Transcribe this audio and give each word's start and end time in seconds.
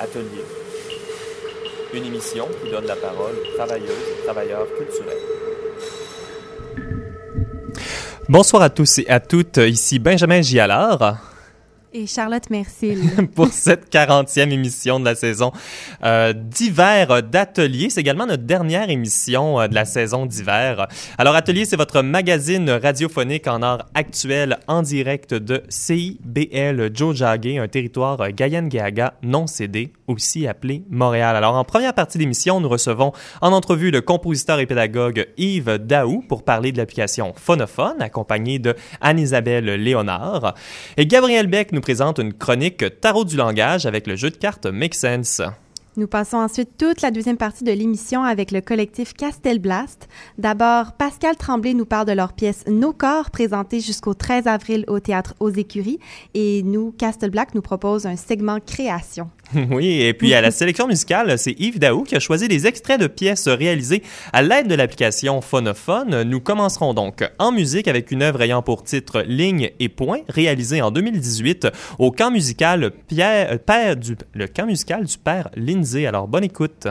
Atelier, 0.00 0.44
une 1.92 2.06
émission 2.06 2.48
qui 2.62 2.70
donne 2.70 2.86
la 2.86 2.96
parole 2.96 3.34
aux 3.34 3.56
travailleuses 3.56 3.90
et 3.90 4.24
travailleurs 4.24 4.66
culturels. 4.78 5.18
Bonsoir 8.28 8.62
à 8.62 8.70
tous 8.70 8.98
et 9.00 9.08
à 9.08 9.20
toutes, 9.20 9.58
ici 9.58 9.98
Benjamin 9.98 10.40
Gialard 10.40 11.29
et 11.92 12.06
Charlotte 12.06 12.48
Mercil. 12.50 13.00
pour 13.34 13.48
cette 13.48 13.92
40e 13.92 14.50
émission 14.50 15.00
de 15.00 15.04
la 15.04 15.14
saison 15.14 15.52
euh, 16.04 16.32
d'hiver 16.32 17.22
d'Atelier. 17.22 17.90
C'est 17.90 18.00
également 18.00 18.26
notre 18.26 18.44
dernière 18.44 18.90
émission 18.90 19.60
euh, 19.60 19.68
de 19.68 19.74
la 19.74 19.84
saison 19.84 20.26
d'hiver. 20.26 20.86
Alors, 21.18 21.34
Atelier, 21.34 21.64
c'est 21.64 21.76
votre 21.76 22.02
magazine 22.02 22.70
radiophonique 22.70 23.46
en 23.46 23.62
art 23.62 23.86
actuel 23.94 24.58
en 24.68 24.82
direct 24.82 25.34
de 25.34 25.62
CIBL 25.68 26.90
Jojage, 26.94 27.58
un 27.58 27.68
territoire 27.68 28.20
euh, 28.20 28.28
Gayen-Gaga 28.30 29.14
non 29.22 29.46
cédé, 29.46 29.92
aussi 30.06 30.46
appelé 30.46 30.84
Montréal. 30.90 31.36
Alors, 31.36 31.54
en 31.54 31.64
première 31.64 31.94
partie 31.94 32.18
d'émission, 32.18 32.60
nous 32.60 32.68
recevons 32.68 33.12
en 33.40 33.52
entrevue 33.52 33.90
le 33.90 34.00
compositeur 34.00 34.58
et 34.58 34.66
pédagogue 34.66 35.26
Yves 35.36 35.78
Daou 35.78 36.22
pour 36.28 36.44
parler 36.44 36.72
de 36.72 36.78
l'application 36.78 37.32
Phonophone, 37.36 38.00
accompagné 38.00 38.58
de 38.58 38.74
Anne-Isabelle 39.00 39.64
Léonard. 39.64 40.54
Et 40.96 41.06
Gabriel 41.06 41.46
Beck 41.46 41.72
nous 41.72 41.79
présente 41.80 42.18
une 42.18 42.32
chronique 42.32 43.00
Tarot 43.00 43.24
du 43.24 43.36
langage 43.36 43.86
avec 43.86 44.06
le 44.06 44.16
jeu 44.16 44.30
de 44.30 44.36
cartes 44.36 44.66
Make 44.66 44.94
Sense. 44.94 45.42
Nous 45.96 46.06
passons 46.06 46.36
ensuite 46.36 46.70
toute 46.78 47.02
la 47.02 47.10
deuxième 47.10 47.36
partie 47.36 47.64
de 47.64 47.72
l'émission 47.72 48.22
avec 48.22 48.52
le 48.52 48.60
collectif 48.60 49.12
Castelblast. 49.12 50.08
D'abord, 50.38 50.92
Pascal 50.92 51.34
Tremblay 51.36 51.74
nous 51.74 51.84
parle 51.84 52.06
de 52.06 52.12
leur 52.12 52.32
pièce 52.32 52.64
Nos 52.68 52.92
corps, 52.92 53.30
présentée 53.30 53.80
jusqu'au 53.80 54.14
13 54.14 54.46
avril 54.46 54.84
au 54.86 55.00
théâtre 55.00 55.34
aux 55.40 55.50
Écuries. 55.50 55.98
Et 56.34 56.62
nous, 56.62 56.92
Castelblack 56.92 57.56
nous 57.56 57.60
propose 57.60 58.06
un 58.06 58.16
segment 58.16 58.60
création. 58.60 59.30
Oui, 59.70 60.00
et 60.02 60.14
puis 60.14 60.32
à 60.34 60.40
la 60.40 60.52
sélection 60.52 60.86
musicale, 60.86 61.38
c'est 61.38 61.54
Yves 61.58 61.78
Daou 61.80 62.04
qui 62.04 62.14
a 62.14 62.20
choisi 62.20 62.46
des 62.46 62.66
extraits 62.66 63.00
de 63.00 63.08
pièces 63.08 63.48
réalisées 63.48 64.02
à 64.32 64.42
l'aide 64.42 64.68
de 64.68 64.74
l'application 64.74 65.40
Phonophone. 65.40 66.22
Nous 66.22 66.40
commencerons 66.40 66.94
donc 66.94 67.28
en 67.38 67.50
musique 67.50 67.88
avec 67.88 68.10
une 68.10 68.22
œuvre 68.22 68.42
ayant 68.42 68.62
pour 68.62 68.84
titre 68.84 69.22
Ligne 69.26 69.70
et 69.80 69.88
Point, 69.88 70.20
réalisée 70.28 70.82
en 70.82 70.90
2018 70.90 71.68
au 71.98 72.12
camp 72.12 72.30
musical 72.30 72.92
Pierre, 73.08 73.58
Père 73.58 73.96
du, 73.96 74.16
le 74.34 74.46
camp 74.46 74.66
musical 74.66 75.04
du 75.04 75.18
père 75.18 75.48
Alors 76.06 76.28
bonne 76.28 76.44
écoute. 76.44 76.88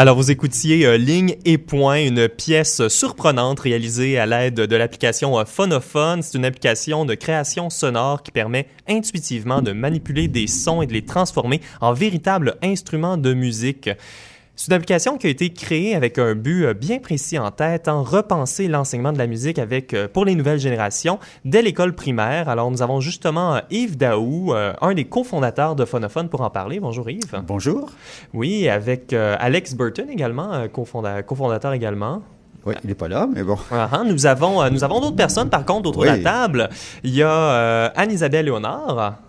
Alors, 0.00 0.16
vous 0.16 0.30
écoutiez 0.30 0.86
euh, 0.86 0.96
Ligne 0.96 1.36
et 1.44 1.58
Point, 1.58 2.06
une 2.06 2.26
pièce 2.26 2.88
surprenante 2.88 3.60
réalisée 3.60 4.18
à 4.18 4.24
l'aide 4.24 4.54
de 4.54 4.74
l'application 4.74 5.38
euh, 5.38 5.44
Phonophone. 5.44 6.22
C'est 6.22 6.38
une 6.38 6.46
application 6.46 7.04
de 7.04 7.14
création 7.14 7.68
sonore 7.68 8.22
qui 8.22 8.30
permet 8.30 8.66
intuitivement 8.88 9.60
de 9.60 9.72
manipuler 9.72 10.26
des 10.26 10.46
sons 10.46 10.80
et 10.80 10.86
de 10.86 10.94
les 10.94 11.04
transformer 11.04 11.60
en 11.82 11.92
véritables 11.92 12.56
instruments 12.62 13.18
de 13.18 13.34
musique. 13.34 13.90
C'est 14.56 14.68
une 14.72 14.74
application 14.74 15.16
qui 15.16 15.26
a 15.26 15.30
été 15.30 15.50
créée 15.50 15.94
avec 15.94 16.18
un 16.18 16.34
but 16.34 16.66
euh, 16.66 16.74
bien 16.74 16.98
précis 16.98 17.38
en 17.38 17.50
tête, 17.50 17.88
en 17.88 18.02
repenser 18.02 18.68
l'enseignement 18.68 19.10
de 19.10 19.16
la 19.16 19.26
musique 19.26 19.58
avec 19.58 19.94
euh, 19.94 20.06
pour 20.06 20.26
les 20.26 20.34
nouvelles 20.34 20.58
générations 20.58 21.18
dès 21.46 21.62
l'école 21.62 21.94
primaire. 21.94 22.50
Alors 22.50 22.70
nous 22.70 22.82
avons 22.82 23.00
justement 23.00 23.54
euh, 23.54 23.60
Yves 23.70 23.96
Daou, 23.96 24.52
un 24.52 24.92
des 24.92 25.06
cofondateurs 25.06 25.76
de 25.76 25.86
Phonophone 25.86 26.28
pour 26.28 26.42
en 26.42 26.50
parler. 26.50 26.78
Bonjour 26.78 27.08
Yves. 27.08 27.42
Bonjour. 27.46 27.90
Oui, 28.34 28.68
avec 28.68 29.14
Alex 29.14 29.74
Burton 29.74 30.10
également, 30.10 30.68
cofondateur 30.68 31.72
également. 31.72 32.22
Oui, 32.66 32.74
il 32.84 32.88
n'est 32.88 32.94
pas 32.94 33.08
là, 33.08 33.26
mais 33.32 33.42
bon. 33.42 33.56
Ah, 33.70 33.88
hein, 33.92 34.04
nous 34.06 34.26
avons, 34.26 34.68
nous 34.70 34.84
avons 34.84 35.00
d'autres 35.00 35.16
personnes, 35.16 35.48
par 35.48 35.64
contre, 35.64 35.88
autour 35.88 36.02
de 36.02 36.08
la 36.08 36.18
table. 36.18 36.68
Il 37.02 37.14
y 37.14 37.22
a 37.22 37.86
Anne-Isabelle 37.96 38.44
Léonard. 38.44 39.20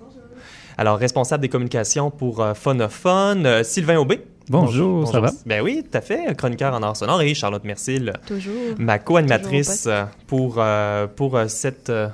Alors, 0.78 0.98
responsable 0.98 1.42
des 1.42 1.50
communications 1.50 2.12
pour 2.12 2.46
Phonophone. 2.56 3.64
Sylvain 3.64 3.98
Aubé. 3.98 4.22
Bonjour, 4.52 5.08
ça 5.08 5.22
va? 5.22 5.32
Ben 5.46 5.62
oui, 5.62 5.82
tout 5.90 5.98
à 5.98 6.02
fait. 6.02 6.36
Chroniqueur 6.36 6.74
en 6.74 6.84
art 6.84 6.98
sonore 6.98 7.22
et 7.22 7.34
Charlotte 7.34 7.64
Mercil. 7.64 8.12
Toujours. 8.28 8.54
Ma 8.78 9.00
co-animatrice 9.00 9.88
pour, 10.28 10.56
euh, 10.58 11.08
pour 11.08 11.38
euh, 11.38 11.48
cette 11.48 11.90
euh, 11.90 12.10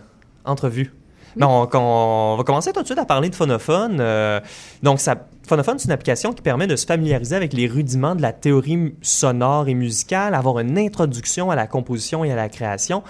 entrevue. 0.46 0.94
Non, 1.36 1.68
on, 1.74 2.36
va 2.38 2.44
commencer 2.44 2.72
tout 2.74 2.82
de 2.82 2.86
suite 2.86 3.00
à 3.00 3.06
parler 3.06 3.30
de 3.30 3.36
Phonophone. 3.36 4.02
donc, 4.84 5.00
ça, 5.00 5.16
Phonophone, 5.48 5.80
c'est 5.80 5.86
une 5.86 5.94
application 5.94 6.34
qui 6.34 6.42
permet 6.42 6.68
de 6.68 6.76
se 6.76 6.86
familiariser 6.86 7.34
avec 7.34 7.54
les 7.54 7.68
rudiments 7.68 8.16
de 8.16 8.22
la 8.22 8.34
théorie 8.34 8.94
sonore 9.02 9.70
et 9.70 9.76
musicale, 9.76 10.36
avoir 10.36 10.60
une 10.60 10.78
introduction 10.78 11.50
à 11.50 11.56
la 11.56 11.68
composition 11.68 12.26
et 12.26 12.34
à 12.34 12.36
la 12.36 12.50
création. 12.50 13.02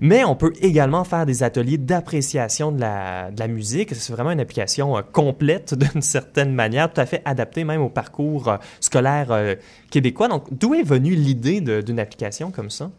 Mais 0.00 0.24
on 0.24 0.34
peut 0.34 0.54
également 0.62 1.04
faire 1.04 1.26
des 1.26 1.42
ateliers 1.42 1.76
d'appréciation 1.76 2.72
de 2.72 2.80
la, 2.80 3.46
musique. 3.46 3.94
C'est 3.94 4.14
vraiment 4.14 4.30
une 4.30 4.40
application 4.40 4.96
euh, 4.96 5.02
complète 5.02 5.74
d'une 5.78 6.00
certaine 6.00 6.54
manière, 6.54 6.90
tout 6.90 6.98
à 6.98 7.04
fait 7.04 7.20
adaptée 7.26 7.62
même 7.64 7.82
au 7.82 7.90
parcours 7.90 8.48
euh, 8.48 8.56
scolaire 8.80 9.26
euh, 9.30 9.54
québécois. 9.90 10.28
Donc, 10.28 10.46
d'où 10.50 10.72
est 10.72 10.84
venue 10.84 11.14
l'idée 11.14 11.60
d'une 11.60 12.00
application 12.00 12.50
comme 12.50 12.70
ça? 12.70 12.90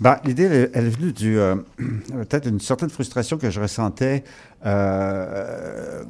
Ben, 0.00 0.18
L'idée, 0.24 0.68
elle, 0.74 0.86
est 0.86 0.88
venue 0.88 1.12
du 1.12 1.38
peut-être 1.78 2.48
une 2.48 2.58
certaine 2.58 2.90
frustration 2.90 3.38
que 3.38 3.48
je 3.48 3.60
ressentais 3.60 4.24
euh, 4.66 6.04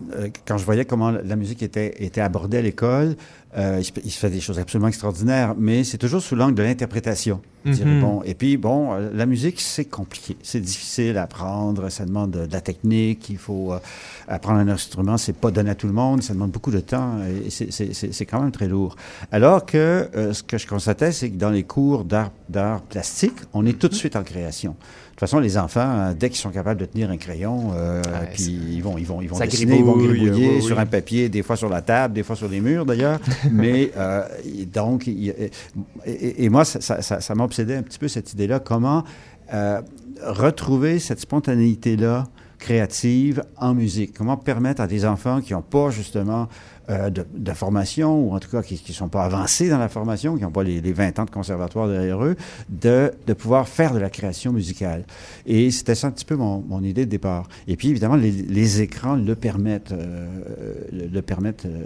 quand 0.46 0.58
je 0.58 0.64
voyais 0.64 0.84
comment 0.84 1.10
la 1.10 1.36
musique 1.36 1.62
était, 1.62 1.94
était 2.04 2.20
abordée 2.20 2.58
à 2.58 2.62
l'école. 2.62 3.16
Euh, 3.56 3.76
il, 3.78 3.84
se, 3.84 3.92
il, 4.04 4.10
se, 4.10 4.18
fait 4.18 4.30
des 4.30 4.40
choses 4.40 4.58
absolument 4.58 4.88
extraordinaires, 4.88 5.54
mais 5.56 5.84
c'est 5.84 5.98
toujours 5.98 6.20
sous 6.20 6.34
l'angle 6.34 6.54
de 6.54 6.62
l'interprétation. 6.62 7.40
Mm 7.64 7.72
-hmm. 7.72 8.00
bon, 8.00 8.22
et 8.24 8.34
puis, 8.34 8.56
bon, 8.56 8.92
euh, 8.92 9.10
la 9.14 9.26
musique, 9.26 9.60
c'est 9.60 9.86
compliqué. 9.86 10.36
C'est 10.42 10.60
difficile 10.60 11.16
à 11.16 11.22
apprendre. 11.22 11.88
Ça 11.88 12.04
demande 12.04 12.32
de, 12.32 12.52
la 12.52 12.60
technique. 12.60 13.30
Il 13.30 13.38
faut 13.38 13.72
euh, 13.72 13.78
apprendre 14.28 14.58
un 14.58 14.68
instrument. 14.68 15.16
C'est 15.16 15.38
pas 15.44 15.50
donné 15.50 15.70
à 15.70 15.74
tout 15.74 15.86
le 15.86 15.94
monde. 15.94 16.22
Ça 16.22 16.34
demande 16.34 16.50
beaucoup 16.50 16.72
de 16.72 16.80
temps. 16.80 17.12
Et 17.46 17.50
c'est 17.50 18.26
quand 18.26 18.40
même 18.42 18.52
très 18.52 18.68
lourd. 18.68 18.96
Alors 19.32 19.64
que 19.64 19.78
euh, 19.78 20.32
ce 20.34 20.42
que 20.42 20.58
je 20.58 20.66
constatais, 20.66 21.12
c'est 21.12 21.30
que 21.30 21.38
dans 21.38 21.50
les 21.58 21.64
cours 21.64 22.04
d'art 22.04 22.80
plastique, 22.90 23.38
on 23.54 23.64
est 23.66 23.78
tout 23.80 23.88
de 23.88 23.98
suite 24.02 24.16
en 24.16 24.24
création. 24.24 24.76
De 25.14 25.20
toute 25.20 25.28
façon, 25.28 25.38
les 25.38 25.56
enfants, 25.56 26.12
dès 26.18 26.28
qu'ils 26.28 26.40
sont 26.40 26.50
capables 26.50 26.80
de 26.80 26.86
tenir 26.86 27.08
un 27.08 27.16
crayon, 27.16 27.70
euh, 27.72 28.02
ouais, 28.02 28.30
puis 28.32 28.58
ils 28.72 28.82
vont, 28.82 28.98
ils 28.98 29.06
vont, 29.06 29.22
ils 29.22 29.28
vont 29.28 29.36
ça 29.36 29.46
dessiner, 29.46 29.76
ils 29.76 29.84
vont 29.84 29.96
gribouiller 29.96 30.48
oui, 30.48 30.54
oui. 30.56 30.62
sur 30.62 30.76
un 30.80 30.86
papier, 30.86 31.28
des 31.28 31.44
fois 31.44 31.54
sur 31.54 31.68
la 31.68 31.82
table, 31.82 32.14
des 32.14 32.24
fois 32.24 32.34
sur 32.34 32.48
les 32.48 32.60
murs 32.60 32.84
d'ailleurs. 32.84 33.20
Mais 33.52 33.92
euh, 33.96 34.24
donc, 34.72 35.06
et, 35.06 35.50
et, 36.04 36.48
moi, 36.48 36.64
ça, 36.64 36.80
ça, 36.80 37.00
ça, 37.00 37.20
ça 37.20 37.34
m'obsédait 37.36 37.76
un 37.76 37.82
petit 37.82 38.00
peu 38.00 38.08
cette 38.08 38.32
idée-là. 38.32 38.58
Comment 38.58 39.04
euh, 39.52 39.80
retrouver 40.20 40.98
cette 40.98 41.20
spontanéité-là 41.20 42.24
créative 42.58 43.44
en 43.56 43.72
musique? 43.72 44.14
Comment 44.14 44.36
permettre 44.36 44.80
à 44.80 44.88
des 44.88 45.04
enfants 45.04 45.40
qui 45.40 45.52
n'ont 45.52 45.62
pas 45.62 45.90
justement 45.90 46.48
euh, 46.90 47.08
de, 47.08 47.24
de, 47.34 47.52
formation, 47.52 48.28
ou 48.28 48.34
en 48.34 48.40
tout 48.40 48.50
cas 48.50 48.62
qui 48.62 48.82
ne 48.86 48.92
sont 48.92 49.08
pas 49.08 49.24
avancés 49.24 49.70
dans 49.70 49.78
la 49.78 49.88
formation, 49.88 50.36
qui 50.36 50.42
n'ont 50.42 50.50
pas 50.50 50.62
les, 50.62 50.82
les, 50.82 50.92
20 50.92 51.18
ans 51.18 51.24
de 51.24 51.30
conservatoire 51.30 51.88
derrière 51.88 52.22
eux, 52.22 52.36
de, 52.68 53.10
de 53.26 53.32
pouvoir 53.32 53.68
faire 53.68 53.94
de 53.94 53.98
la 53.98 54.10
création 54.10 54.52
musicale. 54.52 55.04
Et 55.46 55.70
c'était 55.70 55.94
ça 55.94 56.08
un 56.08 56.10
petit 56.10 56.26
peu 56.26 56.36
mon, 56.36 56.60
mon, 56.60 56.82
idée 56.82 57.06
de 57.06 57.10
départ. 57.10 57.48
Et 57.68 57.76
puis, 57.76 57.88
évidemment, 57.88 58.16
les, 58.16 58.30
les 58.30 58.82
écrans 58.82 59.14
le 59.16 59.34
permettent, 59.34 59.92
euh, 59.92 60.26
le, 60.92 61.06
le, 61.06 61.22
permettent 61.22 61.64
euh, 61.64 61.84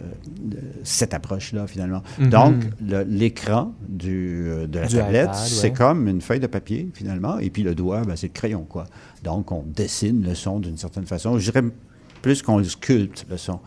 cette 0.83 1.15
approche-là, 1.15 1.69
finalement. 1.69 2.03
Mm 2.19 2.25
-hmm. 2.25 2.29
Donc, 2.31 2.55
l'écran 3.07 3.73
de 3.89 4.69
la 4.73 4.87
du 4.87 4.97
tablette, 4.97 5.29
ouais. 5.29 5.61
c'est 5.61 5.73
comme 5.73 6.09
une 6.09 6.21
feuille 6.21 6.41
de 6.41 6.49
papier, 6.49 6.89
finalement, 6.93 7.39
et 7.39 7.51
puis 7.51 7.63
le 7.63 7.75
doigt, 7.75 8.03
ben, 8.05 8.17
c'est 8.17 8.29
le 8.29 8.39
crayon, 8.41 8.65
quoi. 8.69 8.87
Donc, 9.23 9.53
on 9.53 9.65
dessine 9.65 10.23
le 10.23 10.35
son 10.35 10.59
d'une 10.61 10.77
certaine 10.77 11.07
façon. 11.07 11.39
Je 11.39 11.51
dirais 11.51 11.65
plus 12.23 12.43
qu'on 12.43 12.63
sculpte 12.65 13.27
le 13.31 13.37
son. 13.37 13.61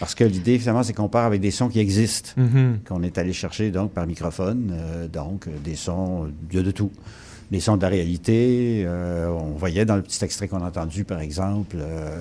Parce 0.00 0.14
que 0.14 0.24
l'idée, 0.24 0.58
finalement, 0.58 0.82
c'est 0.82 0.92
qu'on 0.92 1.08
part 1.08 1.24
avec 1.26 1.40
des 1.40 1.50
sons 1.50 1.68
qui 1.68 1.80
existent, 1.80 2.30
mm 2.36 2.46
-hmm. 2.46 2.88
qu'on 2.88 3.02
est 3.02 3.18
allé 3.18 3.32
chercher 3.32 3.70
donc 3.70 3.92
par 3.92 4.06
microphone, 4.06 4.72
euh, 4.72 5.08
donc 5.08 5.48
des 5.64 5.76
sons, 5.76 6.28
a 6.50 6.62
de 6.62 6.70
tout. 6.70 6.90
Des 7.50 7.60
sons 7.60 7.78
de 7.78 7.82
la 7.82 7.88
réalité, 7.88 8.84
euh, 8.86 9.28
on 9.30 9.56
voyait 9.56 9.86
dans 9.86 9.96
le 9.96 10.02
petit 10.02 10.22
extrait 10.22 10.48
qu'on 10.48 10.60
a 10.62 10.66
entendu, 10.66 11.04
par 11.04 11.20
exemple, 11.20 11.76
euh, 11.80 12.20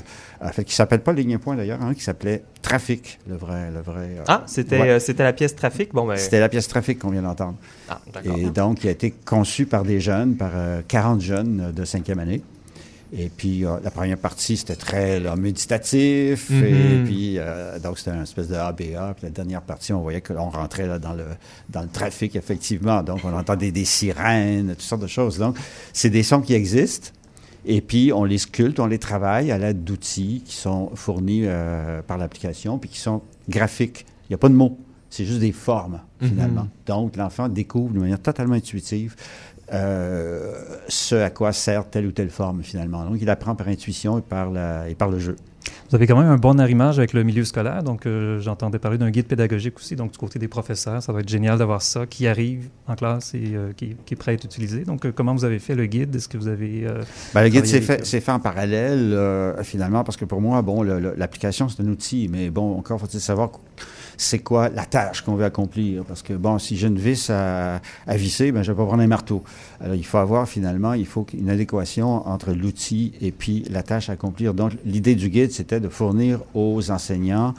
fait, 0.54 0.64
qui 0.64 0.74
s'appelle 0.74 1.02
pas 1.02 1.12
Ligne 1.12 1.38
Point 1.38 1.58
d'ailleurs, 1.58 1.82
hein, 1.82 1.94
qui 1.94 2.02
s'appelait 2.02 2.44
Trafic, 2.62 3.20
le 3.28 3.36
vrai, 3.36 3.70
le 3.78 3.82
vrai. 3.82 4.06
ah, 4.26 4.44
c'était 4.46 4.80
ouais. 4.80 5.00
c'était 5.02 5.24
la 5.24 5.34
pièce 5.34 5.54
Trafic, 5.54 5.94
bon 5.94 6.08
ben. 6.08 6.16
C'était 6.16 6.40
la 6.40 6.48
pièce 6.48 6.70
Trafic 6.70 6.98
qu'on 7.00 7.10
vient 7.10 7.24
d'entendre. 7.24 7.58
Ah, 7.90 8.00
Et 8.24 8.50
donc, 8.60 8.80
qui 8.80 8.88
a 8.88 8.92
été 8.92 9.12
conçue 9.12 9.66
par 9.66 9.84
des 9.84 10.00
jeunes, 10.00 10.36
par 10.38 10.54
40 10.88 11.20
jeunes 11.22 11.74
de 11.76 11.84
cinquième 11.84 12.20
année. 12.20 12.42
Et 13.14 13.30
puis, 13.30 13.66
euh, 13.66 13.78
la 13.84 13.92
première 13.92 14.18
partie, 14.18 14.58
c'était 14.58 14.76
très 14.76 15.20
là, 15.20 15.36
méditatif. 15.36 16.50
Mm 16.50 16.62
-hmm. 16.62 16.66
Et 16.66 17.04
puis, 17.06 17.36
euh, 17.38 17.80
donc, 17.80 17.98
c'était 17.98 18.12
une 18.12 18.24
espèce 18.24 18.50
de 18.50 18.56
ABA. 18.56 19.14
Puis 19.16 19.24
la 19.24 19.30
dernière 19.30 19.62
partie, 19.62 19.94
on 19.94 20.02
voyait 20.02 20.22
que 20.22 20.34
l'on 20.34 20.50
rentrait 20.50 20.88
là, 20.88 21.00
dans, 21.00 21.14
le, 21.14 21.26
dans 21.70 21.82
le 21.82 21.88
trafic, 21.88 22.36
effectivement. 22.36 23.04
Donc, 23.04 23.20
on 23.24 23.34
entendait 23.34 23.72
des 23.72 23.86
sirènes, 23.86 24.70
toutes 24.70 24.82
sortes 24.82 25.02
de 25.02 25.08
choses. 25.08 25.38
Donc, 25.38 25.56
c'est 25.94 26.10
des 26.10 26.24
sons 26.24 26.42
qui 26.42 26.54
existent. 26.54 27.10
Et 27.66 27.82
puis, 27.82 28.12
on 28.14 28.24
les 28.26 28.38
sculpte, 28.38 28.80
on 28.80 28.88
les 28.88 29.00
travaille 29.00 29.52
à 29.52 29.58
l'aide 29.58 29.84
d'outils 29.84 30.42
qui 30.46 30.56
sont 30.56 30.92
fournis 30.96 31.44
euh, 31.46 32.02
par 32.02 32.18
l'application, 32.18 32.78
puis 32.78 32.90
qui 32.90 33.00
sont 33.00 33.22
graphiques. 33.50 34.06
Il 34.26 34.32
n'y 34.32 34.36
a 34.36 34.38
pas 34.38 34.50
de 34.50 34.56
mots. 34.56 34.78
C'est 35.10 35.26
juste 35.26 35.40
des 35.40 35.54
formes, 35.54 36.02
finalement. 36.22 36.64
Mm 36.64 36.70
-hmm. 36.86 36.88
Donc, 36.88 37.16
l'enfant 37.16 37.48
découvre 37.50 37.94
de 37.94 38.00
manière 38.00 38.22
totalement 38.22 38.56
intuitive 38.56 39.16
ce 39.70 41.16
à 41.16 41.30
quoi 41.30 41.52
sert 41.52 41.90
telle 41.90 42.06
ou 42.08 42.12
telle 42.12 42.30
forme 42.30 42.64
finalement. 42.64 43.04
Donc 43.06 43.18
il 43.22 43.30
apprend 43.30 43.56
par 43.56 43.68
intuition 43.68 44.20
et 44.20 44.22
par, 44.22 44.50
et 44.88 44.96
par 44.96 45.10
le 45.10 45.20
jeu. 45.20 45.36
Vous 45.90 45.96
avez 45.96 46.08
quand 46.08 46.18
même 46.18 46.30
un 46.30 46.38
bon 46.38 46.60
arrimage 46.60 46.98
avec 46.98 47.14
le 47.14 47.24
milieu 47.24 47.46
scolaire, 47.46 47.84
donc 47.84 48.06
euh, 48.06 48.40
j'entendais 48.40 48.80
parler 48.80 48.98
d'un 48.98 49.10
guide 49.10 49.28
pédagogique 49.28 49.78
aussi, 49.78 49.96
donc 49.96 50.12
du 50.12 50.18
côté 50.18 50.38
des 50.40 50.48
professeurs, 50.48 51.02
ça 51.02 51.14
va 51.14 51.22
être 51.22 51.30
génial 51.30 51.58
d'avoir 51.58 51.82
ça 51.82 52.06
qui 52.06 52.28
arrive 52.28 52.70
en 52.88 52.96
classe 52.96 53.34
et 53.34 53.54
euh, 53.54 53.72
qui, 53.76 53.96
qui, 54.06 54.14
est 54.14 54.18
prêt 54.18 54.32
à 54.32 54.34
être 54.34 54.44
utilisé. 54.44 54.84
Donc 54.84 55.06
euh, 55.06 55.12
comment 55.14 55.34
vous 55.34 55.46
avez 55.46 55.60
fait 55.60 55.76
le 55.76 55.86
guide? 55.86 56.16
Est-ce 56.16 56.28
que 56.28 56.38
vous 56.38 56.48
avez 56.48 56.88
ben, 57.34 57.44
le 57.44 57.50
guide 57.50 57.66
s'est 57.66 57.82
fait, 57.82 58.06
fait, 58.06 58.32
en 58.32 58.40
parallèle 58.40 59.18
finalement 59.64 60.04
parce 60.04 60.18
que 60.18 60.26
pour 60.26 60.42
moi, 60.42 60.62
bon, 60.62 60.84
l'application 60.84 61.70
c'est 61.70 61.82
un 61.82 61.88
outil, 61.88 62.28
mais 62.32 62.50
bon, 62.50 62.78
encore 62.78 63.00
faut-il 63.00 63.22
savoir 63.22 63.52
c'est 64.18 64.40
quoi 64.40 64.70
la 64.70 64.86
tâche 64.86 65.22
qu'on 65.22 65.36
veut 65.36 65.46
accomplir. 65.46 66.04
Parce 66.04 66.24
que, 66.24 66.34
bon, 66.34 66.58
si 66.58 66.76
j'ai 66.76 66.88
une 66.88 66.98
vis 66.98 67.30
à, 67.30 67.82
à 68.08 68.18
visser, 68.18 68.52
ben, 68.52 68.64
je 68.64 68.72
vais 68.72 68.78
pas 68.78 68.86
prendre 68.86 69.04
un 69.04 69.08
marteau. 69.08 69.44
Alors, 69.80 69.96
il 69.96 70.06
faut 70.06 70.18
avoir, 70.18 70.50
finalement, 70.50 70.94
il 70.94 71.06
faut 71.06 71.26
une 71.34 71.50
adéquation 71.50 72.28
entre 72.28 72.52
l'outil 72.52 73.14
et 73.22 73.32
puis 73.32 73.64
la 73.70 73.84
tâche 73.84 74.10
à 74.10 74.14
accomplir. 74.14 74.54
Donc, 74.54 74.74
l'idée 74.86 75.16
du 75.16 75.30
guide, 75.30 75.52
c'était 75.58 75.80
de 75.80 75.90
fournir 75.90 76.40
aux 76.54 76.92
enseignants 76.92 77.54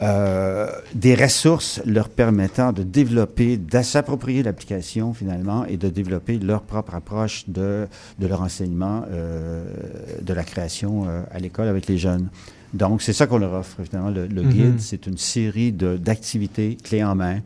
euh, 0.00 0.68
des 0.94 1.16
ressources 1.16 1.80
leur 1.84 2.08
permettant 2.08 2.72
de 2.72 2.84
développer, 2.84 3.56
de 3.56 3.82
s'approprier 3.82 4.44
l'application 4.44 5.12
finalement 5.12 5.64
et 5.64 5.76
de 5.76 5.88
développer 5.88 6.38
leur 6.38 6.62
propre 6.62 6.94
approche 6.94 7.48
de, 7.48 7.88
de 8.20 8.26
leur 8.28 8.40
enseignement, 8.42 9.02
euh, 9.10 9.64
de 10.22 10.32
la 10.32 10.44
création 10.44 10.92
euh, 11.08 11.22
à 11.32 11.40
l'école 11.40 11.66
avec 11.66 11.88
les 11.88 11.98
jeunes. 11.98 12.28
Donc, 12.72 13.02
c'est 13.02 13.12
ça 13.12 13.26
qu'on 13.26 13.38
leur 13.38 13.54
offre, 13.54 13.78
finalement. 13.82 14.10
Le, 14.10 14.26
le 14.26 14.42
mm 14.42 14.46
-hmm. 14.48 14.52
guide, 14.52 14.80
c'est 14.80 15.06
une 15.06 15.18
série 15.18 15.72
d'activités 15.72 16.76
clés 16.86 17.02
en 17.02 17.14
main 17.16 17.38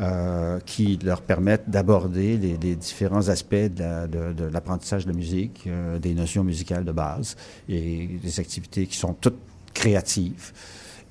euh, 0.00 0.60
qui 0.66 0.98
leur 1.02 1.22
permettent 1.22 1.68
d'aborder 1.70 2.36
les, 2.36 2.56
les, 2.56 2.76
différents 2.76 3.28
aspects 3.28 3.54
de 3.54 4.50
l'apprentissage 4.52 5.06
de, 5.06 5.10
de, 5.10 5.12
la 5.12 5.18
musique, 5.18 5.64
euh, 5.66 5.98
des 5.98 6.14
notions 6.14 6.44
musicales 6.44 6.84
de 6.84 6.92
base 6.92 7.36
et 7.68 8.06
des 8.22 8.40
activités 8.40 8.86
qui 8.86 8.96
sont 8.96 9.14
toutes 9.14 9.38
créatives. 9.72 10.52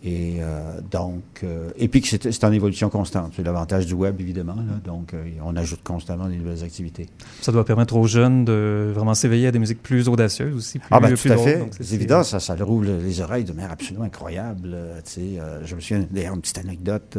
Et 0.03 0.37
euh, 0.39 0.79
donc, 0.91 1.23
euh, 1.43 1.71
et 1.75 1.87
puis 1.87 2.01
que 2.01 2.07
c'est 2.07 2.43
en 2.43 2.51
évolution 2.51 2.89
constante. 2.89 3.33
C'est 3.35 3.43
l'avantage 3.43 3.87
du 3.87 3.95
web, 3.95 4.21
évidemment. 4.21 4.55
Là, 4.55 4.79
donc, 4.85 5.13
euh, 5.13 5.23
on 5.43 5.55
ajoute 5.55 5.81
constamment 5.83 6.27
des 6.27 6.37
nouvelles 6.37 6.63
activités. 6.63 7.07
Ça 7.41 7.51
doit 7.51 7.65
permettre 7.65 7.95
aux 7.95 8.05
jeunes 8.05 8.45
de 8.45 8.91
vraiment 8.93 9.15
s'éveiller 9.15 9.47
à 9.47 9.51
des 9.51 9.57
musiques 9.57 9.81
plus 9.81 10.07
audacieuses 10.07 10.55
aussi. 10.55 10.77
Plus, 10.77 10.87
ah, 10.91 10.99
ben, 10.99 11.07
plus 11.07 11.29
tout 11.29 11.33
à 11.33 11.37
fait. 11.37 11.67
C'est 11.79 11.95
évident, 11.95 12.21
ça, 12.21 12.39
ça 12.39 12.55
leur 12.55 12.69
ouvre 12.69 12.85
les 12.85 13.21
oreilles 13.21 13.43
de 13.43 13.53
manière 13.53 13.71
absolument 13.71 14.05
incroyable. 14.05 14.77
je 15.15 15.75
me 15.75 15.81
souviens, 15.81 16.05
d'ailleurs, 16.11 16.35
une 16.35 16.41
petite 16.41 16.59
anecdote. 16.59 17.17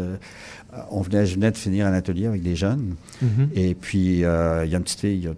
on 0.91 1.01
venait, 1.01 1.27
je 1.27 1.35
venais 1.35 1.51
de 1.51 1.57
finir 1.57 1.87
un 1.87 1.93
atelier 1.93 2.27
avec 2.27 2.43
des 2.43 2.55
jeunes. 2.55 2.95
Mm 3.21 3.27
-hmm. 3.27 3.49
Et 3.55 3.75
puis, 3.75 4.19
il 4.19 4.21
y 4.21 4.25
a 4.25 4.65
une 4.65 4.83
petite 4.85 5.01
fille 5.01 5.29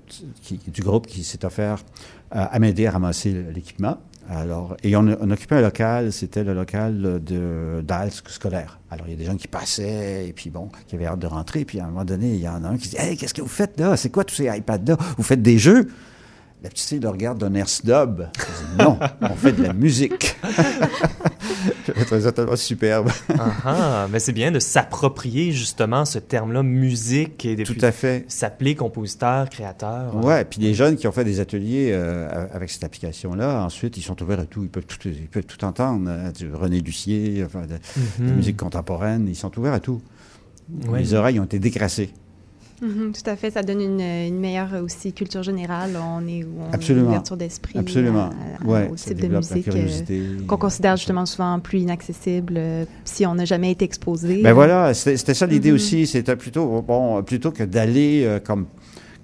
qui, 0.43 0.61
du 0.67 0.83
groupe 0.83 1.07
qui 1.07 1.25
s'est 1.25 1.45
offert 1.47 1.79
à 2.31 2.59
m'aider 2.59 2.87
à 2.87 2.93
ramasser 2.93 3.33
l'équipement. 3.55 3.97
Alors, 4.33 4.77
et 4.85 4.95
on, 4.95 5.09
occupait 5.09 5.57
un 5.57 5.61
local, 5.61 6.13
c'était 6.13 6.45
le 6.45 6.55
local 6.55 7.21
de 7.21 7.83
d'ALS 7.85 8.23
scolaire. 8.29 8.79
Alors, 8.89 9.07
il 9.09 9.11
y 9.11 9.15
a 9.15 9.17
des 9.17 9.25
gens 9.25 9.37
qui 9.37 9.49
passaient, 9.49 10.29
et 10.29 10.33
puis 10.33 10.51
bon, 10.51 10.69
qui 10.87 10.95
avaient 10.95 11.07
hâte 11.07 11.19
de 11.19 11.27
rentrer. 11.27 11.65
Puis 11.65 11.81
à 11.81 11.85
un 11.85 11.89
moment 11.89 12.05
donné, 12.05 12.35
il 12.35 12.41
y 12.41 12.49
en 12.49 12.63
a 12.63 12.69
un 12.69 12.77
qui 12.77 12.91
dit 12.91 12.97
Hey, 12.97 13.17
qu'est-ce 13.17 13.35
que 13.35 13.43
vous 13.43 13.49
faites 13.49 13.79
là? 13.81 13.97
C'est 13.97 14.11
quoi 14.11 14.23
tous 14.23 14.37
ces 14.37 14.47
iPads-là? 14.47 14.97
Vous 15.17 15.25
faites 15.25 15.43
des 15.43 15.59
jeux? 15.59 15.89
La 16.63 16.69
petite 16.69 16.89
fille 16.89 17.01
le 17.01 17.09
regarde 17.09 17.39
d'un 17.39 17.55
air 17.55 17.69
snob. 17.69 18.29
non, 18.79 18.99
on 19.23 19.35
fait 19.35 19.53
de 19.53 19.63
la 19.63 19.73
musique. 19.73 20.37
Je 21.87 22.05
trouvais 22.05 22.21
ça 22.23 22.33
tellement 22.33 22.57
superbe. 22.57 23.11
ah, 23.65 24.07
mais 24.11 24.19
c'est 24.19 24.33
bien 24.33 24.51
de 24.51 24.59
s'approprier 24.59 25.53
justement 25.53 26.05
ce 26.05 26.19
terme-là, 26.19 26.63
musique, 26.63 27.45
et 27.45 27.57
de 27.57 27.65
Tout 27.65 27.77
à 27.81 27.93
fait. 27.93 28.25
s'appeler 28.29 28.75
compositeur, 28.75 29.49
créateur. 29.49 30.15
Ouais, 30.17 30.25
ouais, 30.27 30.45
puis 30.45 30.61
les 30.61 30.75
jeunes 30.75 30.97
qui 30.97 31.07
ont 31.09 31.13
fait 31.13 31.25
des 31.25 31.41
ateliers 31.41 31.91
euh, 31.93 32.47
avec 32.53 32.71
cette 32.71 32.85
application-là, 32.85 33.65
ensuite, 33.65 33.97
ils 33.97 34.03
sont 34.03 34.21
ouverts 34.23 34.41
à 34.41 34.47
tout. 34.47 34.63
Ils 34.63 34.69
peuvent 34.71 34.87
tout, 34.87 34.99
ils 35.09 35.29
peuvent 35.29 35.45
tout 35.47 35.65
entendre. 35.65 36.09
Hein, 36.11 36.33
René 36.53 36.81
Lucier, 36.81 37.43
enfin, 37.45 37.63
de, 37.67 37.75
mm 37.75 37.79
-hmm. 38.21 38.29
de 38.29 38.33
musique 38.33 38.57
contemporaine, 38.57 39.27
ils 39.29 39.37
sont 39.37 39.57
ouverts 39.59 39.75
à 39.75 39.81
tout. 39.81 40.01
Ouais. 40.87 41.01
Les 41.01 41.15
oreilles 41.15 41.41
ont 41.41 41.45
été 41.45 41.59
décrassées. 41.59 42.11
Mm 42.83 42.89
-hmm, 42.89 43.13
tout 43.13 43.31
à 43.31 43.37
fait, 43.37 43.51
ça 43.51 43.63
donne 43.63 43.81
une, 43.81 44.01
une, 44.01 44.41
meilleure 44.41 44.83
aussi 44.83 45.13
culture 45.13 45.43
générale. 45.43 45.91
On 45.97 46.27
est 46.27 46.45
où 46.45 46.55
on 46.61 46.73
Absolument. 46.73 47.05
une 47.05 47.11
ouverture 47.11 47.37
d'esprit 47.37 47.79
Absolument. 47.79 48.31
À, 48.31 48.65
à, 48.65 48.67
ouais, 48.67 48.89
au 48.91 48.95
type 48.97 49.21
de 49.21 49.29
musique 49.29 49.69
euh, 49.69 50.47
qu'on 50.47 50.57
considère 50.57 50.97
justement 50.97 51.27
souvent 51.27 51.61
plus 51.61 51.81
inaccessible 51.81 52.55
euh, 52.57 52.85
si 53.05 53.27
on 53.27 53.35
n'a 53.35 53.45
jamais 53.45 53.71
été 53.71 53.85
exposé. 53.85 54.43
Ben 54.43 54.55
voilà, 54.55 54.95
c'était 54.95 55.35
ça 55.35 55.47
l'idée 55.47 55.73
mm 55.73 55.77
-hmm. 55.77 55.77
aussi. 55.77 56.07
C'était 56.07 56.37
plutôt 56.37 56.83
bon, 56.91 57.23
plutôt 57.23 57.51
que 57.53 57.65
d'aller 57.65 58.25
euh, 58.25 58.41
comme 58.47 58.65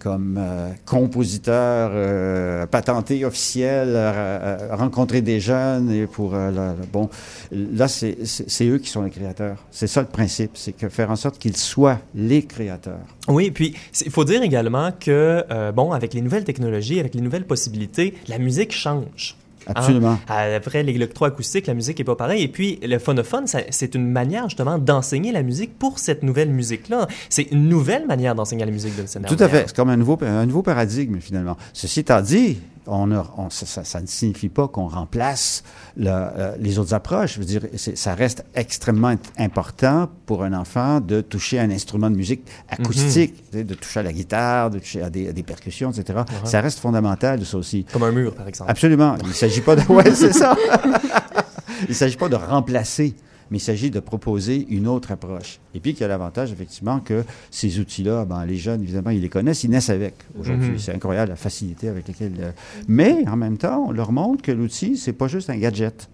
comme 0.06 0.36
euh, 0.38 0.70
compositeur 0.84 1.90
euh, 1.92 2.64
patenté 2.66 3.24
officiel, 3.24 3.88
euh, 3.88 4.68
rencontrer 4.70 5.20
des 5.20 5.40
jeunes 5.40 5.90
et 5.90 6.06
pour 6.06 6.36
la, 6.36 6.76
bon 6.92 7.10
là 7.50 7.88
c'est 7.88 8.14
eux 8.62 8.78
qui 8.78 8.88
sont 8.88 9.02
les 9.02 9.10
créateurs. 9.10 9.56
C'est 9.72 9.88
ça 9.88 10.02
le 10.02 10.06
principe, 10.06 10.52
c'est 10.54 10.70
que 10.70 10.88
faire 10.88 11.10
en 11.10 11.16
sorte 11.16 11.38
qu'ils 11.38 11.56
soient 11.56 11.98
les 12.14 12.44
créateurs. 12.44 13.00
Oui, 13.26 13.50
puis 13.50 13.74
il 14.04 14.12
faut 14.12 14.24
dire 14.24 14.44
également 14.44 14.92
que 14.92 15.44
bon 15.72 15.90
avec 15.90 16.14
les 16.14 16.20
nouvelles 16.20 16.44
technologies, 16.44 17.00
avec 17.00 17.16
les 17.16 17.20
nouvelles 17.20 17.46
possibilités, 17.46 18.14
la 18.28 18.38
musique 18.38 18.70
change. 18.70 19.34
Absolument. 19.66 20.18
Hein? 20.28 20.54
Après 20.56 20.82
l'électroacoustique, 20.82 21.66
la 21.66 21.74
musique 21.74 21.98
est 22.00 22.04
pas 22.04 22.16
pareille. 22.16 22.42
Et 22.42 22.48
puis, 22.48 22.78
le 22.82 22.98
phonophone, 22.98 23.44
c'est 23.46 23.94
une 23.94 24.08
manière 24.08 24.48
justement 24.48 24.78
d'enseigner 24.78 25.32
la 25.32 25.42
musique 25.42 25.78
pour 25.78 25.98
cette 25.98 26.22
nouvelle 26.22 26.50
musique-là. 26.50 27.06
C'est 27.28 27.50
une 27.50 27.68
nouvelle 27.68 28.06
manière 28.06 28.34
d'enseigner 28.34 28.64
la 28.64 28.70
musique 28.70 28.96
de 29.00 29.06
scénario. 29.06 29.36
Tout 29.36 29.42
à 29.42 29.48
fait. 29.48 29.64
C'est 29.66 29.76
comme 29.76 29.90
un 29.90 29.96
nouveau, 29.96 30.18
un 30.22 30.46
nouveau 30.46 30.62
paradigme, 30.62 31.18
finalement. 31.20 31.56
Ceci 31.72 32.00
étant 32.00 32.20
dit, 32.20 32.58
on, 32.86 33.50
ça, 33.50 34.00
ne 34.00 34.06
signifie 34.06 34.48
pas 34.48 34.68
qu'on 34.68 34.88
remplace 34.88 35.62
euh, 36.00 36.56
les 36.58 36.78
autres 36.78 36.94
approches. 36.94 37.34
Je 37.34 37.40
veux 37.40 37.44
dire, 37.44 37.62
ça 37.76 38.14
reste 38.14 38.44
extrêmement 38.54 39.14
important 39.38 40.08
pour 40.26 40.44
un 40.44 40.52
enfant 40.52 41.00
de 41.00 41.20
toucher 41.20 41.58
un 41.58 41.70
instrument 41.70 42.10
de 42.10 42.16
musique 42.16 42.42
acoustique, 42.68 43.34
mm-hmm. 43.52 43.64
de 43.64 43.74
toucher 43.74 44.00
à 44.00 44.02
la 44.02 44.12
guitare, 44.12 44.70
de 44.70 44.78
toucher 44.78 45.02
à 45.02 45.10
des, 45.10 45.42
percussions, 45.42 45.90
etc. 45.90 46.20
Ça 46.44 46.60
reste 46.60 46.78
fondamental, 46.78 47.44
ça 47.44 47.56
aussi. 47.56 47.84
Comme 47.92 48.02
un 48.02 48.12
mur, 48.12 48.34
par 48.34 48.48
exemple. 48.48 48.70
Absolument. 48.70 49.16
Il 49.22 49.28
ne 49.28 49.32
s'agit 49.32 49.60
pas 49.60 49.76
de... 49.76 49.82
Ouais, 49.96 50.14
c'est 50.14 50.32
ça. 50.32 50.56
il 51.82 51.90
ne 51.90 51.94
s'agit 51.94 52.16
pas 52.16 52.28
de 52.28 52.34
remplacer 52.34 53.14
mais 53.50 53.58
il 53.58 53.60
s'agit 53.60 53.90
de 53.90 54.00
proposer 54.00 54.66
une 54.68 54.88
autre 54.88 55.12
approche. 55.12 55.60
Et 55.74 55.80
puis, 55.80 55.92
il 55.92 56.00
y 56.00 56.04
a 56.04 56.08
l'avantage, 56.08 56.52
effectivement, 56.52 57.00
que 57.00 57.24
ces 57.50 57.78
outils-là, 57.78 58.24
ben, 58.24 58.44
les 58.44 58.56
jeunes, 58.56 58.82
évidemment, 58.82 59.10
ils 59.10 59.20
les 59.20 59.28
connaissent, 59.28 59.64
ils 59.64 59.70
naissent 59.70 59.90
avec 59.90 60.14
aujourd'hui. 60.38 60.70
Mm-hmm. 60.70 60.78
C'est 60.78 60.94
incroyable 60.94 61.30
la 61.30 61.36
facilité 61.36 61.88
avec 61.88 62.08
laquelle. 62.08 62.32
Euh, 62.40 62.50
mais, 62.88 63.26
en 63.28 63.36
même 63.36 63.58
temps, 63.58 63.86
on 63.88 63.92
leur 63.92 64.12
montre 64.12 64.42
que 64.42 64.52
l'outil, 64.52 64.96
c'est 64.96 65.12
pas 65.12 65.28
juste 65.28 65.50
un 65.50 65.56
gadget. 65.56 66.08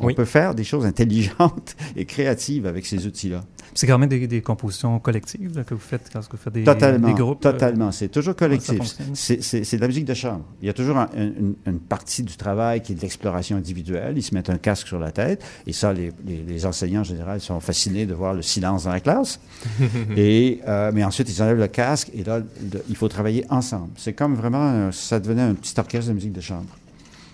On 0.00 0.12
peut 0.12 0.24
faire 0.24 0.54
des 0.54 0.64
choses 0.64 0.84
intelligentes 0.84 1.76
et 1.96 2.04
créatives 2.04 2.66
avec 2.66 2.86
ces 2.86 3.06
outils-là. 3.06 3.44
C'est 3.74 3.86
quand 3.86 3.98
même 3.98 4.08
des, 4.08 4.40
compositions 4.40 4.98
collectives 4.98 5.62
que 5.64 5.74
vous 5.74 5.80
faites 5.80 6.08
quand 6.10 6.20
vous 6.20 6.36
faites 6.38 6.52
des, 6.52 6.64
totalement, 6.64 7.08
des 7.08 7.14
groupes? 7.14 7.44
Euh, 7.44 7.52
totalement. 7.52 7.92
C'est 7.92 8.08
toujours 8.08 8.34
collectif. 8.34 8.80
C'est 9.14 9.76
de 9.76 9.80
la 9.80 9.86
musique 9.86 10.06
de 10.06 10.14
chambre. 10.14 10.44
Il 10.62 10.66
y 10.66 10.70
a 10.70 10.72
toujours 10.72 10.96
une, 11.14 11.78
partie 11.80 12.22
du 12.22 12.36
travail 12.36 12.80
qui 12.80 12.92
est 12.92 12.94
de 12.94 13.02
l'exploration 13.02 13.56
individuelle. 13.56 14.14
Ils 14.16 14.22
se 14.22 14.34
mettent 14.34 14.48
un 14.48 14.56
casque 14.56 14.86
sur 14.86 14.98
la 14.98 15.10
tête. 15.12 15.44
Et 15.66 15.72
ça, 15.72 15.92
les, 15.92 16.12
les, 16.26 16.66
enseignants 16.66 17.02
en 17.02 17.04
général 17.04 17.40
sont 17.40 17.60
fascinés 17.60 18.06
de 18.06 18.14
voir 18.14 18.32
le 18.32 18.42
silence 18.42 18.84
dans 18.84 18.92
la 18.92 19.00
classe. 19.00 19.40
et, 20.16 20.60
euh, 20.66 20.90
mais 20.94 21.04
ensuite, 21.04 21.28
ils 21.28 21.42
enlèvent 21.42 21.58
le 21.58 21.68
casque 21.68 22.10
et 22.14 22.24
là, 22.24 22.40
il 22.88 22.96
faut 22.96 23.08
travailler 23.08 23.44
ensemble. 23.50 23.90
C'est 23.96 24.14
comme 24.14 24.34
vraiment, 24.34 24.90
ça 24.90 25.20
devenait 25.20 25.42
un 25.42 25.54
petit 25.54 25.78
orchestre 25.78 26.08
de 26.08 26.14
musique 26.14 26.32
de 26.32 26.40
chambre. 26.40 26.68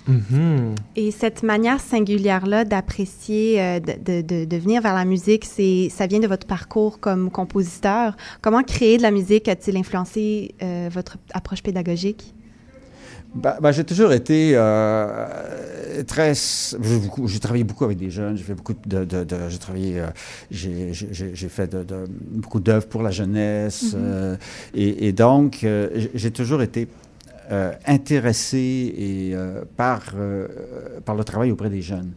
Mm-hmm. 0.09 0.75
Et 0.97 1.11
cette 1.13 1.43
manière 1.43 1.81
singulière-là 1.81 2.65
d'apprécier, 2.65 3.61
euh, 3.61 3.81
de, 3.81 4.21
de, 4.23 4.45
de, 4.45 4.57
venir 4.57 4.83
vers 4.83 4.95
la 4.95 5.05
musique, 5.05 5.45
c'est, 5.45 5.89
ça 5.91 6.07
vient 6.07 6.19
de 6.19 6.27
votre 6.27 6.47
parcours 6.47 6.99
comme 6.99 7.31
compositeur. 7.31 8.17
Comment 8.41 8.63
créer 8.63 8.97
de 8.97 9.03
la 9.03 9.13
musique 9.13 9.49
a-t-il 9.49 9.77
influencé 9.77 10.55
euh, 10.63 10.89
votre 10.91 11.19
approche 11.33 11.63
pédagogique? 11.63 12.35
Ben, 13.35 13.57
ben, 13.63 13.73
j'ai 13.73 13.85
toujours 13.85 14.13
été 14.13 14.53
euh, 14.55 15.27
très. 16.07 16.35
J'ai 16.35 17.39
travaillé 17.39 17.65
beaucoup 17.65 17.85
avec 17.85 17.97
des 17.97 18.11
jeunes. 18.11 18.37
J'ai 18.37 18.43
fait 18.43 18.55
beaucoup 18.55 18.75
de. 18.75 19.05
de, 19.05 19.25
de 19.25 19.37
j'ai 19.49 19.59
travaillé. 19.59 20.01
Euh, 20.01 20.09
j'ai 20.51 21.49
fait 21.49 21.75
de, 21.75 22.05
beaucoup 22.31 22.61
d'œuvres 22.61 22.87
pour 22.89 23.03
la 23.03 23.11
jeunesse. 23.11 23.95
Mm-hmm. 23.95 24.39
et, 24.75 25.09
et, 25.09 25.13
donc, 25.13 25.65
j'ai 26.15 26.31
toujours 26.31 26.61
été 26.61 26.89
euh, 27.51 27.73
intéressé 27.87 28.95
et, 28.97 29.31
euh, 29.35 29.65
par, 29.77 30.03
euh, 30.15 30.47
par 31.05 31.17
le 31.17 31.25
travail 31.25 31.51
auprès 31.51 31.71
des 31.71 31.83
jeunes. 31.83 32.13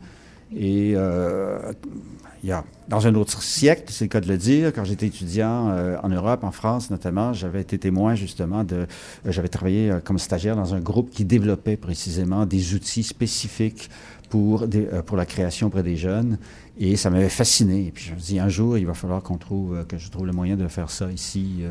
Et 0.55 0.91
il 0.91 2.49
y 2.49 2.53
dans 2.87 3.07
un 3.07 3.15
autre 3.15 3.41
siècle, 3.41 3.85
c'est 3.87 4.05
le 4.05 4.09
cas 4.09 4.21
de 4.21 4.27
le 4.27 4.37
dire, 4.37 4.71
quand 4.71 4.83
j'étais 4.83 5.07
étudiant 5.07 5.75
en 6.03 6.09
Europe, 6.09 6.43
en 6.43 6.51
France 6.51 6.91
notamment, 6.91 7.33
j'avais 7.33 7.61
été 7.61 7.79
témoin 7.79 8.13
justement 8.13 8.63
de... 8.63 8.85
j'avais 9.25 9.47
travaillé 9.47 9.91
comme 10.03 10.19
stagiaire 10.19 10.55
dans 10.55 10.75
un 10.75 10.79
groupe 10.79 11.09
qui 11.09 11.25
développait 11.25 11.77
précisément 11.77 12.45
des 12.45 12.75
outils 12.75 13.01
spécifiques 13.01 13.89
pour, 14.29 14.67
pour 15.07 15.17
la 15.17 15.25
création 15.25 15.67
auprès 15.67 15.81
des 15.81 15.97
jeunes. 15.97 16.37
Et 16.77 16.95
ça 16.95 17.09
m'avait 17.09 17.29
fasciné. 17.29 17.87
Et 17.87 17.91
puis 17.91 18.05
je 18.05 18.13
me 18.13 18.19
dis, 18.19 18.39
un 18.39 18.49
jour, 18.49 18.77
il 18.77 18.85
va 18.85 18.93
falloir 18.93 19.23
qu'on 19.23 19.37
trouve, 19.37 19.83
que 19.87 19.97
je 19.97 20.11
trouve 20.11 20.27
le 20.27 20.33
moyen 20.33 20.55
de 20.55 20.67
faire 20.67 20.91
ça 20.91 21.11
ici. 21.11 21.63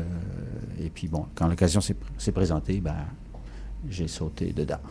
et 0.83 0.89
puis 0.89 1.07
bon, 1.07 1.25
quand 1.33 1.47
l'occasion 1.47 1.79
s'est 1.79 2.31
présentée, 2.33 2.81
ben, 2.81 2.97
j'ai 3.89 4.07
sauté 4.07 4.53
dedans. 4.53 4.81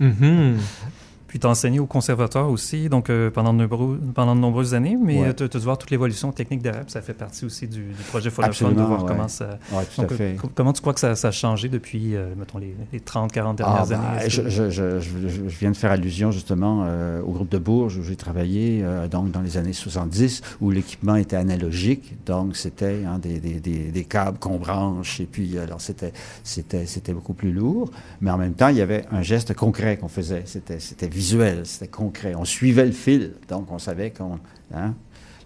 Mhm. 0.00 0.58
Puis 1.30 1.38
tu 1.38 1.46
as 1.46 1.50
enseigné 1.50 1.78
au 1.78 1.86
conservatoire 1.86 2.50
aussi, 2.50 2.88
donc 2.88 3.08
euh, 3.08 3.30
pendant, 3.30 3.54
de 3.54 3.64
pendant 3.64 4.34
de 4.34 4.40
nombreuses 4.40 4.74
années, 4.74 4.98
mais 5.00 5.22
euh, 5.22 5.32
tu 5.32 5.44
as 5.44 5.46
dû 5.46 5.58
voir 5.58 5.78
toute 5.78 5.92
l'évolution 5.92 6.32
technique 6.32 6.60
d'Arabe, 6.60 6.88
ça 6.88 7.02
fait 7.02 7.14
partie 7.14 7.44
aussi 7.44 7.68
du, 7.68 7.84
projet 8.08 8.30
Folophone, 8.30 8.74
de 8.74 8.82
voir 8.82 9.04
comment 9.04 9.28
ça... 9.28 9.60
tout 9.94 10.02
à 10.02 10.08
fait. 10.08 10.36
comment 10.56 10.72
tu 10.72 10.80
crois 10.80 10.92
que 10.92 10.98
ça, 10.98 11.12
a 11.12 11.30
changé 11.30 11.68
depuis, 11.68 12.16
euh, 12.16 12.34
mettons, 12.36 12.58
les, 12.58 12.74
30, 12.98 13.30
40 13.30 13.58
dernières 13.58 13.92
ah, 13.92 13.94
années? 13.94 14.28
Je, 14.28 14.48
je, 14.48 14.70
je, 14.70 14.98
je, 14.98 15.42
viens 15.46 15.70
de 15.70 15.76
faire 15.76 15.92
allusion 15.92 16.32
justement 16.32 16.84
au 17.24 17.30
groupe 17.30 17.48
de 17.48 17.58
Bourges 17.58 17.96
où 17.96 18.02
j'ai 18.02 18.16
travaillé 18.16 18.84
donc 19.08 19.30
dans 19.30 19.40
les 19.40 19.56
années 19.56 19.72
70, 19.72 20.42
où 20.60 20.72
l'équipement 20.72 21.14
était 21.14 21.36
analogique, 21.36 22.16
donc 22.26 22.56
c'était 22.56 23.04
hein, 23.06 23.20
des, 23.20 23.38
des, 23.38 23.60
des, 23.60 23.92
des, 23.92 24.04
câbles 24.04 24.38
qu'on 24.40 24.58
branche, 24.58 25.20
et 25.20 25.26
puis 25.26 25.58
alors 25.58 25.80
c'était, 25.80 26.12
beaucoup 27.12 27.34
plus 27.34 27.52
lourd, 27.52 27.88
mais 28.20 28.32
en 28.32 28.36
même 28.36 28.54
temps, 28.54 28.66
il 28.66 28.78
y 28.78 28.82
avait 28.82 29.04
un 29.12 29.22
geste 29.22 29.54
concret 29.54 29.96
qu'on 29.96 30.08
faisait, 30.08 30.42
c'était, 30.46 30.80
c'était 30.80 31.06
visuel, 31.20 31.66
c'était 31.66 31.88
concret. 31.88 32.34
On 32.34 32.46
suivait 32.46 32.86
le 32.86 32.92
fil, 32.92 33.32
donc 33.48 33.70
on 33.70 33.78
savait 33.78 34.10
qu'on. 34.10 34.38
Hein, 34.72 34.94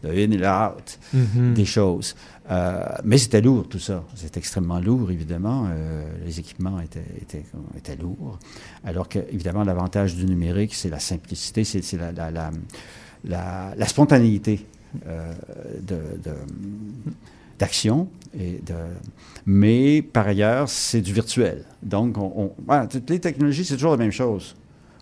le 0.04 0.10
in 0.10 0.30
et 0.30 0.36
le 0.36 0.46
out 0.46 0.98
mm-hmm. 1.14 1.54
des 1.54 1.64
choses. 1.64 2.14
Euh, 2.50 2.84
mais 3.04 3.16
c'était 3.16 3.40
lourd, 3.40 3.66
tout 3.68 3.78
ça. 3.78 4.04
C'était 4.14 4.38
extrêmement 4.38 4.78
lourd, 4.78 5.10
évidemment. 5.10 5.66
Euh, 5.66 6.04
les 6.26 6.38
équipements 6.38 6.78
étaient, 6.80 7.04
étaient, 7.22 7.44
étaient, 7.76 7.96
lourds. 7.96 8.38
Alors 8.84 9.08
que, 9.08 9.18
évidemment, 9.30 9.64
l'avantage 9.64 10.14
du 10.14 10.26
numérique, 10.26 10.74
c'est 10.74 10.90
la 10.90 11.00
simplicité, 11.00 11.64
c'est 11.64 11.96
la, 11.96 12.12
la, 12.12 12.30
la, 13.24 13.74
la, 13.74 13.86
spontanéité 13.86 14.66
euh, 15.06 15.32
d'action. 17.58 18.08
Et 18.38 18.60
de... 18.66 18.74
Mais 19.46 20.02
par 20.02 20.26
ailleurs, 20.26 20.68
c'est 20.68 21.00
du 21.00 21.14
virtuel. 21.14 21.64
Donc, 21.82 22.18
on, 22.18 22.52
on... 22.68 22.86
toutes 22.86 23.08
les 23.08 23.20
technologies, 23.20 23.64
c'est 23.64 23.76
toujours 23.76 23.92
la 23.92 24.04
même 24.04 24.12
chose 24.12 24.54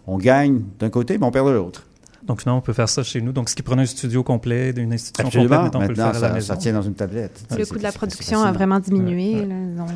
on 0.07 0.19
gagne 0.19 0.63
d'un 0.79 0.91
côté, 0.91 1.19
mais 1.19 1.27
on 1.27 1.31
perd 1.31 1.47
de 1.49 1.53
l'autre. 1.53 1.85
Donc 2.23 2.41
finalement, 2.41 2.59
on 2.59 2.63
peut 2.63 2.73
faire 2.73 2.89
ça 2.89 3.03
chez 3.03 3.21
nous. 3.21 3.33
Donc 3.33 3.49
ce 3.49 3.57
qui 3.57 3.63
prenait 3.63 3.83
un 3.83 3.87
studio 3.87 4.23
complet, 4.23 4.73
d'une 4.73 4.93
institution 4.93 5.43
complète, 5.43 5.61
maintenant, 5.63 5.81
on 5.81 5.87
peut 5.87 5.89
le 5.89 5.95
faire 5.97 6.17
à 6.17 6.21
la 6.21 6.33
maison. 6.33 6.55
ça 6.55 6.57
tient 6.57 6.73
dans 6.73 6.83
une 6.83 6.95
tablette. 6.95 7.45
Le 7.51 7.67
coût 7.67 7.79
de 7.79 7.83
la 7.83 7.93
production 7.93 8.43
a 8.43 8.53
vraiment 8.53 8.79
diminué. 8.79 9.47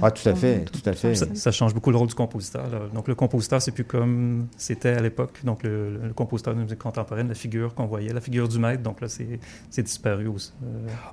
ah, 0.02 0.10
tout 0.10 0.28
à 0.28 0.34
fait, 0.34 0.64
tout 0.64 0.88
à 0.88 0.92
fait. 0.92 1.14
Ça, 1.14 1.52
change 1.52 1.74
beaucoup 1.74 1.90
le 1.90 1.96
rôle 1.96 2.08
du 2.08 2.14
compositeur. 2.14 2.64
Donc 2.92 3.08
le 3.08 3.14
compositeur, 3.14 3.62
c'est 3.62 3.72
plus 3.72 3.84
comme 3.84 4.46
c'était 4.56 4.90
à 4.90 5.00
l'époque. 5.00 5.40
Donc 5.44 5.62
le, 5.62 6.12
compositeur 6.14 6.54
de 6.54 6.60
musique 6.60 6.78
contemporaine, 6.78 7.28
la 7.28 7.34
figure 7.34 7.74
qu'on 7.74 7.86
voyait, 7.86 8.12
la 8.12 8.20
figure 8.20 8.48
du 8.48 8.58
maître. 8.58 8.82
Donc 8.82 9.00
là, 9.00 9.08
c'est 9.08 9.82
disparu 9.82 10.26
aussi. 10.26 10.52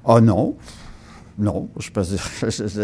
Oh 0.05 0.19
non. 0.19 0.55
Non, 1.37 1.67
je 1.79 1.89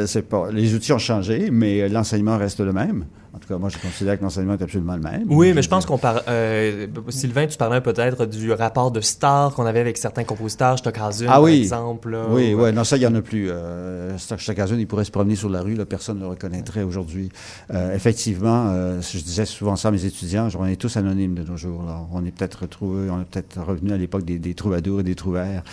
ne 0.01 0.06
sais 0.08 0.22
pas. 0.24 0.51
Les 0.51 0.74
outils 0.74 0.92
ont 0.92 0.98
changé, 0.98 1.51
mais 1.51 1.88
l'enseignement 1.88 2.38
reste 2.38 2.60
le 2.60 2.74
même. 2.74 3.06
En 3.33 3.38
tout 3.38 3.48
cas, 3.48 3.57
moi, 3.57 3.69
je 3.69 3.77
considère 3.77 4.17
que 4.17 4.24
l'enseignement 4.24 4.53
est 4.53 4.62
absolument 4.62 4.95
le 4.95 5.01
même. 5.01 5.25
Oui, 5.29 5.53
mais 5.53 5.62
je 5.62 5.69
pense 5.69 5.86
qu'on 5.86 5.98
parle. 5.98 6.24
Euh, 6.27 6.88
Sylvain, 7.09 7.45
tu 7.48 7.57
parlais 7.57 7.81
peut-être 7.81 8.25
du 8.25 8.51
rapport 8.51 8.91
de 8.91 9.01
star 9.01 9.53
qu'on 9.53 9.65
avait 9.65 9.79
avec 9.79 9.98
certains 9.98 10.24
compositeurs, 10.24 10.79
Stockhausen, 10.79 11.27
ah, 11.29 11.41
oui. 11.41 11.51
par 11.51 11.79
exemple. 11.79 12.17
oui, 12.31 12.53
oui, 12.53 12.74
non, 12.74 12.83
ça, 12.83 12.98
il 12.98 13.01
n'y 13.01 13.07
en 13.07 13.15
a 13.15 13.21
plus. 13.21 13.50
Euh, 13.50 14.17
Stockhausen, 14.17 14.79
il 14.79 14.88
pourrait 14.88 15.05
se 15.05 15.12
promener 15.12 15.36
sur 15.36 15.50
la 15.50 15.62
rue, 15.62 15.75
là, 15.75 15.86
personne 15.86 16.17
ne 16.17 16.24
le 16.24 16.29
reconnaîtrait 16.29 16.83
aujourd'hui. 16.83 17.29
Euh, 17.74 17.95
effectivement, 17.95 18.67
euh, 18.69 19.01
je 19.01 19.19
disais 19.19 19.45
souvent 19.45 19.75
ça 19.75 19.89
à 19.89 19.91
mes 19.91 20.05
étudiants, 20.05 20.48
on 20.57 20.65
est 20.65 20.75
tous 20.75 20.98
anonymes 20.98 21.36
de 21.36 21.43
nos 21.43 21.57
jours. 21.57 21.83
Là. 21.83 22.01
On 22.12 22.25
est 22.25 22.31
peut-être 22.31 22.62
retrouvés, 22.62 23.09
on 23.09 23.21
est 23.21 23.25
peut-être 23.25 23.62
revenu 23.62 23.91
à 23.91 23.98
l'époque 23.98 24.25
des, 24.25 24.39
des, 24.39 24.53
troubadours 24.53 25.01
et 25.01 25.03
des 25.03 25.15
trouvères. 25.15 25.63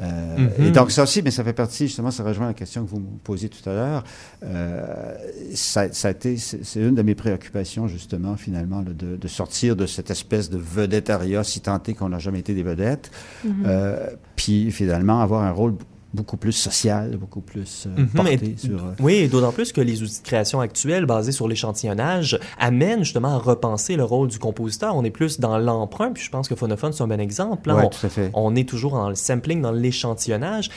Euh, 0.00 0.48
Et 0.58 0.62
mhm. 0.62 0.72
donc, 0.72 0.90
ça 0.90 1.02
aussi, 1.02 1.22
mais 1.22 1.30
ça 1.30 1.44
fait 1.44 1.52
partie, 1.52 1.86
justement, 1.86 2.10
ça 2.10 2.24
rejoint 2.24 2.46
la 2.46 2.54
question 2.54 2.84
que 2.84 2.90
vous 2.90 3.00
me 3.00 3.18
posiez 3.22 3.48
tout 3.48 3.68
à 3.68 3.72
l'heure. 3.72 4.04
Euh, 4.44 5.14
ça, 5.54 5.92
ça, 5.92 6.08
a 6.08 6.10
été, 6.12 6.36
c'est 6.36 6.80
une 6.80 6.94
de 7.02 7.06
mes 7.06 7.14
préoccupations, 7.14 7.88
justement, 7.88 8.36
finalement, 8.36 8.82
de, 8.82 8.92
de, 9.16 9.28
sortir 9.28 9.76
de 9.76 9.86
cette 9.86 10.10
espèce 10.10 10.50
de 10.50 10.58
vedettariat, 10.58 11.44
si 11.44 11.60
tant 11.60 11.82
est 11.82 11.94
qu'on 11.94 12.08
n'a 12.08 12.18
jamais 12.18 12.40
été 12.40 12.54
des 12.54 12.62
vedettes, 12.62 13.10
mhm. 13.44 13.64
euh, 13.66 14.08
puis 14.36 14.70
finalement 14.70 15.20
avoir 15.20 15.42
un 15.42 15.50
rôle 15.50 15.74
beaucoup 16.14 16.36
plus 16.36 16.52
social, 16.52 17.16
beaucoup 17.16 17.40
plus 17.40 17.86
euh, 17.86 18.02
mhm. 18.02 18.08
porté 18.08 18.54
sur... 18.56 18.84
Euh, 18.84 18.92
oui, 19.00 19.28
d'autant 19.28 19.52
plus 19.52 19.72
que 19.72 19.80
les 19.80 20.02
outils 20.02 20.20
de 20.20 20.26
création 20.26 20.60
actuels 20.60 21.06
basés 21.06 21.32
sur 21.32 21.48
l'échantillonnage 21.48 22.38
amènent 22.58 23.02
justement 23.02 23.34
à 23.34 23.38
repenser 23.38 23.96
le 23.96 24.04
rôle 24.04 24.28
du 24.28 24.38
compositeur. 24.38 24.94
On 24.94 25.04
est 25.04 25.10
plus 25.10 25.40
dans 25.40 25.58
l'emprunt, 25.58 26.12
puis 26.12 26.22
je 26.22 26.30
pense 26.30 26.48
que 26.48 26.54
Phonophone, 26.54 26.92
c'est 26.92 27.02
un 27.02 27.06
bon 27.06 27.20
exemple. 27.20 27.68
Là, 27.68 27.76
on, 27.84 27.88
tout 27.88 28.06
à 28.06 28.08
fait. 28.08 28.30
on 28.34 28.54
est 28.54 28.68
toujours 28.68 28.92
dans 28.92 29.08
le 29.08 29.14
sampling, 29.14 29.62
dans 29.62 29.72
l'échantillonnage. 29.72 30.70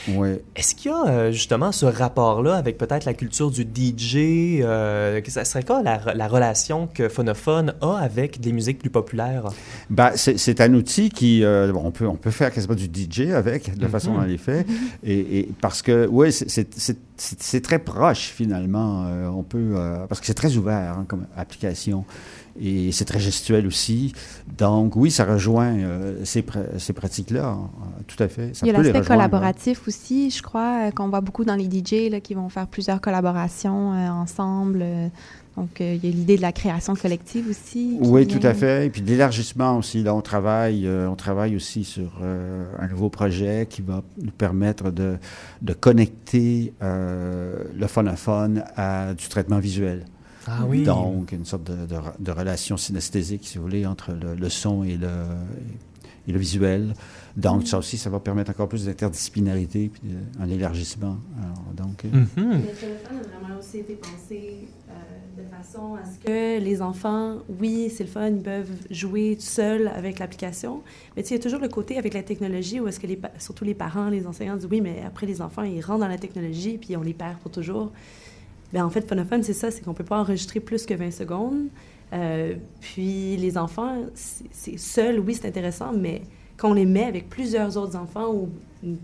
Est-ce 0.55 0.75
qu'il 0.75 0.91
y 0.91 0.93
a 0.93 1.07
euh, 1.07 1.31
justement 1.31 1.71
ce 1.71 1.85
rapport-là 1.85 2.55
avec 2.55 2.77
peut-être 2.77 3.05
la 3.05 3.13
culture 3.13 3.51
du 3.51 3.63
DJ? 3.63 4.61
Euh, 4.61 5.21
ça 5.27 5.43
serait 5.43 5.63
quoi 5.63 5.83
la, 5.83 6.13
la, 6.13 6.27
relation 6.27 6.87
que 6.87 7.09
Phonophone 7.09 7.73
a 7.81 7.97
avec 7.97 8.39
des 8.39 8.53
musiques 8.53 8.79
plus 8.79 8.89
populaires? 8.89 9.49
Ben, 9.89 10.11
c'est 10.15 10.61
un 10.61 10.73
outil 10.73 11.09
qui... 11.09 11.43
on, 11.43 11.91
peut, 11.91 12.07
on 12.07 12.15
peut 12.15 12.31
faire 12.31 12.51
quasiment 12.51 12.75
du 12.75 12.85
DJ 12.85 13.31
avec, 13.31 13.75
de 13.75 13.81
la 13.81 13.89
façon 13.89 14.11
mhm. 14.11 14.17
dont 14.17 14.25
il 14.27 14.33
est 14.33 14.37
fait. 14.37 14.65
Et 15.03 15.24
et, 15.29 15.49
parce 15.61 15.81
que, 15.81 16.07
oui, 16.09 16.31
c'est 16.31 17.61
très 17.61 17.79
proche 17.79 18.31
finalement. 18.35 19.05
Euh, 19.07 19.27
on 19.27 19.43
peut, 19.43 19.73
euh, 19.75 20.05
parce 20.07 20.21
que 20.21 20.27
c'est 20.27 20.33
très 20.33 20.57
ouvert 20.57 20.97
hein, 20.97 21.05
comme 21.07 21.27
application 21.35 22.05
et 22.59 22.91
c'est 22.91 23.05
très 23.05 23.19
gestuel 23.19 23.67
aussi. 23.67 24.13
Donc, 24.57 24.95
oui, 24.95 25.11
ça 25.11 25.25
rejoint 25.25 25.75
euh, 25.77 26.23
ces, 26.23 26.43
ces 26.77 26.93
pratiques-là, 26.93 27.47
hein, 27.47 27.69
tout 28.07 28.21
à 28.21 28.27
fait. 28.27 28.55
Ça 28.55 28.65
il 28.65 28.71
y 28.71 28.75
a 28.75 28.81
l'aspect 28.81 29.01
collaboratif 29.01 29.87
aussi, 29.87 30.29
je 30.29 30.41
crois, 30.41 30.91
qu'on 30.91 31.09
voit 31.09 31.21
beaucoup 31.21 31.45
dans 31.45 31.55
les 31.55 31.65
DJ 31.65 32.09
là, 32.11 32.19
qui 32.19 32.33
vont 32.33 32.49
faire 32.49 32.67
plusieurs 32.67 33.01
collaborations 33.01 33.89
ensemble. 33.89 34.83
Donc, 35.57 35.79
euh, 35.79 35.95
il 35.95 36.05
y 36.05 36.11
a 36.11 36.15
l'idée 36.15 36.35
de 36.35 36.41
la 36.41 36.51
création 36.51 36.95
collective 36.95 37.49
aussi. 37.49 37.97
Oui, 38.01 38.27
tout 38.27 38.45
à 38.45 38.53
fait. 38.53 38.87
Et 38.87 38.89
puis 38.89 39.01
l'élargissement 39.01 39.77
aussi. 39.77 40.03
Là, 40.03 40.13
on 40.13 40.21
travaille, 40.21 40.85
euh, 40.85 41.07
on 41.09 41.15
travaille 41.15 41.55
aussi 41.55 41.85
sur 41.85 42.19
euh, 42.21 42.65
un 42.77 42.87
nouveau 42.87 43.09
projet 43.09 43.65
qui 43.69 43.81
va 43.81 44.03
nous 44.21 44.31
permettre 44.31 44.91
de, 44.91 45.17
de 45.61 45.73
connecter 45.73 46.73
le 46.81 47.87
phonophone 47.87 48.63
à 48.75 49.13
du 49.13 49.27
traitement 49.27 49.59
visuel. 49.59 50.05
Ah 50.47 50.65
oui. 50.67 50.83
Donc, 50.83 51.31
une 51.31 51.45
sorte 51.45 51.63
de, 51.63 51.87
de, 52.19 52.31
relation 52.31 52.77
synesthésique, 52.77 53.45
si 53.47 53.57
vous 53.57 53.63
voulez, 53.63 53.85
entre 53.85 54.11
le, 54.11 54.35
le 54.35 54.49
son 54.49 54.83
et 54.83 54.97
le, 54.97 55.09
et 56.27 56.31
le 56.31 56.39
visuel. 56.39 56.93
Donc, 57.35 57.67
ça 57.67 57.77
aussi, 57.77 57.97
ça 57.97 58.09
va 58.09 58.19
permettre 58.19 58.51
encore 58.51 58.69
plus 58.69 58.85
d'interdisciplinarité 58.85 59.89
puis 59.89 60.01
un 60.39 60.49
élargissement. 60.49 61.17
donc, 61.75 62.03
mm 62.03 62.09
-hmm. 62.09 62.51
Le 62.51 62.79
téléphone 62.83 63.19
a 63.19 63.39
vraiment 63.39 63.59
aussi 63.59 63.79
été 63.79 63.95
pensé 63.95 64.67
de 65.37 65.43
façon 65.43 65.95
à 65.95 66.05
ce 66.05 66.17
que 66.19 66.59
les 66.63 66.81
enfants, 66.81 67.37
oui, 67.59 67.91
c'est 67.93 68.03
le 68.03 68.09
fun, 68.09 68.29
ils 68.29 68.41
peuvent 68.41 68.71
jouer 68.89 69.35
seuls 69.39 69.87
avec 69.89 70.19
l'application, 70.19 70.81
mais 71.15 71.23
il 71.23 71.31
y 71.31 71.35
a 71.35 71.39
toujours 71.39 71.59
le 71.59 71.67
côté 71.67 71.97
avec 71.97 72.13
la 72.13 72.23
technologie 72.23 72.79
où 72.79 72.87
est-ce 72.87 72.99
que 72.99 73.07
les, 73.07 73.19
surtout 73.39 73.65
les 73.65 73.73
parents, 73.73 74.09
les 74.09 74.27
enseignants 74.27 74.55
disent 74.55 74.69
oui, 74.71 74.81
mais 74.81 75.03
après 75.05 75.25
les 75.25 75.41
enfants, 75.41 75.63
ils 75.63 75.81
rentrent 75.81 76.01
dans 76.01 76.07
la 76.07 76.17
technologie 76.17 76.77
puis 76.77 76.95
on 76.95 77.01
les 77.01 77.13
perd 77.13 77.37
pour 77.39 77.51
toujours. 77.51 77.91
Bien, 78.73 78.85
en 78.85 78.89
fait, 78.89 79.07
Phonophone, 79.07 79.43
c'est 79.43 79.53
ça, 79.53 79.71
c'est 79.71 79.81
qu'on 79.81 79.91
ne 79.91 79.95
peut 79.95 80.03
pas 80.03 80.19
enregistrer 80.19 80.59
plus 80.59 80.85
que 80.85 80.93
20 80.93 81.11
secondes. 81.11 81.67
Euh, 82.13 82.55
puis 82.81 83.35
les 83.37 83.57
enfants, 83.57 84.05
c'est 84.13 84.77
seul, 84.77 85.19
oui, 85.19 85.33
c'est 85.33 85.47
intéressant, 85.47 85.91
mais 85.93 86.21
quand 86.57 86.71
on 86.71 86.73
les 86.73 86.85
met 86.85 87.03
avec 87.03 87.29
plusieurs 87.29 87.77
autres 87.77 87.95
enfants 87.95 88.33
ou 88.33 88.49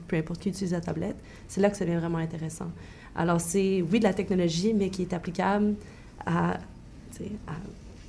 peu 0.07 0.15
importe 0.17 0.41
qui 0.41 0.49
utilise 0.49 0.71
la 0.71 0.81
tablette, 0.81 1.17
c'est 1.47 1.61
là 1.61 1.69
que 1.69 1.77
ça 1.77 1.85
devient 1.85 1.97
vraiment 1.97 2.19
intéressant. 2.19 2.71
Alors, 3.15 3.41
c'est, 3.41 3.83
oui, 3.91 3.99
de 3.99 4.05
la 4.05 4.13
technologie, 4.13 4.73
mais 4.73 4.89
qui 4.89 5.01
est 5.01 5.13
applicable 5.13 5.73
à, 6.25 6.59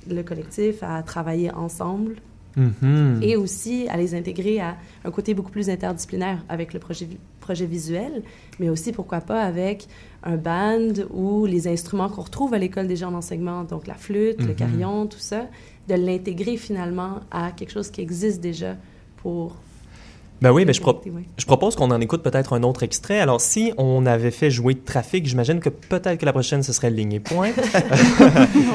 le 0.09 0.23
collectif, 0.23 0.81
à 0.81 1.03
travailler 1.03 1.51
ensemble. 1.51 2.15
Mm-hmm. 2.57 3.23
Et 3.23 3.35
aussi 3.35 3.87
à 3.89 3.97
les 3.97 4.13
intégrer 4.13 4.59
à 4.59 4.77
un 5.03 5.09
côté 5.09 5.33
beaucoup 5.33 5.49
plus 5.49 5.71
interdisciplinaire 5.71 6.45
avec 6.47 6.73
le 6.73 6.79
projet, 6.79 7.07
projet 7.39 7.65
visuel, 7.65 8.21
mais 8.59 8.69
aussi, 8.69 8.91
pourquoi 8.91 9.21
pas, 9.21 9.41
avec 9.41 9.87
un 10.23 10.37
band 10.37 10.93
ou 11.11 11.45
les 11.45 11.67
instruments 11.67 12.09
qu'on 12.09 12.21
retrouve 12.21 12.53
à 12.53 12.57
l'école 12.57 12.87
des 12.87 12.95
gens 12.95 13.11
d'enseignement, 13.11 13.63
donc 13.63 13.87
la 13.87 13.95
flûte, 13.95 14.41
le 14.41 14.53
mm-hmm. 14.53 14.55
carillon, 14.55 15.07
tout 15.07 15.19
ça, 15.19 15.47
de 15.87 15.95
l'intégrer 15.95 16.57
finalement 16.57 17.19
à 17.31 17.51
quelque 17.51 17.71
chose 17.71 17.89
qui 17.89 18.01
existe 18.01 18.41
déjà 18.41 18.75
pour 19.17 19.55
ben 20.43 20.51
oui, 20.51 20.65
ben 20.65 20.73
je, 20.73 20.81
je 21.37 21.45
propose 21.45 21.77
qu'on 21.77 21.89
en 21.89 22.01
écoute 22.01 22.21
peut-être 22.21 22.51
un 22.51 22.63
autre 22.63 22.83
extrait. 22.83 23.21
Alors, 23.21 23.39
si 23.39 23.71
on 23.77 24.05
avait 24.05 24.29
fait 24.29 24.51
jouer 24.51 24.75
Trafic, 24.75 25.25
j'imagine 25.25 25.61
que 25.61 25.69
peut-être 25.69 26.19
que 26.19 26.25
la 26.25 26.33
prochaine, 26.33 26.63
ce 26.63 26.73
serait 26.73 26.91
Ligne 26.91 27.13
et 27.13 27.19
Point. 27.21 27.51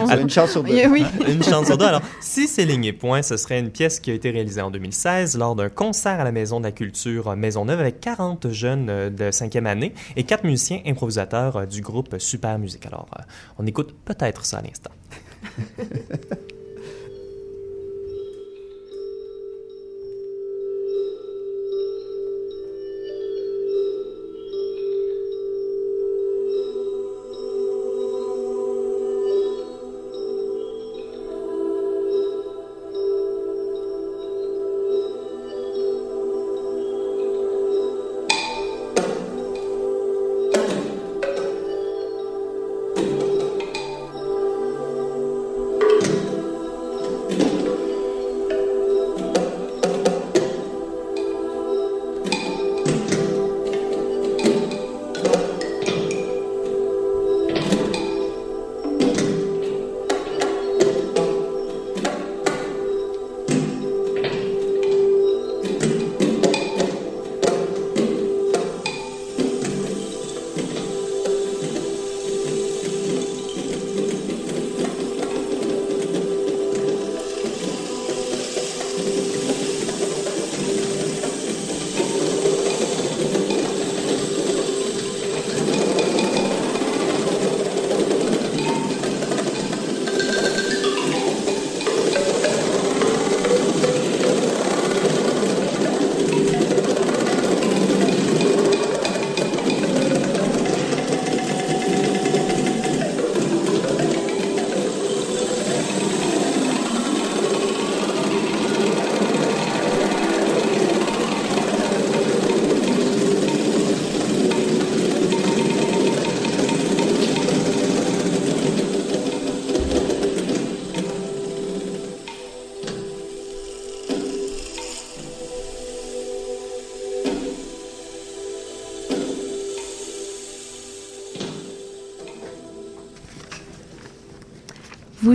une 0.19 0.31
chance 0.31 0.53
sur 0.53 0.63
deux. 0.63 0.87
Oui. 0.87 1.05
une 1.29 1.43
chance 1.43 1.67
sur 1.67 1.77
deux. 1.77 1.85
Alors, 1.85 2.01
si 2.21 2.49
c'est 2.49 2.65
Ligne 2.65 2.87
et 2.87 2.95
Point, 2.95 3.21
ce 3.21 3.37
serait 3.37 3.61
une 3.61 3.69
pièce 3.69 4.01
qui 4.01 4.11
a 4.11 4.15
été 4.15 4.31
réalisée 4.31 4.63
en 4.63 4.71
2016 4.71 5.37
lors 5.37 5.55
d'un 5.55 5.69
concert 5.69 6.19
à 6.19 6.25
la 6.25 6.33
Maison 6.33 6.59
de 6.59 6.65
la 6.65 6.73
Culture 6.73 7.37
Maisonneuve 7.37 7.81
avec 7.81 8.01
40 8.01 8.51
jeunes 8.51 8.89
euh, 8.89 9.11
de 9.11 9.31
cinquième 9.31 9.67
année 9.67 9.93
et 10.17 10.25
quatre 10.25 10.45
musiciens 10.45 10.81
improvisateurs 10.87 11.59
euh, 11.59 11.67
du 11.67 11.83
groupe 11.83 12.17
Super 12.19 12.59
Musique. 12.59 12.87
Alors, 12.87 13.09
euh, 13.19 13.23
on 13.59 13.67
écoute 13.67 13.95
peut-être 14.07 14.47
ça 14.47 14.57
à 14.57 14.63
l'instant. 14.63 14.93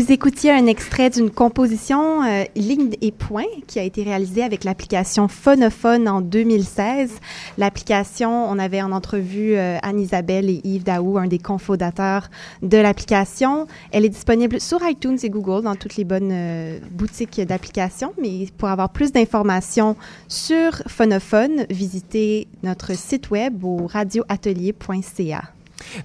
Vous 0.03 0.11
écoutiez 0.11 0.51
un 0.51 0.65
extrait 0.65 1.09
d'une 1.09 1.29
composition 1.29 2.23
euh, 2.23 2.43
Ligne 2.57 2.89
et 2.99 3.13
Point 3.13 3.45
qui 3.67 3.79
a 3.79 3.83
été 3.83 4.03
réalisée 4.03 4.43
avec 4.43 4.65
l'application 4.65 5.29
Phonophone 5.29 6.09
en 6.09 6.19
2016. 6.19 7.09
L'application, 7.57 8.51
on 8.51 8.59
avait 8.59 8.81
en 8.81 8.91
entrevue 8.91 9.55
euh, 9.55 9.77
Anne-Isabelle 9.81 10.49
et 10.49 10.59
Yves 10.65 10.83
Daou, 10.83 11.17
un 11.17 11.27
des 11.27 11.39
cofondateurs 11.39 12.29
de 12.61 12.77
l'application. 12.77 13.65
Elle 13.93 14.03
est 14.03 14.09
disponible 14.09 14.59
sur 14.59 14.85
iTunes 14.85 15.19
et 15.23 15.29
Google 15.29 15.63
dans 15.63 15.75
toutes 15.75 15.95
les 15.95 16.03
bonnes 16.03 16.33
euh, 16.33 16.79
boutiques 16.91 17.39
d'applications. 17.39 18.13
Mais 18.21 18.47
pour 18.57 18.67
avoir 18.67 18.89
plus 18.89 19.13
d'informations 19.13 19.95
sur 20.27 20.83
Phonophone, 20.85 21.65
visitez 21.69 22.49
notre 22.61 22.93
site 22.97 23.31
web 23.31 23.63
au 23.63 23.87
radioatelier.ca. 23.87 25.43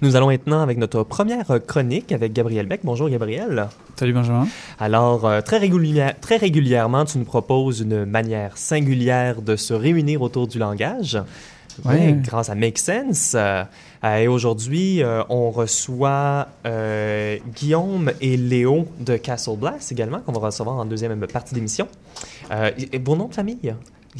Nous 0.01 0.15
allons 0.15 0.27
maintenant 0.27 0.61
avec 0.61 0.77
notre 0.77 1.03
première 1.03 1.59
chronique 1.67 2.11
avec 2.11 2.33
Gabriel 2.33 2.67
Beck. 2.67 2.81
Bonjour 2.83 3.09
Gabriel. 3.09 3.67
Salut 3.95 4.13
Benjamin. 4.13 4.47
Alors, 4.79 5.25
euh, 5.25 5.41
très, 5.41 5.59
très 6.21 6.37
régulièrement, 6.37 7.05
tu 7.05 7.17
nous 7.17 7.25
proposes 7.25 7.81
une 7.81 8.05
manière 8.05 8.57
singulière 8.57 9.41
de 9.41 9.55
se 9.55 9.73
réunir 9.73 10.21
autour 10.21 10.47
du 10.47 10.57
langage. 10.57 11.21
Oui, 11.85 12.13
grâce 12.23 12.49
à 12.49 12.55
Make 12.55 12.77
Sense. 12.77 13.33
Euh, 13.35 13.63
et 14.03 14.27
aujourd'hui, 14.27 15.03
euh, 15.03 15.23
on 15.29 15.51
reçoit 15.51 16.47
Guillaume 17.55 18.11
et 18.21 18.37
Léo 18.37 18.87
de 18.99 19.17
Castle 19.17 19.57
Blast 19.57 19.91
également, 19.91 20.19
qu'on 20.19 20.31
va 20.31 20.47
recevoir 20.47 20.77
en 20.77 20.85
deuxième 20.85 21.19
partie 21.27 21.53
d'émission. 21.53 21.87
et 22.77 22.99
bon 22.99 23.15
nom 23.15 23.27
de 23.27 23.33
famille? 23.33 23.73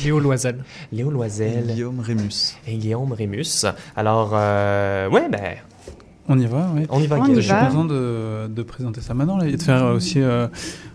Léo 0.03 0.19
Loisel. 0.19 0.63
Léo 0.91 1.09
Loisel. 1.11 1.65
Guillaume 1.67 1.99
Rémus. 1.99 2.55
Et 2.67 2.75
Guillaume 2.77 3.11
Rémus. 3.11 3.65
Alors, 3.95 4.31
euh, 4.33 5.09
ouais, 5.09 5.27
ben, 5.29 5.55
On 6.27 6.39
y 6.39 6.45
va, 6.45 6.69
oui. 6.75 6.85
on 6.89 6.99
y 7.01 7.07
va. 7.07 7.17
On 7.17 7.23
Guillaume. 7.23 7.39
y 7.39 7.41
Je 7.41 7.47
suis 7.47 7.65
content 7.67 7.85
de, 7.85 8.47
de 8.47 8.63
présenter 8.63 9.01
ça 9.01 9.13
maintenant 9.13 9.37
là, 9.37 9.47
et 9.47 9.55
de 9.57 9.61
faire 9.61 9.83
euh, 9.85 9.95
aussi 9.95 10.21
euh, 10.21 10.47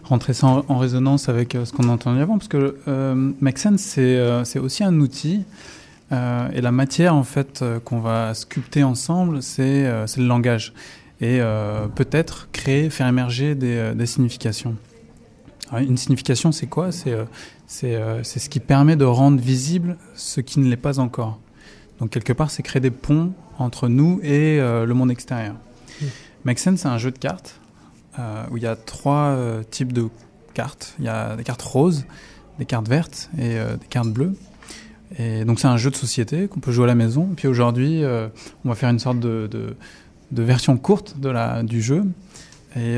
rentrer 0.04 0.32
ça 0.32 0.46
en, 0.46 0.64
en 0.68 0.78
résonance 0.78 1.28
avec 1.28 1.54
euh, 1.54 1.64
ce 1.64 1.72
qu'on 1.72 1.88
a 1.88 1.92
entendu 1.92 2.20
avant, 2.20 2.38
parce 2.38 2.48
que 2.48 2.76
euh, 2.88 3.32
Make 3.40 3.58
Sense, 3.58 3.80
c'est 3.80 4.16
euh, 4.16 4.42
aussi 4.62 4.84
un 4.84 4.94
outil. 5.00 5.42
euh, 6.12 6.48
et 6.52 6.60
la 6.60 6.70
matière, 6.72 7.14
en 7.14 7.24
fait, 7.24 7.60
euh, 7.62 7.80
qu'on 7.80 8.00
va 8.00 8.32
sculpter 8.34 8.84
ensemble, 8.84 9.42
c'est 9.42 9.86
euh, 9.86 10.06
le 10.16 10.24
langage. 10.26 10.72
Et 11.20 11.40
euh, 11.40 11.86
peut-être 11.94 12.48
créer, 12.52 12.90
faire 12.90 13.06
émerger 13.08 13.54
des, 13.54 13.92
des 13.94 14.06
significations. 14.06 14.74
Alors, 15.70 15.88
une 15.88 15.96
signification, 15.96 16.52
c'est 16.52 16.66
quoi? 16.66 16.92
C'est 16.92 17.12
euh, 17.12 17.24
c'est 17.66 17.94
euh, 17.94 18.22
c'est 18.22 18.38
ce 18.38 18.48
qui 18.48 18.60
permet 18.60 18.96
de 18.96 19.04
rendre 19.04 19.40
visible 19.40 19.96
ce 20.14 20.40
qui 20.40 20.60
ne 20.60 20.68
l'est 20.68 20.76
pas 20.76 20.98
encore. 20.98 21.40
Donc, 22.00 22.10
quelque 22.10 22.32
part, 22.32 22.50
c'est 22.50 22.62
créer 22.62 22.80
des 22.80 22.90
ponts 22.90 23.32
entre 23.58 23.88
nous 23.88 24.20
et 24.22 24.60
euh, 24.60 24.84
le 24.84 24.94
monde 24.94 25.10
extérieur. 25.10 25.54
Make 26.44 26.58
Sense, 26.58 26.80
c'est 26.80 26.88
un 26.88 26.98
jeu 26.98 27.10
de 27.10 27.18
cartes 27.18 27.60
euh, 28.18 28.44
où 28.50 28.56
il 28.56 28.62
y 28.62 28.66
a 28.66 28.76
trois 28.76 29.28
euh, 29.28 29.62
types 29.62 29.92
de 29.92 30.08
cartes. 30.54 30.94
Il 30.98 31.04
y 31.04 31.08
a 31.08 31.36
des 31.36 31.44
cartes 31.44 31.62
roses, 31.62 32.04
des 32.58 32.66
cartes 32.66 32.88
vertes 32.88 33.30
et 33.38 33.54
des 33.54 33.86
cartes 33.88 34.10
bleues. 34.10 34.34
Et 35.18 35.44
donc 35.44 35.60
c'est 35.60 35.68
un 35.68 35.76
jeu 35.76 35.90
de 35.90 35.96
société 35.96 36.48
qu'on 36.48 36.60
peut 36.60 36.72
jouer 36.72 36.84
à 36.84 36.88
la 36.88 36.94
maison. 36.94 37.28
Et 37.32 37.34
puis 37.34 37.48
aujourd'hui, 37.48 38.02
on 38.64 38.68
va 38.68 38.74
faire 38.74 38.90
une 38.90 38.98
sorte 38.98 39.20
de, 39.20 39.48
de, 39.50 39.76
de 40.30 40.42
version 40.42 40.76
courte 40.76 41.18
de 41.18 41.28
la, 41.28 41.62
du 41.62 41.80
jeu. 41.80 42.04
Et 42.76 42.96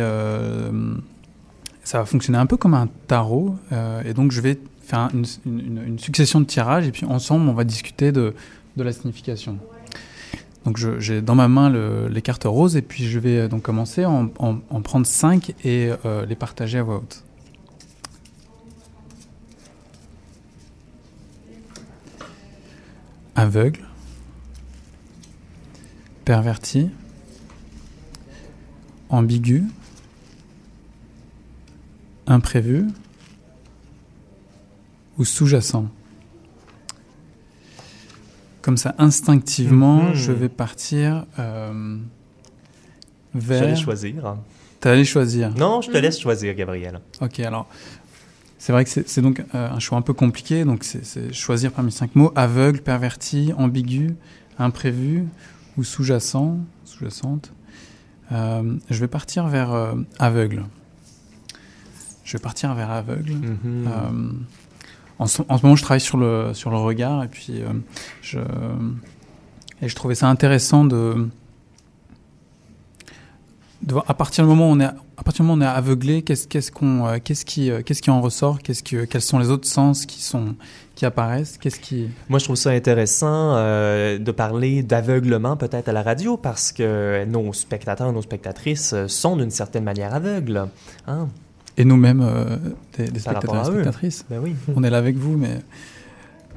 ça 1.87 1.99
va 2.01 2.05
fonctionner 2.05 2.37
un 2.39 2.47
peu 2.47 2.57
comme 2.57 2.75
un 2.75 2.89
tarot. 3.07 3.55
Euh, 3.71 4.03
et 4.03 4.13
donc 4.13 4.33
je 4.33 4.41
vais 4.41 4.59
faire 4.83 4.99
un- 4.99 5.11
une, 5.47 5.99
succession 6.01 6.41
de 6.41 6.45
tirages 6.45 6.85
et 6.89 6.91
puis 6.91 7.07
ensemble 7.07 7.49
on 7.49 7.55
va 7.55 7.63
discuter 7.63 8.11
de, 8.11 8.35
la 8.77 8.93
signification. 8.93 9.59
Donc 10.65 10.79
j'ai 10.99 11.23
dans 11.23 11.37
ma 11.37 11.47
main 11.47 11.71
le- 11.71 12.09
les 12.09 12.23
cartes 12.23 12.43
roses 12.45 12.77
et 12.77 12.83
puis 12.83 13.07
je 13.07 13.21
vais 13.21 13.39
euh, 13.39 13.49
donc 13.49 13.63
commencer 13.63 14.05
en, 14.05 14.31
en- 14.41 14.59
en 14.69 14.81
prendre 14.83 15.07
cinq 15.07 15.55
et 15.65 15.93
euh, 16.05 16.27
les 16.27 16.35
partager 16.35 16.79
à 16.79 16.83
voix 16.83 16.97
haute. 16.97 17.23
Aveugle, 23.37 23.85
perverti, 26.25 26.89
ambigu, 29.11 29.65
imprévu 32.27 32.87
ou 35.19 35.25
sous-jacent. 35.25 35.87
Comme 38.63 38.77
ça, 38.77 38.95
instinctivement, 38.99 40.03
Mhm. 40.05 40.15
je 40.15 40.33
vais 40.33 40.49
partir 40.49 41.25
euh, 41.39 41.99
J'allais 43.35 43.67
vers. 43.73 43.77
choisir. 43.77 44.37
T'allais 44.81 45.05
choisir. 45.05 45.55
Non, 45.57 45.81
je 45.81 45.91
te 45.91 45.97
laisse 45.97 46.19
choisir, 46.21 46.55
Gabriel. 46.55 47.01
Ok, 47.21 47.41
alors 47.41 47.69
c'est 48.59 48.73
vrai 48.73 48.85
que 48.85 48.91
c'est 48.91 49.21
donc 49.21 49.45
euh, 49.55 49.71
un 49.71 49.79
choix 49.79 49.97
un 49.99 50.03
peu 50.03 50.13
compliqué. 50.13 50.65
Donc 50.65 50.83
c'est- 50.85 51.05
c'est 51.05 51.33
choisir 51.33 51.73
parmi 51.73 51.93
cinq 51.93 52.15
mots 52.17 52.33
aveugle, 52.35 52.81
perverti, 52.81 53.53
ambigu, 53.57 54.15
imprévu 54.59 55.25
ou 55.77 55.85
sous-jacent, 55.85 56.59
sous-jacente. 56.85 57.53
Euh, 58.33 58.77
je 58.91 58.99
vais 59.01 59.09
partir 59.09 59.47
vers 59.47 59.73
euh, 59.73 59.95
aveugle. 60.19 60.65
Je 62.27 62.33
vais 62.33 62.43
partir 62.43 62.75
vers 62.75 62.91
aveugle. 62.91 63.33
Mhm. 63.33 63.57
Euh, 63.65 64.33
en, 65.19 65.27
ce, 65.27 65.43
en 65.49 65.57
ce 65.57 65.63
moment, 65.63 65.77
je 65.77 65.83
travaille 65.83 66.01
sur 66.01 66.19
le, 66.19 66.51
sur 66.53 66.71
le 66.71 66.77
regard 66.77 67.25
et 67.25 67.29
puis 67.29 67.63
euh, 67.63 67.73
je, 68.21 68.41
et 69.81 69.89
je 69.89 69.95
trouvais 69.95 70.17
ça 70.17 70.29
intéressant 70.29 70.85
de, 70.85 71.29
de 73.83 73.93
voir 73.93 74.05
à 74.09 74.15
partir 74.15 74.45
du 74.45 74.51
moment 74.51 74.69
où 74.69 74.73
on 74.73 74.81
est, 74.81 74.85
à 74.85 75.23
partir 75.25 75.45
du 75.45 75.49
moment 75.49 75.65
où 75.65 75.69
on 75.69 75.73
est 75.73 75.77
aveuglé, 75.77 76.23
qu'est-ce, 76.23 76.49
qu'est-ce, 76.49 76.73
qu'on, 76.73 77.07
euh, 77.07 77.19
qu'est-ce, 77.23 77.45
qui, 77.45 77.71
euh, 77.71 77.83
qu'est-ce 77.83 78.03
qui 78.03 78.11
en 78.11 78.21
ressort 78.21 78.59
qu'est-ce 78.61 78.83
que, 78.83 79.05
Quels 79.05 79.23
sont 79.23 79.39
les 79.39 79.51
autres 79.51 79.69
sens 79.69 80.05
qui, 80.07 80.21
sont, 80.21 80.57
qui 80.97 81.07
apparaissent 81.07 81.59
qu'est-ce 81.59 81.79
qui... 81.79 82.09
Moi, 82.29 82.41
je 82.41 82.45
trouve 82.45 82.57
ça 82.57 82.71
intéressant 82.71 83.55
euh, 83.57 84.19
de 84.19 84.33
parler 84.33 84.83
d'aveuglement 84.83 85.57
peut-être 85.57 85.89
à 85.89 85.93
la 85.93 86.03
radio 86.03 86.37
parce 86.37 86.73
que 86.73 87.25
nos 87.27 87.53
spectateurs, 87.53 88.13
nos 88.13 88.23
spectatrices 88.23 88.95
sont 89.07 89.37
d'une 89.37 89.51
certaine 89.51 89.85
manière 89.85 90.15
aveugles. 90.15 90.67
Hein? 91.07 91.29
Et 91.77 91.85
nous-mêmes, 91.85 92.23
euh, 92.23 92.57
des, 92.97 93.09
des 93.09 93.19
spectateurs 93.21 93.69
et 93.69 93.73
spectatrices. 93.73 94.25
Ben 94.31 94.41
oui. 94.43 94.55
On 94.75 94.83
est 94.83 94.91
là 94.91 94.99
avec 94.99 95.17
vous, 95.17 95.37
mais... 95.37 95.61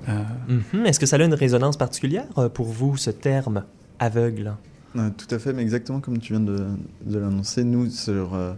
euh, 0.08 0.24
Mhm. 0.48 0.86
Est-ce 0.86 1.00
que 1.00 1.06
ça 1.06 1.18
a 1.18 1.24
une 1.24 1.34
résonance 1.34 1.78
particulière 1.78 2.26
euh, 2.38 2.48
pour 2.50 2.68
vous, 2.68 2.96
ce 2.98 3.10
terme 3.12 3.64
aveugle? 4.00 4.54
Ouais, 4.96 5.12
tout 5.18 5.28
à 5.36 5.38
fait, 5.40 5.54
mais 5.54 5.62
exactement 5.62 6.00
comme 6.00 6.18
tu 6.18 6.34
viens 6.34 6.40
de, 6.40 6.66
de 7.06 7.20
l'annoncer, 7.20 7.64
nous, 7.64 7.90
sur, 7.92 8.34
euh, 8.34 8.54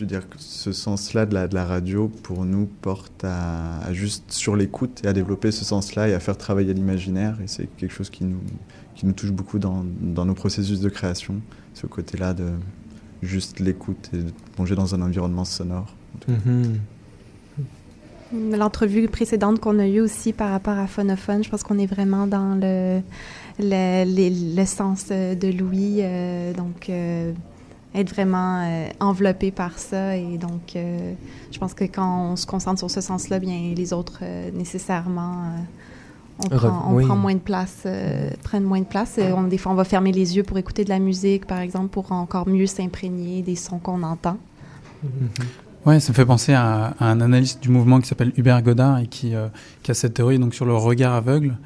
veux 0.00 0.06
dire 0.06 0.28
que 0.28 0.36
ce 0.38 0.72
sens-là 0.72 1.24
de 1.24 1.32
la, 1.34 1.48
de 1.48 1.54
la 1.54 1.64
radio, 1.64 2.08
pour 2.08 2.44
nous, 2.44 2.66
porte 2.82 3.24
à, 3.24 3.78
à 3.80 3.92
juste 3.94 4.24
sur 4.32 4.54
l'écoute 4.56 5.00
et 5.04 5.06
à 5.06 5.12
développer 5.14 5.50
ce 5.50 5.64
sens-là 5.64 6.08
et 6.08 6.14
à 6.14 6.20
faire 6.20 6.36
travailler 6.36 6.74
l'imaginaire. 6.74 7.38
Et 7.42 7.46
c'est 7.46 7.68
quelque 7.76 7.94
chose 7.94 8.10
qui 8.10 8.24
nous, 8.24 8.40
qui 8.96 9.06
nous 9.06 9.12
touche 9.12 9.32
beaucoup 9.32 9.58
dans, 9.58 9.84
dans 10.00 10.26
nos 10.26 10.34
processus 10.34 10.80
de 10.80 10.88
création, 10.90 11.36
ce 11.74 11.86
côté-là 11.86 12.34
de 12.34 12.44
juste 13.22 13.60
l'écoute 13.60 14.10
et 14.12 14.18
de 14.18 14.30
plonger 14.54 14.74
dans 14.74 14.94
un 14.94 15.02
environnement 15.02 15.44
sonore. 15.44 15.94
Mhm. 16.28 16.78
L'entrevue 18.32 19.08
précédente 19.08 19.58
qu'on 19.58 19.78
a 19.78 19.86
eue 19.86 20.00
aussi 20.00 20.34
par 20.34 20.50
rapport 20.50 20.76
à 20.78 20.86
Phonophone, 20.86 21.42
je 21.42 21.48
pense 21.48 21.62
qu'on 21.62 21.78
est 21.78 21.86
vraiment 21.86 22.26
dans 22.26 22.54
le, 22.60 23.00
le, 23.58 24.04
les- 24.04 24.54
le 24.54 24.66
sens 24.66 25.06
euh, 25.10 25.34
de 25.34 25.48
Louis, 25.48 26.00
euh, 26.00 26.52
donc 26.52 26.90
euh, 26.90 27.32
être 27.94 28.10
vraiment 28.10 28.62
euh, 28.66 28.88
enveloppé 29.00 29.50
par 29.50 29.78
ça. 29.78 30.14
Et 30.18 30.36
donc, 30.36 30.76
euh, 30.76 31.14
je 31.50 31.58
pense 31.58 31.72
que 31.72 31.84
quand 31.84 32.32
on 32.32 32.36
se 32.36 32.44
concentre 32.44 32.78
sur 32.80 32.90
ce 32.90 33.00
sens-là, 33.00 33.38
bien 33.38 33.72
les 33.74 33.92
autres, 33.94 34.18
euh, 34.20 34.50
nécessairement, 34.52 35.44
euh, 35.44 35.46
on, 36.38 36.48
Re- 36.48 36.56
prend, 36.56 36.84
on 36.90 36.94
oui. 36.94 37.04
prend 37.06 37.16
moins 37.16 37.34
de 37.34 37.38
place, 37.40 37.82
euh, 37.86 38.30
prennent 38.44 38.62
moins 38.64 38.80
de 38.80 38.84
place. 38.86 39.16
Euh, 39.18 39.32
on- 39.36 39.44
des 39.44 39.58
fois, 39.58 39.72
on 39.72 39.74
va 39.74 39.84
fermer 39.84 40.12
les 40.12 40.36
yeux 40.36 40.42
pour 40.44 40.56
écouter 40.58 40.84
de 40.84 40.88
la 40.88 40.98
musique, 40.98 41.46
par 41.46 41.58
exemple, 41.60 41.88
pour 41.88 42.12
encore 42.12 42.48
mieux 42.48 42.66
s'imprégner 42.66 43.42
des 43.42 43.56
sons 43.56 43.78
qu'on 43.78 44.02
entend. 44.02 44.36
Ouais, 45.86 46.00
ça 46.00 46.10
me 46.12 46.14
fait 46.14 46.26
penser 46.26 46.52
à, 46.52 46.94
à 46.98 47.06
un 47.06 47.20
analyste 47.20 47.62
du 47.62 47.68
mouvement 47.70 48.00
qui 48.00 48.08
s'appelle 48.08 48.32
Hubert 48.36 48.62
Godard 48.62 48.98
et 48.98 49.06
qui, 49.06 49.34
euh, 49.34 49.46
qui 49.82 49.90
a 49.90 49.94
cette 49.94 50.14
théorie 50.14 50.38
donc 50.38 50.54
sur 50.54 50.64
le 50.66 50.74
regard 50.74 51.14
aveugle 51.14 51.56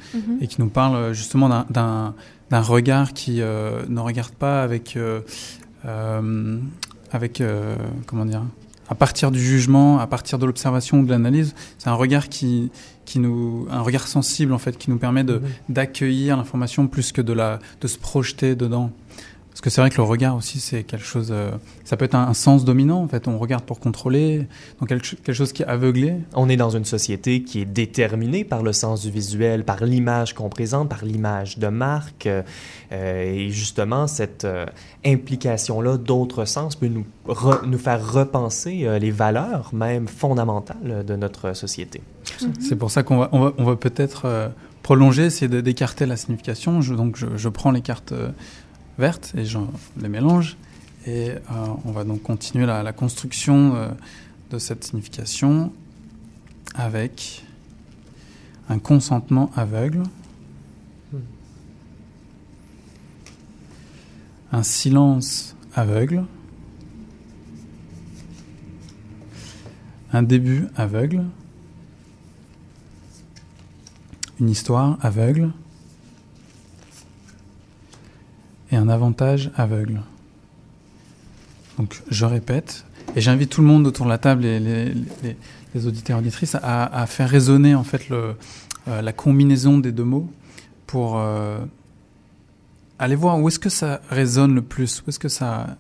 et 0.41 0.47
qui 0.47 0.61
nous 0.61 0.69
parle 0.69 0.95
euh, 0.97 1.13
justement 1.13 1.49
d'un- 1.49 1.67
d'un 1.71 2.15
d'un 2.51 2.61
regard 2.61 3.15
qui 3.15 3.41
euh, 3.41 3.83
ne 3.89 3.99
regarde 4.01 4.33
pas 4.33 4.63
avec 4.63 4.97
euh, 4.99 5.21
euh, 5.87 6.59
avec 7.11 7.41
euh, 7.41 7.75
comment 8.07 8.27
dire 8.27 8.43
à 8.91 8.95
partir 8.95 9.31
du 9.31 9.41
jugement, 9.41 9.99
à 9.99 10.07
partir 10.07 10.39
de 10.39 10.45
l'observation 10.45 11.01
ou 11.01 11.05
de 11.07 11.11
l'analyse. 11.11 11.55
C'est 11.79 11.89
un 11.89 11.95
regard 11.95 12.29
qui 12.29 12.71
qui 13.05 13.19
nous 13.19 13.67
un 13.71 13.81
regard 13.81 14.07
sensible 14.07 14.53
en 14.53 14.59
fait 14.59 14.79
qui 14.79 14.91
nous 14.91 14.99
permet 14.99 15.25
de 15.25 15.41
d'accueillir 15.69 16.37
l'information 16.37 16.87
plus 16.87 17.13
que 17.13 17.21
de 17.21 17.33
la 17.33 17.59
de 17.81 17.89
se 17.89 17.99
projeter 17.99 18.55
dedans. 18.55 18.91
Parce 19.53 19.61
que 19.61 19.69
c'est 19.71 19.81
vrai 19.83 19.91
que 19.91 19.99
le 19.99 20.03
regard 20.05 20.35
aussi, 20.35 20.61
c'est 20.61 20.83
quelque 20.83 21.05
chose. 21.05 21.29
euh, 21.31 21.51
ça 21.85 21.99
peut 21.99 22.07
être 22.07 22.15
un, 22.15 22.27
un 22.27 22.33
sens 22.35 22.65
dominant, 22.65 23.03
en 23.03 23.07
fait. 23.07 23.29
On 23.29 23.39
regarde 23.39 23.65
pour 23.65 23.81
contrôler, 23.81 24.47
donc 24.81 24.89
quelque, 24.89 25.05
ch- 25.07 25.21
quelque 25.23 25.35
chose 25.37 25.53
qui 25.53 25.63
est 25.63 25.67
aveuglé. 25.67 26.15
On 26.35 26.49
est 26.49 26.57
dans 26.57 26.71
une 26.71 26.87
société 26.87 27.43
qui 27.43 27.61
est 27.61 27.65
déterminée 27.67 28.45
par 28.45 28.63
le 28.63 28.73
sens 28.73 29.03
du 29.03 29.11
visuel, 29.11 29.65
par 29.65 29.85
l'image 29.85 30.35
qu'on 30.35 30.49
présente, 30.49 30.89
par 30.89 31.05
l'image 31.05 31.59
de 31.59 31.69
marque. 31.69 32.27
euh, 32.27 32.43
euh, 32.93 33.23
et 33.25 33.51
justement, 33.51 34.07
cette 34.07 34.45
euh, 34.45 34.65
implication-là 35.05 35.99
d'autres 35.99 36.45
sens 36.47 36.75
peut 36.77 36.89
nous, 36.89 37.05
re- 37.29 37.65
nous 37.67 37.79
faire 37.79 38.11
repenser 38.13 38.85
euh, 38.87 38.99
les 38.99 39.11
valeurs 39.11 39.71
même 39.75 40.09
fondamentales 40.09 41.05
de 41.07 41.15
notre 41.17 41.55
société. 41.55 42.01
C'est 42.61 42.77
pour 42.77 42.91
ça 42.91 43.03
qu'on 43.03 43.19
va, 43.19 43.29
on 43.33 43.41
va, 43.41 43.53
on 43.59 43.65
va 43.65 43.77
peut-être 43.77 44.23
euh, 44.25 44.49
prolonger, 44.83 45.29
c'est 45.31 45.49
d'écarter 45.49 46.07
la 46.07 46.17
signification. 46.17 46.81
Je, 46.81 46.95
donc, 46.95 47.17
je, 47.17 47.27
je 47.37 47.49
prends 47.49 47.71
les 47.71 47.83
cartes 47.83 48.13
euh, 48.13 48.31
vertes 48.99 49.33
et 49.37 49.45
je 49.45 49.59
les 50.01 50.09
mélange. 50.09 50.57
Et 51.07 51.31
euh, 51.31 51.39
on 51.85 51.93
va 51.93 52.05
donc 52.05 52.23
continuer 52.23 52.67
la, 52.67 52.83
la 52.83 52.93
construction 52.93 53.75
euh, 53.75 53.89
de 54.51 54.59
cette 54.59 54.85
signification 54.85 55.73
avec 56.75 57.45
un 58.69 58.79
consentement 58.79 59.51
aveugle, 59.57 60.05
un 64.53 64.63
silence 64.63 65.57
aveugle, 65.75 66.25
un 70.13 70.23
début 70.23 70.69
aveugle, 70.77 71.25
une 74.41 74.51
histoire 74.51 74.99
aveugle 75.01 75.53
et 78.73 78.77
un 78.77 78.89
avantage 78.89 79.51
aveugle. 79.57 80.01
Donc 81.79 82.03
je 82.11 82.25
répète, 82.25 82.85
et 83.15 83.21
j'invite 83.21 83.51
tout 83.51 83.61
le 83.61 83.67
monde 83.67 83.87
autour 83.87 84.07
de 84.07 84.11
la 84.11 84.19
table 84.19 84.45
et 84.45 84.59
les, 84.59 85.87
auditeurs 85.87 86.17
et 86.17 86.21
auditrices 86.21 86.57
à, 86.63 87.07
faire 87.07 87.29
résonner 87.31 87.75
en 87.75 87.85
fait 87.85 88.11
euh, 88.11 88.35
la 88.87 89.13
combinaison 89.13 89.79
des 89.79 89.93
deux 89.93 90.05
mots 90.05 90.31
pour 90.87 91.19
euh, 91.19 91.59
aller 92.99 93.15
voir 93.15 93.41
où 93.41 93.49
est-ce 93.49 93.59
que 93.59 93.71
ça 93.71 94.01
résonne 94.11 94.55
le 94.55 94.63
plus, 94.63 95.03
où 95.03 95.11
est-ce 95.11 95.19
que 95.19 95.29
ça, 95.29 95.77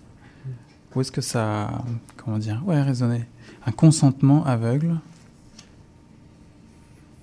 où 0.94 1.00
est-ce 1.00 1.12
que 1.12 1.20
ça, 1.20 1.84
comment 2.16 2.38
dire, 2.38 2.62
ouais, 2.66 2.80
résonner. 2.80 3.24
Un 3.66 3.72
consentement 3.72 4.44
aveugle, 4.44 4.96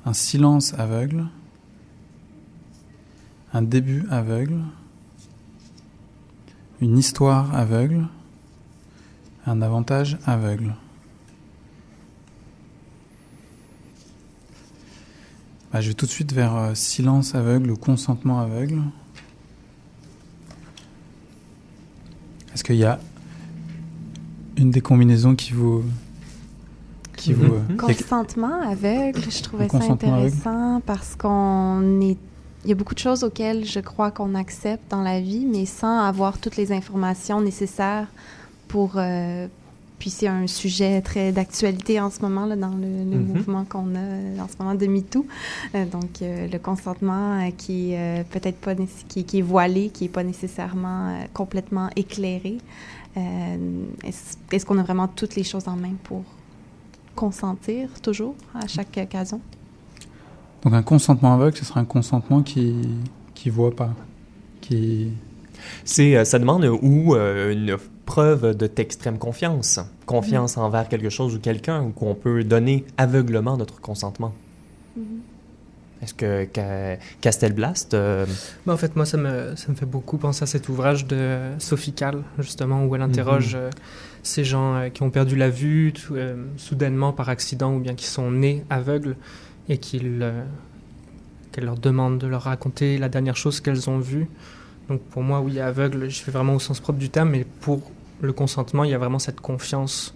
un 0.05 0.13
silence 0.13 0.73
aveugle, 0.75 1.25
un 3.53 3.61
début 3.61 4.05
aveugle, 4.09 4.59
une 6.81 6.97
histoire 6.97 7.53
aveugle, 7.55 8.07
un 9.45 9.61
avantage 9.61 10.17
aveugle. 10.25 10.75
Bah, 15.71 15.81
je 15.81 15.89
vais 15.89 15.93
tout 15.93 16.05
de 16.05 16.11
suite 16.11 16.33
vers 16.33 16.55
euh, 16.55 16.73
silence 16.73 17.35
aveugle 17.35 17.71
ou 17.71 17.77
consentement 17.77 18.39
aveugle. 18.39 18.81
Est-ce 22.53 22.63
qu'il 22.63 22.77
y 22.77 22.85
a 22.85 22.99
une 24.57 24.71
des 24.71 24.81
combinaisons 24.81 25.35
qui 25.35 25.53
vous... 25.53 25.83
Qui 27.15 27.33
vous 27.33 27.53
euh, 27.53 27.77
consentement 27.77 28.61
aveugle, 28.61 29.21
je 29.29 29.43
trouvais 29.43 29.67
ça 29.67 29.77
intéressant 29.77 30.69
aveugle. 30.69 30.83
parce 30.85 31.15
qu'on 31.15 32.01
est... 32.01 32.17
Il 32.63 32.69
y 32.69 32.73
a 32.73 32.75
beaucoup 32.75 32.93
de 32.93 32.99
choses 32.99 33.23
auxquelles 33.23 33.63
je 33.65 33.79
crois 33.79 34.11
qu'on 34.11 34.35
accepte 34.35 34.91
dans 34.91 35.01
la 35.01 35.21
vie, 35.21 35.45
mais 35.45 35.65
sans 35.65 35.99
avoir 35.99 36.37
toutes 36.39 36.57
les 36.57 36.71
informations 36.73 37.39
nécessaires 37.41 38.07
pour, 38.67 38.93
euh, 38.97 39.47
puis 39.97 40.09
c'est 40.09 40.27
un 40.27 40.45
sujet 40.47 41.01
très 41.01 41.31
d'actualité 41.31 42.01
en 42.01 42.09
ce 42.09 42.21
moment 42.21 42.45
là, 42.45 42.55
dans 42.57 42.75
le, 42.75 42.87
le 42.87 43.05
mm 43.05 43.11
-hmm. 43.13 43.33
mouvement 43.33 43.65
qu'on 43.65 43.95
a 43.95 44.43
en 44.43 44.47
ce 44.47 44.55
moment 44.59 44.75
de 44.75 44.87
MeToo. 44.87 45.25
Euh, 45.75 45.85
donc 45.85 46.21
euh, 46.21 46.47
le 46.51 46.59
consentement 46.59 47.27
euh, 47.39 47.51
qui 47.61 47.93
est 47.93 48.25
peut-être 48.33 48.59
pas 48.65 48.75
qui, 49.09 49.23
qui, 49.23 49.39
est 49.39 49.47
voilé, 49.53 49.89
qui 49.89 50.05
est 50.05 50.13
pas 50.19 50.23
nécessairement 50.23 51.01
euh, 51.09 51.25
complètement 51.33 51.89
éclairé. 51.95 52.57
Est-ce 54.09 54.37
est 54.55 54.65
qu'on 54.65 54.77
a 54.77 54.83
vraiment 54.83 55.07
toutes 55.19 55.35
les 55.39 55.43
choses 55.51 55.67
en 55.67 55.75
main 55.75 55.95
pour 56.07 56.23
consentir 57.15 57.89
toujours 58.01 58.35
à 58.53 58.67
chaque 58.67 58.97
occasion? 58.97 59.41
Donc 60.63 60.73
un 60.73 60.83
consentement 60.83 61.33
aveugle, 61.33 61.57
ce 61.57 61.65
serait 61.65 61.79
un 61.79 61.85
consentement 61.85 62.41
qui 62.41 62.75
qui 63.33 63.49
voit 63.49 63.75
pas, 63.75 63.93
qui 64.61 65.11
c'est 65.85 66.23
ça 66.25 66.39
demande 66.39 66.65
où 66.65 67.15
une 67.15 67.77
preuve 68.09 68.57
de 68.57 68.67
extrême 68.77 69.19
confiance, 69.19 69.79
confiance 70.07 70.57
mmh. 70.57 70.61
envers 70.61 70.89
quelque 70.89 71.09
chose 71.09 71.35
ou 71.35 71.39
quelqu'un, 71.39 71.83
ou 71.83 71.91
qu'on 71.91 72.15
peut 72.15 72.43
donner 72.43 72.83
aveuglement 72.97 73.55
notre 73.55 73.79
consentement. 73.79 74.33
Mmh. 74.97 75.01
Est-ce 76.01 76.15
que, 76.15 76.45
que 76.45 76.95
Castelblast... 77.21 77.93
Euh... 77.93 78.25
Ben, 78.65 78.73
en 78.73 78.77
fait, 78.77 78.95
moi, 78.95 79.05
ça 79.05 79.17
me, 79.17 79.55
ça 79.55 79.67
me 79.69 79.75
fait 79.75 79.85
beaucoup 79.85 80.17
penser 80.17 80.41
à 80.41 80.47
cet 80.47 80.69
ouvrage 80.69 81.05
de 81.05 81.37
Sophie 81.59 81.93
Kahl, 81.93 82.23
justement, 82.39 82.83
où 82.85 82.95
elle 82.95 83.03
interroge 83.03 83.53
mmh. 83.53 83.59
euh, 83.59 83.69
ces 84.23 84.43
gens 84.43 84.75
euh, 84.75 84.89
qui 84.89 85.03
ont 85.03 85.11
perdu 85.11 85.35
la 85.35 85.51
vue 85.51 85.93
tout, 85.93 86.15
euh, 86.15 86.35
soudainement 86.57 87.13
par 87.13 87.29
accident 87.29 87.75
ou 87.75 87.79
bien 87.79 87.93
qui 87.93 88.05
sont 88.05 88.31
nés 88.31 88.65
aveugles 88.71 89.17
et 89.69 89.77
qu'elle 89.77 90.45
leur 91.61 91.77
demande 91.77 92.17
de 92.19 92.27
leur 92.27 92.43
raconter 92.43 92.97
la 92.97 93.09
dernière 93.09 93.37
chose 93.37 93.61
qu'elles 93.61 93.89
ont 93.89 93.99
vue. 93.99 94.27
Donc 94.89 95.01
pour 95.11 95.21
moi, 95.21 95.39
oui, 95.41 95.59
aveugle, 95.59 96.09
je 96.09 96.19
fais 96.21 96.31
vraiment 96.31 96.55
au 96.55 96.59
sens 96.59 96.79
propre 96.79 96.99
du 96.99 97.09
terme, 97.09 97.29
mais 97.29 97.45
pour 97.61 97.79
le 98.21 98.33
consentement, 98.33 98.83
il 98.83 98.89
y 98.89 98.93
a 98.95 98.97
vraiment 98.97 99.19
cette 99.19 99.39
confiance 99.39 100.15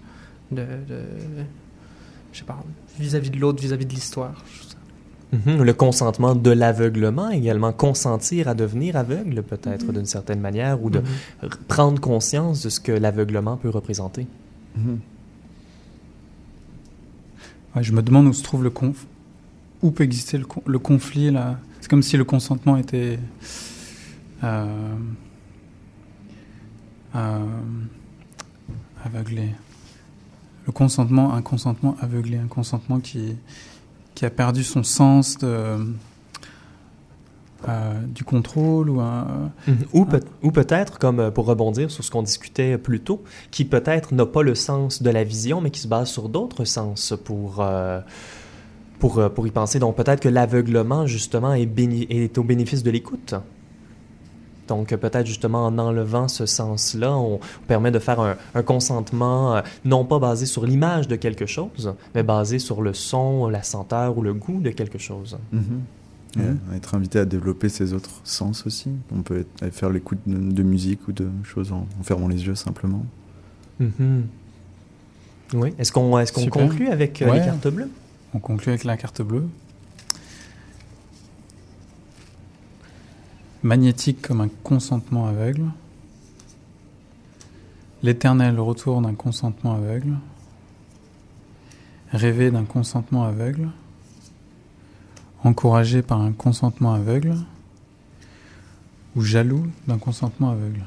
de, 0.51 0.63
de 0.63 0.99
je 2.33 2.39
sais 2.39 2.45
pas, 2.45 2.61
vis-à-vis 2.99 3.29
de 3.29 3.39
l'autre, 3.39 3.61
vis-à-vis 3.61 3.85
de 3.85 3.93
l'histoire. 3.93 4.43
Mm 5.31 5.37
-hmm. 5.37 5.63
Le 5.63 5.73
consentement 5.73 6.35
de 6.35 6.51
l'aveuglement, 6.51 7.29
également 7.29 7.71
consentir 7.73 8.47
à 8.47 8.53
devenir 8.63 8.95
aveugle, 8.95 9.41
peut-être 9.43 9.85
mm 9.85 9.89
-hmm. 9.89 9.93
d'une 9.97 10.05
certaine 10.17 10.41
manière, 10.47 10.75
ou 10.83 10.89
de 10.89 10.99
mm 10.99 11.03
-hmm. 11.03 11.49
prendre 11.67 11.99
conscience 12.11 12.57
de 12.65 12.69
ce 12.75 12.79
que 12.79 12.91
l'aveuglement 13.05 13.55
peut 13.61 13.73
représenter. 13.79 14.25
Ouais, 17.75 17.83
je 17.87 17.91
me 17.97 18.01
demande 18.01 18.25
où 18.27 18.33
se 18.33 18.43
trouve 18.43 18.63
le 18.63 18.69
conf... 18.69 18.97
où 19.83 19.91
peut 19.91 20.03
exister 20.03 20.39
le, 20.39 20.45
con... 20.45 20.63
le 20.65 20.79
conflit 20.79 21.29
là. 21.29 21.59
C'est 21.81 21.89
comme 21.89 22.01
si 22.01 22.17
le 22.17 22.23
consentement 22.23 22.77
était 22.77 23.19
euh, 24.43 24.65
euh, 27.15 27.39
aveuglé. 29.05 29.49
Le 30.65 30.71
consentement, 30.71 31.33
un 31.33 31.41
consentement 31.41 31.97
aveuglé, 32.01 32.37
un 32.37 32.47
consentement 32.47 33.01
qui, 33.01 33.35
qui 34.15 34.25
a 34.25 34.29
perdu 34.29 34.63
son 34.63 34.83
sens 34.83 35.37
de, 35.37 35.77
euh, 37.67 38.01
du 38.07 38.23
contrôle 38.23 38.89
ou 38.89 39.01
un, 39.01 39.51
mmh. 39.67 39.71
ou, 39.91 40.05
peut, 40.05 40.21
ou 40.41 40.51
peut-être 40.51 40.99
comme 40.99 41.31
pour 41.31 41.45
rebondir 41.45 41.91
sur 41.91 42.03
ce 42.03 42.11
qu'on 42.11 42.23
discutait 42.23 42.77
plus 42.77 43.01
tôt 43.01 43.23
qui 43.51 43.65
peut-être 43.65 44.13
n'a 44.13 44.25
pas 44.25 44.41
le 44.41 44.55
sens 44.55 45.01
de 45.01 45.09
la 45.09 45.23
vision 45.23 45.61
mais 45.61 45.69
qui 45.69 45.79
se 45.79 45.87
base 45.87 46.09
sur 46.09 46.29
d'autres 46.29 46.65
sens 46.65 47.13
pour 47.23 47.57
euh, 47.59 48.01
pour, 49.03 49.29
pour 49.35 49.45
y 49.45 49.51
penser 49.51 49.79
donc 49.79 49.97
peut-être 49.97 50.21
que 50.21 50.29
l'aveuglement 50.29 51.07
justement 51.07 51.53
est, 51.53 51.65
béni 51.65 52.07
est 52.09 52.37
au 52.37 52.43
bénéfice 52.43 52.83
de 52.83 52.91
l'écoute 52.91 53.35
donc 54.67 54.95
peut-être 54.95 55.25
justement 55.27 55.65
en 55.65 55.77
enlevant 55.77 56.27
ce 56.27 56.45
sens-là, 56.45 57.17
on, 57.17 57.39
permet 57.67 57.91
de 57.91 57.99
faire 57.99 58.19
un, 58.21 58.35
un 58.55 58.63
consentement 58.63 59.57
euh, 59.57 59.61
non 59.83 60.05
pas 60.05 60.19
basé 60.19 60.45
sur 60.45 60.65
l'image 60.65 61.07
de 61.09 61.17
quelque 61.17 61.45
chose, 61.45 61.93
mais 62.15 62.23
basé 62.23 62.59
sur 62.59 62.81
le 62.81 62.93
son, 62.93 63.49
la 63.49 63.61
senteur 63.63 64.17
ou 64.17 64.21
le 64.21 64.33
goût 64.33 64.61
de 64.61 64.69
quelque 64.69 64.97
chose. 64.97 65.37
Mm 65.51 65.59
-hmm. 65.59 66.39
ouais, 66.39 66.51
mmh. 66.51 66.75
Être 66.77 66.95
invité 66.95 67.19
à 67.19 67.25
développer 67.25 67.69
ses 67.69 67.93
autres 67.93 68.21
sens 68.23 68.65
aussi. 68.65 68.89
On 69.17 69.21
peut 69.21 69.39
être, 69.61 69.73
faire 69.73 69.89
l'écoute 69.89 70.19
de, 70.25 70.37
de, 70.59 70.63
musique 70.63 71.07
ou 71.07 71.11
de 71.11 71.27
choses 71.43 71.71
en, 71.71 71.85
en 71.99 72.03
fermant 72.03 72.29
les 72.29 72.41
yeux 72.47 72.55
simplement. 72.55 73.05
Mm 73.79 73.85
-hmm. 73.87 74.21
Oui. 75.61 75.69
Est-ce 75.77 75.91
qu'on 75.91 76.19
est 76.19 76.31
qu'on 76.35 76.47
conclut 76.47 76.89
avec 76.97 77.21
euh, 77.21 77.29
ouais. 77.29 77.39
les 77.39 77.45
cartes 77.45 77.67
bleues? 77.67 77.91
On 78.33 78.39
conclut 78.39 78.69
avec 78.69 78.83
la 78.83 78.97
carte 78.97 79.21
bleue. 79.21 79.47
magnétique 83.63 84.21
comme 84.21 84.41
un 84.41 84.49
consentement 84.49 85.25
aveugle, 85.25 85.71
l'éternel 88.03 88.59
retour 88.59 89.01
d'un 89.01 89.15
consentement 89.15 89.75
aveugle, 89.75 90.17
rêver 92.11 92.51
d'un 92.51 92.65
consentement 92.65 93.23
aveugle, 93.23 93.69
encouragé 95.43 96.01
par 96.01 96.21
un 96.21 96.33
consentement 96.33 96.93
aveugle, 96.93 97.37
ou 99.15 99.21
jaloux 99.21 99.67
d'un 99.87 99.97
consentement 99.97 100.49
aveugle. 100.49 100.83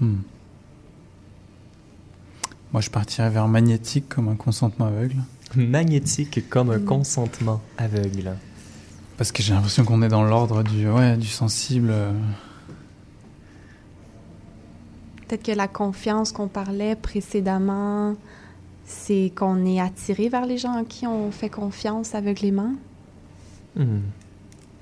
Hmm. 0.00 0.20
Moi, 2.72 2.80
je 2.80 2.90
partirais 2.90 3.30
vers 3.30 3.48
magnétique 3.48 4.08
comme 4.08 4.28
un 4.28 4.36
consentement 4.36 4.86
aveugle 4.86 5.16
magnétique 5.56 6.48
comme 6.48 6.70
un 6.70 6.78
consentement 6.78 7.60
aveugle. 7.78 8.36
Parce 9.16 9.32
que 9.32 9.42
j'ai 9.42 9.52
l'impression 9.52 9.84
qu'on 9.84 10.02
est 10.02 10.08
dans 10.08 10.24
l'ordre 10.24 10.62
du, 10.62 10.88
ouais, 10.88 11.16
du 11.16 11.26
sensible. 11.26 11.92
Peut-être 15.28 15.44
que 15.44 15.52
la 15.52 15.68
confiance 15.68 16.32
qu'on 16.32 16.48
parlait 16.48 16.96
précédemment, 16.96 18.16
c'est 18.84 19.32
qu'on 19.36 19.64
est 19.66 19.80
attiré 19.80 20.28
vers 20.28 20.46
les 20.46 20.58
gens 20.58 20.74
à 20.74 20.84
qui 20.84 21.06
on 21.06 21.30
fait 21.30 21.50
confiance 21.50 22.14
aveuglément? 22.14 22.72
Mmh. 23.76 23.98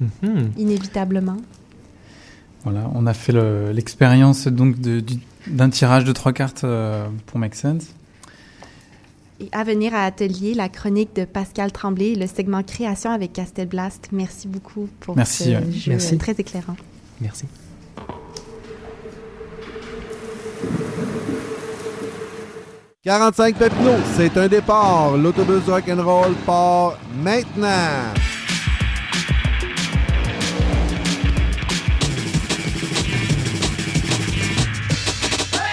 Mmh. 0.01 0.29
Inévitablement. 0.57 1.37
Voilà, 2.70 2.90
on 2.94 3.07
a 3.07 3.14
fait 3.14 3.33
l'expérience 3.72 4.44
le, 4.44 4.50
donc 4.50 4.76
d'un 5.46 5.70
tirage 5.70 6.04
de 6.04 6.12
trois 6.12 6.35
cartes 6.35 6.64
euh, 6.64 7.07
pour 7.24 7.38
Make 7.38 7.54
Sense. 7.54 7.87
Et 9.40 9.48
à 9.52 9.64
venir 9.64 9.94
à 9.94 10.04
Atelier, 10.04 10.52
la 10.52 10.68
chronique 10.68 11.16
de 11.16 11.24
Pascal 11.24 11.72
Tremblay, 11.72 12.14
le 12.14 12.26
segment 12.26 12.62
création 12.62 13.11
avec 13.11 13.33
Castelblast. 13.33 14.09
Merci 14.12 14.48
beaucoup 14.48 14.87
pour 15.00 15.16
Merci, 15.16 15.44
ce 15.44 15.48
ouais. 15.50 15.72
jeu 15.72 15.92
Merci. 15.92 16.18
très 16.18 16.33
éclairant. 16.33 16.76
Merci. 17.22 17.46
«45 23.04 23.54
Pepino, 23.57 23.92
c'est 24.16 24.37
un 24.37 24.48
départ. 24.48 25.16
L'autobus 25.16 25.64
rock'n'roll 25.66 26.35
part 26.44 26.98
maintenant.» 27.22 28.12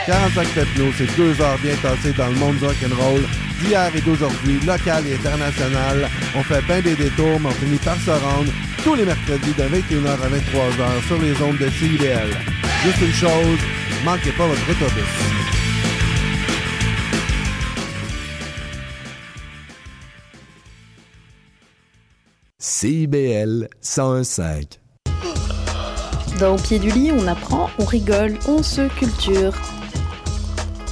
45 0.06 0.48
Pepino, 0.50 0.91
c'est 0.96 1.15
deux 1.15 1.41
heures 1.41 1.58
bien 1.63 1.76
passées 1.78 2.13
dans 2.13 2.28
le 2.28 2.36
monde 2.36 2.58
du 2.58 2.65
rock'n'roll, 2.65 3.22
d'hier 3.60 3.91
et 3.96 4.02
d'aujourd'hui, 4.02 4.60
local 4.60 5.04
et 5.08 5.15
international. 5.15 6.10
On 6.36 6.44
fait 6.44 6.62
bien 6.62 6.82
des 6.82 6.96
détours, 6.96 7.39
mais 7.39 7.50
on 7.50 7.52
finit 7.52 7.80
par 7.80 7.98
se 7.98 8.12
rendre. 8.12 8.52
tous 8.84 8.94
les 8.94 9.06
mercredis 9.06 9.54
de 9.54 9.63
21h 9.63 10.08
à 10.08 10.30
23h 10.30 11.08
sur 11.08 11.18
les 11.20 11.41
ondes 11.41 11.58
de 11.58 11.70
CIBL. 11.72 12.30
Juste 12.84 13.02
une 13.02 13.13
chose, 13.13 13.60
manquez 14.04 14.32
pas 14.34 14.46
votre 14.46 14.62
autobus. 14.70 15.04
CIBL 22.60 23.70
101.5. 23.82 24.80
Dans 26.39 26.56
Au 26.56 26.58
pied 26.58 26.78
du 26.80 26.89
lit, 26.89 27.12
on 27.12 27.28
apprend, 27.28 27.70
on 27.80 27.86
rigole, 27.86 28.34
on 28.48 28.62
se 28.62 28.88
culture. 29.00 29.54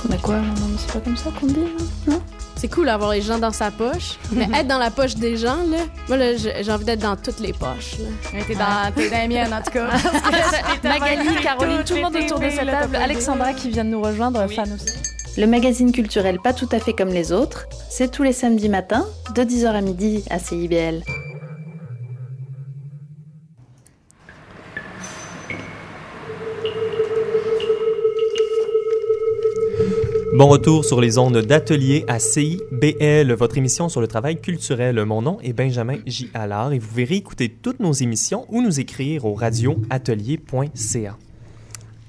On 0.07 0.11
a 0.11 0.17
quoi 0.17 0.37
Non, 0.37 0.67
mais 0.69 0.77
c'est 0.77 0.93
pas 0.93 0.99
comme 0.99 1.17
ça 1.17 1.29
qu'on 1.39 1.47
dit, 1.47 1.59
hein, 1.59 1.83
non? 2.07 2.21
C'est 2.55 2.67
cool 2.69 2.85
d'avoir 2.85 3.11
les 3.11 3.21
gens 3.21 3.39
dans 3.39 3.51
sa 3.51 3.71
poche, 3.71 4.17
mais 4.31 4.47
être 4.53 4.67
dans 4.67 4.77
la 4.77 4.89
poche 4.89 5.15
des 5.15 5.35
gens, 5.37 5.57
là, 5.69 5.79
moi, 6.07 6.17
là, 6.17 6.35
j'ai 6.35 6.71
envie 6.71 6.85
d'être 6.85 7.01
dans 7.01 7.15
toutes 7.15 7.39
les 7.39 7.51
poches. 7.51 7.97
Là. 7.99 8.39
T'es 8.47 8.55
dans, 8.55 8.91
t'es 8.95 9.09
dans 9.09 9.21
les 9.21 9.27
miennes, 9.27 9.53
en 9.53 9.61
tout 9.61 9.71
cas. 9.71 9.89
Magali, 10.83 11.35
Caroline, 11.41 11.83
tout 11.85 11.95
le 11.95 12.01
monde 12.01 12.15
autour 12.15 12.39
de 12.39 12.49
cette 12.49 12.65
table. 12.65 12.95
Alexandra 12.95 13.53
qui 13.53 13.69
vient 13.69 13.83
de 13.83 13.89
nous 13.89 14.01
rejoindre, 14.01 14.47
fan 14.47 14.71
aussi. 14.73 14.85
Le 15.35 15.47
magazine 15.47 15.91
culturel 15.91 16.39
pas 16.39 16.53
tout 16.53 16.69
à 16.71 16.79
fait 16.79 16.93
comme 16.93 17.09
les 17.09 17.31
autres, 17.31 17.67
c'est 17.89 18.11
tous 18.11 18.23
les 18.23 18.33
samedis 18.33 18.69
matins, 18.69 19.05
de 19.35 19.41
10h 19.41 19.67
à 19.67 19.81
midi 19.81 20.23
à 20.29 20.37
CIBL. 20.37 21.03
Bon 30.35 30.47
retour 30.47 30.83
sur 30.83 30.99
les 30.99 31.19
ondes 31.19 31.37
d'atelier 31.37 32.05
à 32.07 32.17
CIBL, 32.17 33.31
votre 33.33 33.59
émission 33.59 33.87
sur 33.87 34.01
le 34.01 34.07
travail 34.07 34.41
culturel. 34.41 35.05
Mon 35.05 35.21
nom 35.21 35.37
est 35.41 35.53
Benjamin 35.53 35.97
J. 36.07 36.31
Allard 36.33 36.73
et 36.73 36.79
vous 36.79 36.91
verrez 36.91 37.17
écouter 37.17 37.49
toutes 37.49 37.79
nos 37.79 37.91
émissions 37.91 38.47
ou 38.49 38.63
nous 38.63 38.79
écrire 38.79 39.25
au 39.25 39.35
radioatelier.ca. 39.35 41.17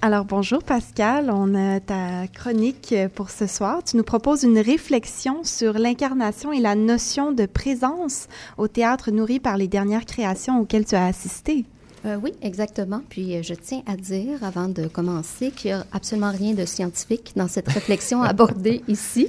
Alors 0.01 0.25
bonjour 0.25 0.63
Pascal, 0.63 1.31
on 1.31 1.55
a 1.55 1.81
ta 1.81 2.27
chronique 2.29 2.95
pour 3.15 3.29
ce 3.29 3.47
soir. 3.47 3.85
Tu 3.85 3.99
nous 3.99 4.05
proposes 4.05 4.43
une 4.43 4.59
réflexion 4.59 5.45
sur 5.45 5.75
l'incarnation 5.75 6.51
et 6.51 6.61
la 6.61 6.77
notion 6.77 7.31
de 7.31 7.45
présence 7.45 8.29
au 8.57 8.69
théâtre 8.69 9.11
nourri 9.11 9.39
par 9.39 9.59
les 9.59 9.69
dernières 9.69 10.07
créations 10.07 10.61
auxquelles 10.61 10.87
tu 10.87 10.95
as 10.95 11.05
assisté. 11.05 11.67
Euh, 12.05 12.17
oui, 12.23 12.33
exactement. 12.43 13.03
Puis 13.09 13.37
euh, 13.37 13.43
je 13.43 13.55
tiens 13.55 13.83
à 13.87 13.97
dire, 13.97 14.43
avant 14.45 14.69
de 14.69 14.87
commencer, 14.87 15.51
qu'il 15.51 15.71
n'y 15.71 15.75
a 15.75 15.87
absolument 15.93 16.31
rien 16.31 16.53
de 16.53 16.65
scientifique 16.65 17.33
dans 17.37 17.49
cette 17.49 17.69
réflexion 17.69 18.23
abordée 18.23 18.83
ici. 18.89 19.29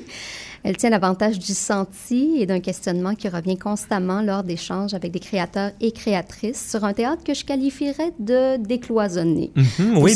Elle 0.65 0.77
tient 0.77 0.89
l'avantage 0.89 1.37
du 1.37 1.53
senti 1.53 2.37
et 2.39 2.47
d'un 2.47 2.59
questionnement 2.59 3.13
qui 3.13 3.29
revient 3.29 3.55
constamment 3.55 4.23
lors 4.23 4.41
d'échanges 4.41 4.95
avec 4.95 5.11
des 5.11 5.19
créateurs 5.19 5.69
et 5.79 5.91
créatrices 5.91 6.71
sur 6.71 6.83
un 6.83 6.93
théâtre 6.93 7.23
que 7.23 7.35
je 7.35 7.45
qualifierais 7.45 8.13
de 8.17 8.57
décloisonné. 8.57 9.51
Mhm, 9.55 9.97
oui, 9.99 10.13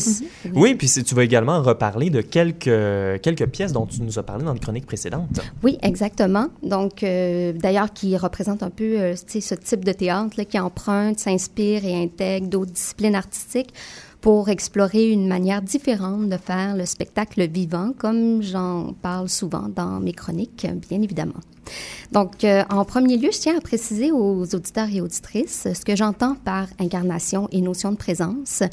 oui, 0.56 0.74
puis 0.74 0.90
tu 0.90 1.14
vas 1.14 1.24
également 1.24 1.62
reparler 1.62 2.10
de 2.10 2.22
quelques, 2.22 3.22
quelques 3.22 3.46
pièces 3.46 3.74
dont 3.74 3.86
tu 3.86 4.02
nous 4.02 4.18
as 4.18 4.24
parlé 4.24 4.44
dans 4.44 4.54
une 4.54 4.60
chronique 4.60 4.88
précédente. 4.88 5.40
Oui, 5.62 5.78
exactement. 5.84 6.48
Donc, 6.64 7.04
euh, 7.04 7.54
d'ailleurs, 7.54 7.94
qui 7.94 8.18
représente 8.18 8.64
un 8.64 8.72
peu 8.72 8.98
euh, 9.00 9.16
ce 9.16 9.54
type 9.54 9.86
de 9.86 9.92
théâtre 9.92 10.34
là, 10.36 10.46
qui 10.46 10.58
emprunte, 10.58 11.20
s'inspire 11.20 11.86
et 11.86 12.02
intègre 12.02 12.48
d'autres 12.48 12.72
disciplines 12.72 13.14
artistiques 13.14 13.72
pour 14.22 14.50
explorer 14.50 15.10
une 15.10 15.28
manière 15.28 15.62
différente 15.62 16.30
de 16.30 16.38
faire 16.38 16.76
le 16.76 16.86
spectacle 16.86 17.48
vivant, 17.48 17.94
comme 17.98 18.42
j'en 18.42 18.94
parle 19.02 19.30
souvent 19.30 19.70
dans 19.74 20.00
mes 20.00 20.14
chroniques, 20.14 20.68
bien 20.90 21.02
évidemment. 21.02 21.40
Donc, 22.12 22.44
euh, 22.44 22.64
en 22.70 22.84
premier 22.86 23.18
lieu, 23.18 23.30
je 23.32 23.40
tiens 23.40 23.58
à 23.58 23.62
préciser 23.62 24.12
aux 24.12 24.44
auditeurs 24.56 24.88
et 24.92 25.02
auditrices 25.02 25.68
ce 25.74 25.86
que 25.86 25.96
j'entends 25.96 26.36
par 26.36 26.68
incarnation 26.80 27.48
et 27.52 27.62
notion 27.62 27.92
de 27.92 27.98
présence. 27.98 28.64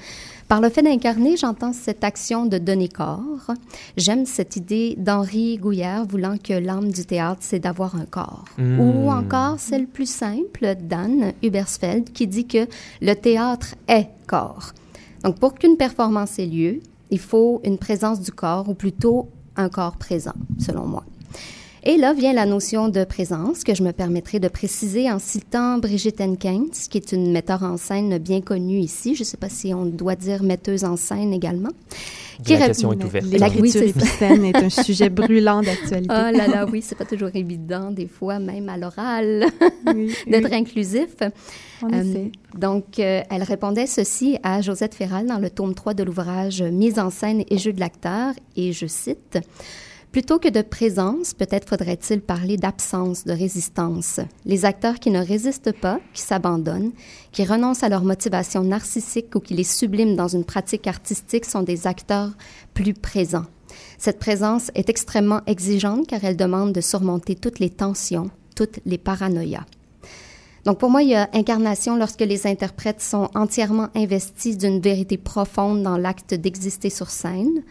Par 0.48 0.60
le 0.60 0.70
fait 0.70 0.82
d'incarner, 0.82 1.36
j'entends 1.36 1.72
cette 1.72 2.04
action 2.04 2.46
de 2.46 2.58
donner 2.58 2.88
corps. 2.88 3.52
J'aime 3.96 4.26
cette 4.26 4.56
idée 4.56 4.94
d'Henri 4.96 5.58
Gouillard 5.58 6.06
voulant 6.06 6.36
que 6.38 6.52
l'âme 6.52 6.90
du 6.90 7.04
théâtre, 7.04 7.40
c'est 7.40 7.58
d'avoir 7.58 7.96
un 7.96 8.06
corps. 8.06 8.44
Mm. 8.56 8.80
Ou 8.80 9.10
encore 9.10 9.58
celle 9.58 9.86
plus 9.86 10.08
simple 10.08 10.76
d'Anne 10.80 11.32
Hubersfeld 11.42 12.12
qui 12.12 12.26
dit 12.26 12.46
que 12.46 12.66
le 13.02 13.14
théâtre 13.14 13.74
est 13.88 14.08
corps. 14.26 14.72
Donc, 15.24 15.38
pour 15.38 15.54
qu'une 15.54 15.76
performance 15.76 16.38
ait 16.38 16.46
lieu, 16.46 16.80
il 17.10 17.18
faut 17.18 17.60
une 17.64 17.78
présence 17.78 18.20
du 18.20 18.32
corps, 18.32 18.68
ou 18.68 18.74
plutôt 18.74 19.28
un 19.56 19.68
corps 19.68 19.96
présent, 19.96 20.34
selon 20.58 20.86
moi. 20.86 21.04
Et 21.88 21.96
là 21.98 22.12
vient 22.14 22.32
la 22.32 22.46
notion 22.46 22.88
de 22.88 23.04
présence 23.04 23.62
que 23.62 23.72
je 23.72 23.84
me 23.84 23.92
permettrai 23.92 24.40
de 24.40 24.48
préciser 24.48 25.08
en 25.08 25.20
citant 25.20 25.78
Brigitte 25.78 26.20
Henkens, 26.20 26.88
qui 26.90 26.98
est 26.98 27.12
une 27.12 27.30
metteur 27.30 27.62
en 27.62 27.76
scène 27.76 28.18
bien 28.18 28.40
connue 28.40 28.78
ici. 28.80 29.14
Je 29.14 29.20
ne 29.20 29.24
sais 29.24 29.36
pas 29.36 29.48
si 29.48 29.72
on 29.72 29.86
doit 29.86 30.16
dire 30.16 30.42
metteuse 30.42 30.82
en 30.84 30.96
scène 30.96 31.32
également. 31.32 31.68
La 32.48 32.56
ré- 32.58 32.66
question 32.66 32.92
est 32.92 33.04
ouverte. 33.04 33.26
La- 33.32 33.48
oui, 33.50 33.70
L'écriture 33.70 33.80
ça. 33.82 33.86
épicène 33.86 34.44
est 34.46 34.56
un 34.56 34.68
sujet 34.68 35.10
brûlant 35.10 35.62
d'actualité. 35.62 36.08
Oh 36.12 36.36
là 36.36 36.48
là, 36.48 36.66
oui, 36.70 36.82
c'est 36.82 36.96
pas 36.98 37.04
toujours 37.04 37.30
évident, 37.34 37.92
des 37.92 38.08
fois, 38.08 38.40
même 38.40 38.68
à 38.68 38.76
l'oral, 38.76 39.44
d'être 40.26 40.52
inclusif. 40.52 41.14
On 41.82 41.92
Euh, 41.92 42.00
essaie. 42.02 42.32
donc, 42.58 42.98
euh, 42.98 43.22
elle 43.30 43.42
répondait 43.44 43.86
ceci 43.86 44.38
à 44.42 44.60
Josette 44.60 44.94
Ferral 44.96 45.26
dans 45.26 45.38
le 45.38 45.50
tome 45.50 45.72
3 45.74 45.94
de 45.94 46.02
l'ouvrage 46.02 46.62
Mise 46.62 46.98
en 46.98 47.10
scène 47.10 47.44
et 47.48 47.58
jeu 47.58 47.72
de 47.72 47.78
l'acteur, 47.78 48.32
et 48.56 48.72
je 48.72 48.86
cite 48.86 49.38
Plutôt 50.16 50.38
que 50.38 50.48
de 50.48 50.62
présence, 50.62 51.34
peut-être 51.34 51.68
faudrait-il 51.68 52.22
parler 52.22 52.56
d'absence, 52.56 53.26
de 53.26 53.34
résistance. 53.34 54.18
Les 54.46 54.64
acteurs 54.64 54.98
qui 54.98 55.10
ne 55.10 55.22
résistent 55.22 55.78
pas, 55.78 56.00
qui 56.14 56.22
s'abandonnent, 56.22 56.92
qui 57.32 57.44
renoncent 57.44 57.82
à 57.82 57.90
leur 57.90 58.02
motivation 58.02 58.62
narcissique 58.62 59.34
ou 59.34 59.40
qui 59.40 59.52
les 59.52 59.62
subliment 59.62 60.16
dans 60.16 60.28
une 60.28 60.46
pratique 60.46 60.86
artistique 60.86 61.44
sont 61.44 61.62
des 61.62 61.86
acteurs 61.86 62.30
plus 62.72 62.94
présents. 62.94 63.44
Cette 63.98 64.18
présence 64.18 64.70
est 64.74 64.88
extrêmement 64.88 65.42
exigeante 65.46 66.06
car 66.06 66.24
elle 66.24 66.38
demande 66.38 66.72
de 66.72 66.80
surmonter 66.80 67.34
toutes 67.34 67.58
les 67.58 67.68
tensions, 67.68 68.30
toutes 68.54 68.80
les 68.86 68.96
paranoïas. 68.96 69.66
Donc 70.64 70.78
pour 70.78 70.88
moi, 70.88 71.02
il 71.02 71.10
y 71.10 71.14
a 71.14 71.28
incarnation 71.34 71.94
lorsque 71.94 72.22
les 72.22 72.46
interprètes 72.46 73.02
sont 73.02 73.28
entièrement 73.34 73.90
investis 73.94 74.56
d'une 74.56 74.80
vérité 74.80 75.18
profonde 75.18 75.82
dans 75.82 75.98
l'acte 75.98 76.32
d'exister 76.32 76.88
sur 76.88 77.10
scène 77.10 77.62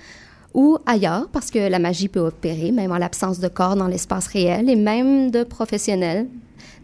ou 0.55 0.77
ailleurs, 0.85 1.27
parce 1.31 1.51
que 1.51 1.59
la 1.59 1.79
magie 1.79 2.07
peut 2.07 2.21
opérer, 2.21 2.71
même 2.71 2.91
en 2.91 2.97
l'absence 2.97 3.39
de 3.39 3.49
corps 3.49 3.75
dans 3.75 3.87
l'espace 3.87 4.27
réel 4.27 4.69
et 4.69 4.75
même 4.75 5.29
de 5.29 5.43
professionnels 5.43 6.27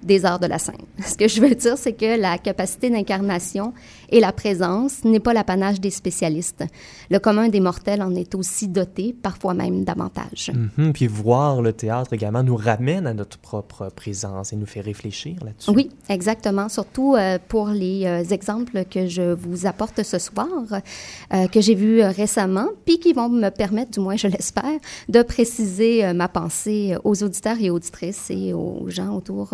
des 0.04 0.26
arts 0.26 0.40
de 0.40 0.48
la 0.48 0.60
scène. 0.60 0.76
Ce 1.06 1.16
que 1.16 1.28
je 1.28 1.42
veux 1.42 1.56
dire, 1.56 1.78
c'est 1.78 1.94
que 1.94 2.20
la 2.20 2.38
capacité 2.38 2.90
d'incarnation 2.90 3.74
et 4.10 4.20
la 4.20 4.32
présence 4.32 5.04
n'est 5.04 5.20
pas 5.20 5.34
l'apanage 5.34 5.80
des 5.80 5.90
spécialistes. 5.90 6.64
Le 7.10 7.20
commun 7.20 7.50
des 7.50 7.60
mortels 7.60 8.02
en 8.02 8.14
est 8.16 8.36
aussi 8.36 8.68
doté, 8.68 9.14
parfois 9.14 9.54
même 9.54 9.84
davantage. 9.84 10.52
Mhm, 10.78 10.94
Puis 10.94 11.08
voir 11.08 11.62
le 11.62 11.74
théâtre 11.74 12.14
également 12.14 12.44
nous 12.44 12.56
ramène 12.56 13.08
à 13.08 13.14
notre 13.14 13.38
propre 13.38 13.90
présence 13.96 14.54
et 14.54 14.56
nous 14.56 14.66
fait 14.66 14.82
réfléchir 14.82 15.36
là-dessus. 15.44 15.72
Oui, 15.72 15.90
exactement. 16.10 16.70
Surtout 16.70 17.16
euh, 17.16 17.38
pour 17.48 17.70
les 17.70 18.06
euh, 18.06 18.24
exemples 18.24 18.84
que 18.86 19.08
je 19.08 19.34
vous 19.34 19.66
apporte 19.66 20.04
ce 20.04 20.20
soir, 20.20 20.48
euh, 21.34 21.48
que 21.48 21.62
j'ai 21.62 21.76
vus 21.76 22.02
récemment, 22.02 22.68
puis 22.86 23.00
qui 23.00 23.14
vont 23.14 23.30
me 23.30 23.50
permettre, 23.50 23.92
du 23.92 24.00
moins 24.00 24.16
je 24.16 24.28
l'espère, 24.28 24.80
de 25.10 25.22
préciser 25.22 26.14
ma 26.14 26.28
pensée 26.28 26.96
aux 27.04 27.24
auditeurs 27.24 27.58
et 27.60 27.70
auditrices 27.70 28.30
et 28.30 28.54
aux 28.54 28.90
gens 28.90 29.16
autour 29.16 29.54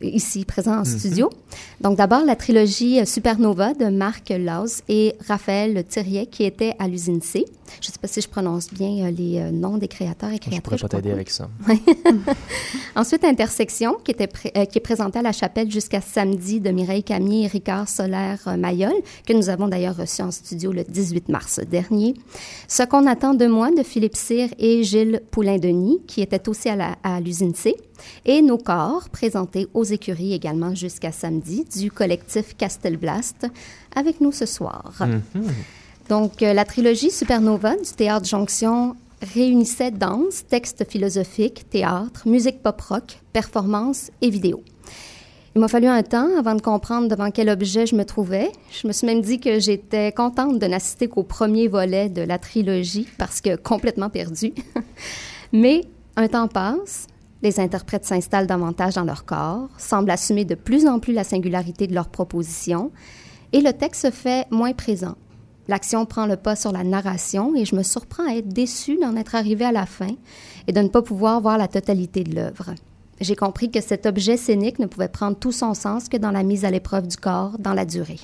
ici 0.00 0.44
présents 0.44 0.76
en 0.76 0.78
Mhm. 0.80 0.98
studio. 0.98 1.30
Donc 1.80 1.96
d'abord 1.96 2.24
la 2.24 2.36
trilogie 2.36 3.00
euh, 3.00 3.04
Supernova 3.04 3.74
de 3.74 3.86
Marc 3.86 4.30
Laus 4.30 4.82
et 4.88 5.14
Raphaël 5.26 5.84
Thiriet 5.88 6.26
qui 6.26 6.44
était 6.44 6.74
à 6.78 6.86
l'usine 6.86 7.20
C. 7.22 7.44
Je 7.82 7.88
ne 7.88 7.92
sais 7.92 7.98
pas 8.00 8.08
si 8.08 8.20
je 8.20 8.28
prononce 8.28 8.72
bien 8.72 9.06
euh, 9.06 9.10
les 9.10 9.38
euh, 9.40 9.50
noms 9.50 9.76
des 9.76 9.88
créateurs 9.88 10.30
et 10.30 10.36
Je 10.36 10.40
créatrices. 10.48 10.62
pourrais 10.62 10.78
pas 10.78 10.88
t'aider 10.88 11.10
avec 11.10 11.28
ça. 11.28 11.48
Ensuite, 12.96 13.24
Intersection, 13.24 13.96
qui, 14.02 14.10
était 14.12 14.28
euh, 14.56 14.64
qui 14.64 14.78
est 14.78 14.80
présentée 14.80 15.18
à 15.18 15.22
la 15.22 15.32
chapelle 15.32 15.70
jusqu'à 15.70 16.00
samedi 16.00 16.60
de 16.60 16.70
Mireille 16.70 17.02
Camier 17.04 17.44
et 17.44 17.46
Ricard 17.46 17.88
Solaire 17.88 18.40
euh, 18.46 18.56
Mayol, 18.56 18.92
que 19.26 19.32
nous 19.32 19.48
avons 19.48 19.68
d'ailleurs 19.68 19.96
reçu 19.96 20.22
en 20.22 20.30
studio 20.30 20.72
le 20.72 20.84
18 20.84 21.28
mars 21.28 21.60
dernier. 21.70 22.14
Ce 22.68 22.82
qu'on 22.84 23.06
attend 23.06 23.34
de 23.34 23.46
moi 23.46 23.70
de 23.70 23.82
Philippe 23.82 24.16
Cyr 24.16 24.48
et 24.58 24.82
Gilles 24.82 25.20
Poulain-Denis, 25.30 25.98
qui 26.06 26.20
étaient 26.22 26.48
aussi 26.48 26.68
à 26.68 27.20
l'usine 27.20 27.54
C. 27.54 27.76
Et 28.24 28.42
Nos 28.42 28.58
corps, 28.58 29.08
présentés 29.10 29.47
aux 29.74 29.84
écuries 29.84 30.32
également 30.32 30.74
jusqu'à 30.74 31.12
samedi, 31.12 31.64
du 31.76 31.90
collectif 31.90 32.56
Castelblast, 32.56 33.46
avec 33.94 34.20
nous 34.20 34.32
ce 34.32 34.46
soir. 34.46 34.94
Mhm. 35.00 35.44
Donc, 36.08 36.42
euh, 36.42 36.54
la 36.54 36.64
trilogie 36.64 37.10
Supernova 37.10 37.76
du 37.76 37.92
Théâtre 37.96 38.26
Jonction 38.26 38.96
réunissait 39.20 39.90
danse, 39.90 40.46
texte 40.46 40.88
philosophique, 40.88 41.68
théâtre, 41.70 42.26
musique 42.26 42.62
pop-rock, 42.62 43.20
performance 43.32 44.10
et 44.22 44.30
vidéo. 44.30 44.62
Il 45.54 45.60
m'a 45.60 45.68
fallu 45.68 45.88
un 45.88 46.02
temps 46.02 46.28
avant 46.38 46.54
de 46.54 46.62
comprendre 46.62 47.08
devant 47.08 47.30
quel 47.30 47.48
objet 47.48 47.84
je 47.84 47.96
me 47.96 48.04
trouvais. 48.04 48.52
Je 48.70 48.86
me 48.86 48.92
suis 48.92 49.06
même 49.06 49.22
dit 49.22 49.40
que 49.40 49.58
j'étais 49.58 50.12
contente 50.12 50.58
de 50.58 50.66
n'assister 50.66 51.08
qu'au 51.08 51.24
premier 51.24 51.66
volet 51.66 52.08
de 52.08 52.22
la 52.22 52.38
trilogie 52.38 53.08
parce 53.18 53.40
que 53.40 53.56
complètement 53.56 54.08
perdue. 54.08 54.52
Mais 55.52 55.82
un 56.16 56.28
temps 56.28 56.48
passe, 56.48 57.08
les 57.42 57.60
interprètes 57.60 58.04
s'installent 58.04 58.46
davantage 58.46 58.94
dans 58.94 59.04
leur 59.04 59.24
corps, 59.24 59.68
semblent 59.78 60.10
assumer 60.10 60.44
de 60.44 60.54
plus 60.54 60.86
en 60.86 60.98
plus 60.98 61.12
la 61.12 61.24
singularité 61.24 61.86
de 61.86 61.94
leurs 61.94 62.08
propositions, 62.08 62.90
et 63.52 63.60
le 63.60 63.72
texte 63.72 64.02
se 64.02 64.10
fait 64.10 64.46
moins 64.50 64.72
présent. 64.72 65.16
L'action 65.68 66.06
prend 66.06 66.26
le 66.26 66.36
pas 66.36 66.56
sur 66.56 66.72
la 66.72 66.82
narration 66.82 67.54
et 67.54 67.66
je 67.66 67.76
me 67.76 67.82
surprends 67.82 68.26
à 68.26 68.34
être 68.34 68.48
déçue 68.48 68.96
d'en 68.96 69.16
être 69.16 69.34
arrivée 69.34 69.66
à 69.66 69.72
la 69.72 69.84
fin 69.84 70.16
et 70.66 70.72
de 70.72 70.80
ne 70.80 70.88
pas 70.88 71.02
pouvoir 71.02 71.40
voir 71.42 71.58
la 71.58 71.68
totalité 71.68 72.24
de 72.24 72.34
l'œuvre. 72.34 72.74
J'ai 73.20 73.36
compris 73.36 73.70
que 73.70 73.80
cet 73.80 74.06
objet 74.06 74.36
scénique 74.36 74.78
ne 74.78 74.86
pouvait 74.86 75.08
prendre 75.08 75.36
tout 75.36 75.52
son 75.52 75.74
sens 75.74 76.08
que 76.08 76.16
dans 76.16 76.30
la 76.30 76.42
mise 76.42 76.64
à 76.64 76.70
l'épreuve 76.70 77.06
du 77.06 77.16
corps, 77.16 77.58
dans 77.58 77.74
la 77.74 77.84
durée. 77.84 78.20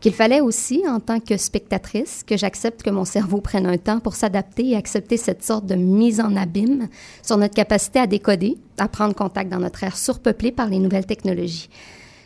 Qu'il 0.00 0.14
fallait 0.14 0.40
aussi, 0.40 0.82
en 0.88 0.98
tant 0.98 1.20
que 1.20 1.36
spectatrice, 1.36 2.24
que 2.26 2.38
j'accepte 2.38 2.82
que 2.82 2.88
mon 2.88 3.04
cerveau 3.04 3.42
prenne 3.42 3.66
un 3.66 3.76
temps 3.76 4.00
pour 4.00 4.14
s'adapter 4.14 4.70
et 4.70 4.76
accepter 4.76 5.18
cette 5.18 5.44
sorte 5.44 5.66
de 5.66 5.74
mise 5.74 6.20
en 6.20 6.36
abîme 6.36 6.88
sur 7.22 7.36
notre 7.36 7.54
capacité 7.54 7.98
à 7.98 8.06
décoder, 8.06 8.56
à 8.78 8.88
prendre 8.88 9.14
contact 9.14 9.50
dans 9.50 9.58
notre 9.58 9.84
ère 9.84 9.98
surpeuplée 9.98 10.52
par 10.52 10.68
les 10.68 10.78
nouvelles 10.78 11.04
technologies. 11.04 11.68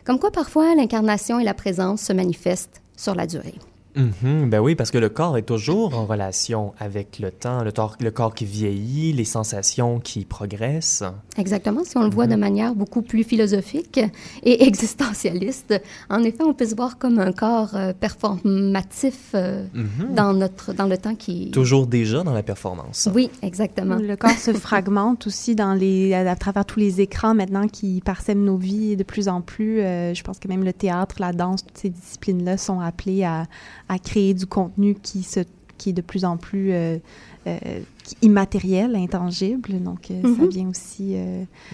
Comme 0.05 0.21
quoi, 0.21 0.31
parfois, 0.31 0.77
l'incarnation 0.77 1.41
et 1.41 1.45
la 1.45 1.55
présence 1.55 2.03
se 2.03 2.13
manifestent 2.13 2.81
sur 2.97 3.17
la 3.17 3.27
durée. 3.27 3.55
Mhm, 3.97 4.51
ben 4.51 4.61
oui, 4.61 4.75
parce 4.75 4.91
que 4.91 4.99
le 4.99 5.09
corps 5.09 5.39
est 5.39 5.43
toujours 5.43 5.97
en 5.97 6.05
relation 6.07 6.75
avec 6.79 7.19
le 7.19 7.31
temps, 7.31 7.63
le, 7.63 7.73
le 8.01 8.11
corps 8.11 8.35
qui 8.35 8.45
vieillit, 8.45 9.13
les 9.13 9.25
sensations 9.25 10.01
qui 10.01 10.25
progressent. 10.25 11.05
Exactement, 11.37 11.85
si 11.85 11.97
on 11.97 12.03
le 12.03 12.11
voit 12.11 12.27
de 12.27 12.35
mhm. 12.35 12.41
manière 12.41 12.75
beaucoup 12.75 13.03
plus 13.03 13.23
philosophique 13.23 14.01
et 14.43 14.65
existentialiste, 14.67 15.81
en 16.11 16.23
effet, 16.25 16.43
on 16.43 16.55
peut 16.55 16.67
se 16.67 16.75
voir 16.75 16.99
comme 16.99 17.19
un 17.19 17.33
corps 17.33 17.75
euh, 17.75 17.93
performatif 17.93 19.31
euh, 19.35 19.65
mhm. 19.73 20.15
dans, 20.15 20.33
notre, 20.33 20.73
dans 20.73 20.87
le 20.87 20.99
temps 20.99 21.15
qui... 21.15 21.51
Toujours 21.51 21.87
déjà 21.87 22.25
dans 22.25 22.35
la 22.35 22.43
performance. 22.43 23.09
Oui, 23.15 23.31
exactement. 23.43 23.97
Le 23.97 24.17
corps 24.17 24.31
se 24.31 24.53
fragmente 24.55 25.27
aussi 25.29 25.55
dans 25.55 25.75
les, 25.75 26.15
à, 26.15 26.35
travers 26.37 26.65
tous 26.65 26.81
les 26.81 27.01
écrans 27.01 27.35
maintenant 27.35 27.69
qui 27.69 28.01
parsèment 28.05 28.45
nos 28.45 28.57
vies 28.57 28.97
de 28.97 29.05
plus 29.05 29.29
en 29.29 29.41
plus. 29.41 29.81
Euh, 29.81 30.15
je 30.15 30.23
pense 30.25 30.39
que 30.39 30.49
même 30.49 30.65
le 30.65 30.73
théâtre, 30.73 31.17
la 31.21 31.33
danse, 31.33 31.65
toutes 31.65 31.79
ces 31.79 31.91
disciplines-là 31.91 32.59
sont 32.59 32.81
appelées 32.81 33.25
à 33.25 33.47
à 33.84 33.84
créer 34.03 34.35
du 34.35 34.47
contenu 34.47 34.95
qui, 34.95 35.23
se, 35.23 35.41
qui 35.79 35.91
est 35.91 35.93
de 35.93 36.03
plus 36.03 36.25
en 36.25 36.37
plus 36.37 36.73
euh, 36.73 36.99
euh, 37.47 37.81
immatériel, 38.23 38.97
intangible. 38.97 39.83
Donc, 39.83 40.11
euh, 40.11 40.23
ça 40.23 40.29
mm-hmm. 40.29 40.49
vient 40.49 40.69
aussi 40.69 41.17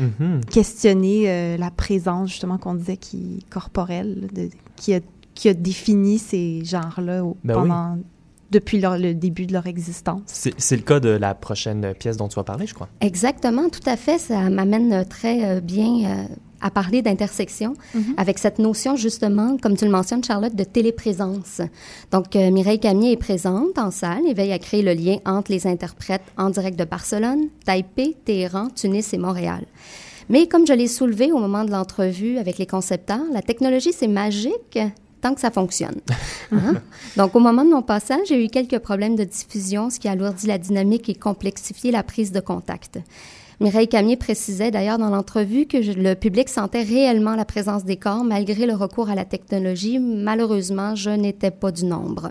mm-hmm. 0.01 0.45
questionner 0.47 1.57
la 1.57 1.71
présence, 1.71 2.31
justement, 2.31 2.59
qu'on 2.59 2.75
disait, 2.75 2.97
qui 2.97 3.45
corporelle, 3.51 4.29
de, 4.35 4.49
qui, 4.77 4.95
a, 4.95 5.01
qui 5.35 5.49
a 5.49 5.55
défini 5.55 6.19
ces 6.19 6.65
genres-là 6.65 7.23
ben 7.45 7.55
pendant... 7.55 7.99
depuis 8.51 8.81
le 8.81 9.13
début 9.13 9.47
de 9.47 9.53
leur 9.53 9.67
existence. 9.67 10.23
C'est 10.27 10.77
le 10.77 10.83
cas 10.83 11.01
de 11.01 11.11
la 11.11 11.35
prochaine 11.35 11.95
pièce 11.95 12.17
dont 12.17 12.29
tu 12.29 12.37
vas 12.37 12.45
parler, 12.45 12.67
je 12.67 12.75
crois. 12.75 12.89
Exactement, 13.01 13.69
tout 13.69 13.89
à 13.89 13.97
fait. 13.97 14.19
Ça 14.19 14.51
m'amène 14.51 15.05
très 15.05 15.61
bien 15.61 16.27
à 16.61 16.71
parler 16.71 17.03
d'intersection 17.03 17.75
mhm. 17.95 18.15
avec 18.17 18.39
cette 18.39 18.59
notion 18.59 18.97
justement, 18.97 19.57
comme 19.57 19.77
tu 19.77 19.85
le 19.85 19.91
mentionnes, 19.91 20.25
Charlotte, 20.25 20.55
de 20.55 20.65
téléprésence. 20.65 21.61
Donc, 22.11 22.37
euh, 22.37 22.51
Mireille 22.51 22.81
Camier 22.81 23.13
est 23.13 23.17
présente 23.17 23.79
en 23.79 23.91
salle 23.91 24.27
et 24.27 24.35
veille 24.35 24.53
à 24.53 24.59
créer 24.59 24.83
le 24.83 24.93
lien 24.93 25.19
entre 25.25 25.51
les 25.51 25.67
interprètes 25.67 26.23
en 26.37 26.51
direct 26.51 26.79
de 26.79 26.85
Barcelone, 26.85 27.49
Taipei, 27.65 28.17
Téhéran, 28.25 28.69
Tunis 28.75 29.13
et 29.13 29.19
Montréal. 29.19 29.65
Mais 30.29 30.47
comme 30.47 30.67
je 30.67 30.73
l'ai 30.73 30.87
soulevé 30.87 31.33
au 31.33 31.39
moment 31.39 31.65
de 31.65 31.73
l'entrevue 31.73 32.39
avec 32.39 32.59
les 32.59 32.67
concepteurs, 32.67 33.25
la 33.33 33.43
technologie, 33.43 33.93
c'est 33.93 34.07
magique 34.07 34.79
tant 35.21 35.35
que 35.35 35.41
ça 35.41 35.51
fonctionne. 35.51 36.01
Hein? 36.53 36.83
Donc, 37.17 37.37
au 37.37 37.39
moment 37.39 37.65
de 37.65 37.71
mon 37.71 37.83
passage, 37.83 38.27
j'ai 38.29 38.45
eu 38.45 38.49
quelques 38.49 38.81
problèmes 38.81 39.15
de 39.15 39.23
diffusion, 39.23 39.89
ce 39.89 40.01
qui 40.01 40.09
alourdit 40.09 40.49
la 40.49 40.59
dynamique 40.59 41.09
et 41.09 41.15
complexifié 41.15 41.93
la 41.93 42.03
prise 42.03 42.33
de 42.33 42.41
contact. 42.41 42.99
Mireille 43.61 43.89
Camier 43.89 44.17
précisait 44.17 44.71
d'ailleurs 44.71 44.99
dans 44.99 45.11
l'entrevue 45.11 45.67
que 45.67 45.77
le 45.77 46.15
public 46.15 46.49
sentait 46.49 46.83
réellement 46.83 47.37
la 47.37 47.45
présence 47.45 47.85
des 47.85 47.97
corps 47.97 48.25
malgré 48.25 48.67
le 48.67 48.75
recours 48.75 49.11
à 49.11 49.15
la 49.15 49.25
technologie. 49.27 49.99
Malheureusement, 49.99 50.97
je 50.97 51.11
n'étais 51.11 51.51
pas 51.51 51.71
du 51.71 51.85
nombre. 51.85 52.31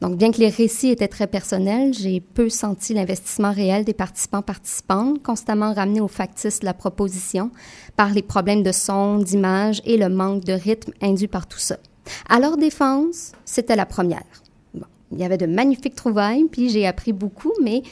Donc, 0.00 0.16
bien 0.16 0.32
que 0.32 0.38
les 0.38 0.48
récits 0.48 0.88
étaient 0.88 1.08
très 1.08 1.26
personnels, 1.26 1.92
j'ai 1.94 2.20
peu 2.20 2.48
senti 2.48 2.94
l'investissement 2.94 3.52
réel 3.52 3.84
des 3.84 3.94
participants 3.94 4.42
participantes, 4.42 5.22
constamment 5.22 5.72
ramenés 5.72 6.00
au 6.00 6.08
factice 6.08 6.60
de 6.60 6.64
la 6.64 6.74
proposition 6.74 7.50
par 7.96 8.12
les 8.12 8.22
problèmes 8.22 8.62
de 8.62 8.72
son, 8.72 9.18
d'image 9.18 9.82
et 9.84 9.96
le 9.96 10.08
manque 10.08 10.44
de 10.44 10.54
rythme 10.54 10.92
induit 11.02 11.28
par 11.28 11.46
tout 11.46 11.58
ça. 11.58 11.76
À 12.28 12.40
leur 12.40 12.56
défense, 12.56 13.32
c'était 13.44 13.76
la 13.76 13.86
première. 13.86 14.24
il 15.12 15.18
y 15.18 15.24
avait 15.24 15.38
de 15.38 15.46
magnifiques 15.46 15.94
trouvailles, 15.94 16.44
puis 16.50 16.68
j'ai 16.68 16.86
appris 16.86 17.12
beaucoup, 17.12 17.52
mais 17.62 17.82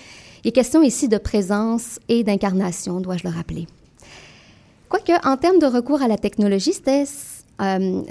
il 0.44 0.48
est 0.48 0.52
question 0.52 0.82
ici 0.82 1.08
de 1.08 1.18
présence 1.18 2.00
et 2.08 2.24
d'incarnation, 2.24 3.00
dois-je 3.00 3.24
le 3.24 3.30
rappeler. 3.30 3.66
Quoique, 4.88 5.12
en 5.26 5.36
termes 5.36 5.58
de 5.58 5.66
recours 5.66 6.02
à 6.02 6.08
la 6.08 6.18
technologie, 6.18 6.74
euh, 7.60 8.02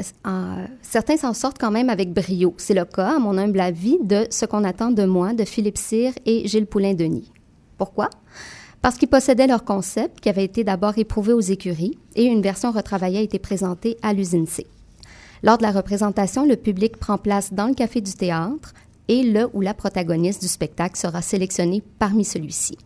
certains 0.81 1.17
s'en 1.17 1.33
sortent 1.33 1.59
quand 1.59 1.71
même 1.71 1.89
avec 1.89 2.13
brio. 2.13 2.53
C'est 2.57 2.73
le 2.73 2.85
cas, 2.85 3.17
à 3.17 3.19
mon 3.19 3.37
humble 3.37 3.59
avis, 3.59 3.97
de 4.01 4.25
Ce 4.29 4.45
qu'on 4.45 4.63
attend 4.63 4.91
de 4.91 5.03
moi 5.03 5.33
de 5.33 5.43
Philippe 5.43 5.77
Cyr 5.77 6.13
et 6.25 6.47
Gilles 6.47 6.65
Poulain-Denis. 6.65 7.31
Pourquoi? 7.77 8.09
Parce 8.81 8.97
qu'ils 8.97 9.09
possédaient 9.09 9.47
leur 9.47 9.63
concept 9.63 10.21
qui 10.21 10.29
avait 10.29 10.45
été 10.45 10.63
d'abord 10.63 10.97
éprouvé 10.97 11.33
aux 11.33 11.41
écuries 11.41 11.99
et 12.15 12.25
une 12.25 12.41
version 12.41 12.71
retravaillée 12.71 13.19
a 13.19 13.21
été 13.21 13.37
présentée 13.37 13.97
à 14.01 14.13
l'usine 14.13 14.47
C. 14.47 14.65
Lors 15.43 15.57
de 15.57 15.63
la 15.63 15.71
représentation, 15.71 16.45
le 16.45 16.55
public 16.55 16.97
prend 16.97 17.17
place 17.17 17.53
dans 17.53 17.67
le 17.67 17.73
café 17.73 18.01
du 18.01 18.13
théâtre, 18.13 18.73
et 19.07 19.23
le 19.23 19.49
ou 19.53 19.61
la 19.61 19.73
protagoniste 19.73 20.41
du 20.41 20.47
spectacle 20.47 20.97
sera 20.97 21.21
sélectionné 21.21 21.83
parmi 21.99 22.23
celui-ci. 22.23 22.77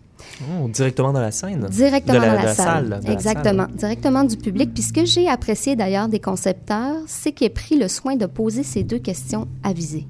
Oh, 0.41 0.68
directement 0.70 1.14
dans 1.14 1.22
la 1.22 1.32
scène. 1.32 1.68
Directement 1.70 2.20
dans 2.20 2.34
la, 2.34 2.56
salle. 2.56 2.99
Exactement. 3.08 3.68
Directement 3.74 4.24
du 4.24 4.38
public. 4.38 4.74
Puis 4.74 4.84
ce 4.84 4.93
que 4.93 5.06
j'ai 5.06 5.28
apprécié 5.28 5.76
d'ailleurs 5.76 6.08
des 6.08 6.20
concepteurs, 6.20 7.01
c'est 7.06 7.32
qu'ils 7.32 7.47
aient 7.47 7.51
pris 7.51 7.78
le 7.78 7.88
soin 7.88 8.16
de 8.16 8.26
poser 8.26 8.64
ces 8.64 8.84
deux 8.84 8.97
questions 8.97 9.47
avisées. 9.64 10.08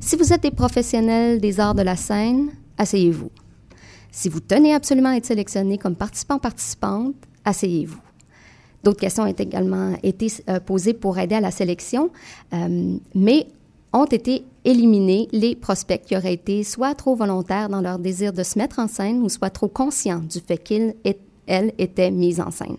Si 0.00 0.16
vous 0.16 0.32
êtes 0.32 0.42
des 0.42 0.50
professionnels 0.50 1.40
des 1.40 1.58
arts 1.58 1.74
de 1.74 1.82
la 1.82 1.96
scène, 1.96 2.50
asseyez-vous. 2.76 3.30
Si 4.12 4.28
vous 4.28 4.40
tenez 4.40 4.74
absolument 4.74 5.10
à 5.10 5.16
être 5.16 5.26
sélectionné 5.26 5.76
comme 5.76 5.96
participant-participante, 5.96 7.14
asseyez-vous. 7.44 7.98
D'autres 8.88 9.00
questions 9.00 9.24
ont 9.24 9.26
également 9.26 9.92
été 10.02 10.28
euh, 10.48 10.60
posées 10.60 10.94
pour 10.94 11.18
aider 11.18 11.34
à 11.34 11.42
la 11.42 11.50
sélection, 11.50 12.08
euh, 12.54 12.96
mais 13.14 13.46
ont 13.92 14.06
été 14.06 14.44
éliminés 14.64 15.28
les 15.30 15.54
prospects 15.54 16.00
qui 16.06 16.16
auraient 16.16 16.32
été 16.32 16.64
soit 16.64 16.94
trop 16.94 17.14
volontaires 17.14 17.68
dans 17.68 17.82
leur 17.82 17.98
désir 17.98 18.32
de 18.32 18.42
se 18.42 18.58
mettre 18.58 18.78
en 18.78 18.88
scène 18.88 19.22
ou 19.22 19.28
soit 19.28 19.50
trop 19.50 19.68
conscients 19.68 20.20
du 20.20 20.40
fait 20.40 20.56
qu'ils 20.56 20.94
et 21.04 21.18
elles 21.46 21.74
étaient 21.76 22.10
mises 22.10 22.40
en 22.40 22.50
scène. 22.50 22.78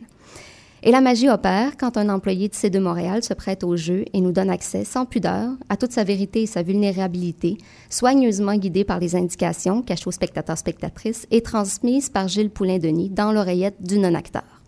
Et 0.82 0.90
la 0.90 1.00
magie 1.00 1.30
opère 1.30 1.78
quand 1.78 1.96
un 1.96 2.10
employé 2.10 2.50
de 2.50 2.56
C2 2.56 2.80
Montréal 2.80 3.22
se 3.22 3.36
prête 3.36 3.64
au 3.64 3.78
jeu 3.78 4.06
et 4.12 4.20
nous 4.20 4.32
donne 4.32 4.50
accès 4.50 4.86
sans 4.86 5.06
pudeur 5.06 5.52
à 5.70 5.78
toute 5.78 5.92
sa 5.92 6.04
vérité 6.04 6.42
et 6.42 6.48
sa 6.48 6.64
vulnérabilité, 6.64 7.60
soigneusement 7.92 8.56
guidée 8.56 8.84
par 8.84 9.00
les 9.00 9.16
indications 9.16 9.84
cachées 9.84 10.08
aux 10.08 10.12
spectateurs-spectatrices 10.12 11.28
et 11.30 11.42
transmises 11.42 12.10
par 12.10 12.28
Gilles 12.28 12.50
Poulain-Denis 12.50 13.12
dans 13.12 13.32
l'oreillette 13.32 13.80
du 13.80 14.00
non-acteur. 14.00 14.59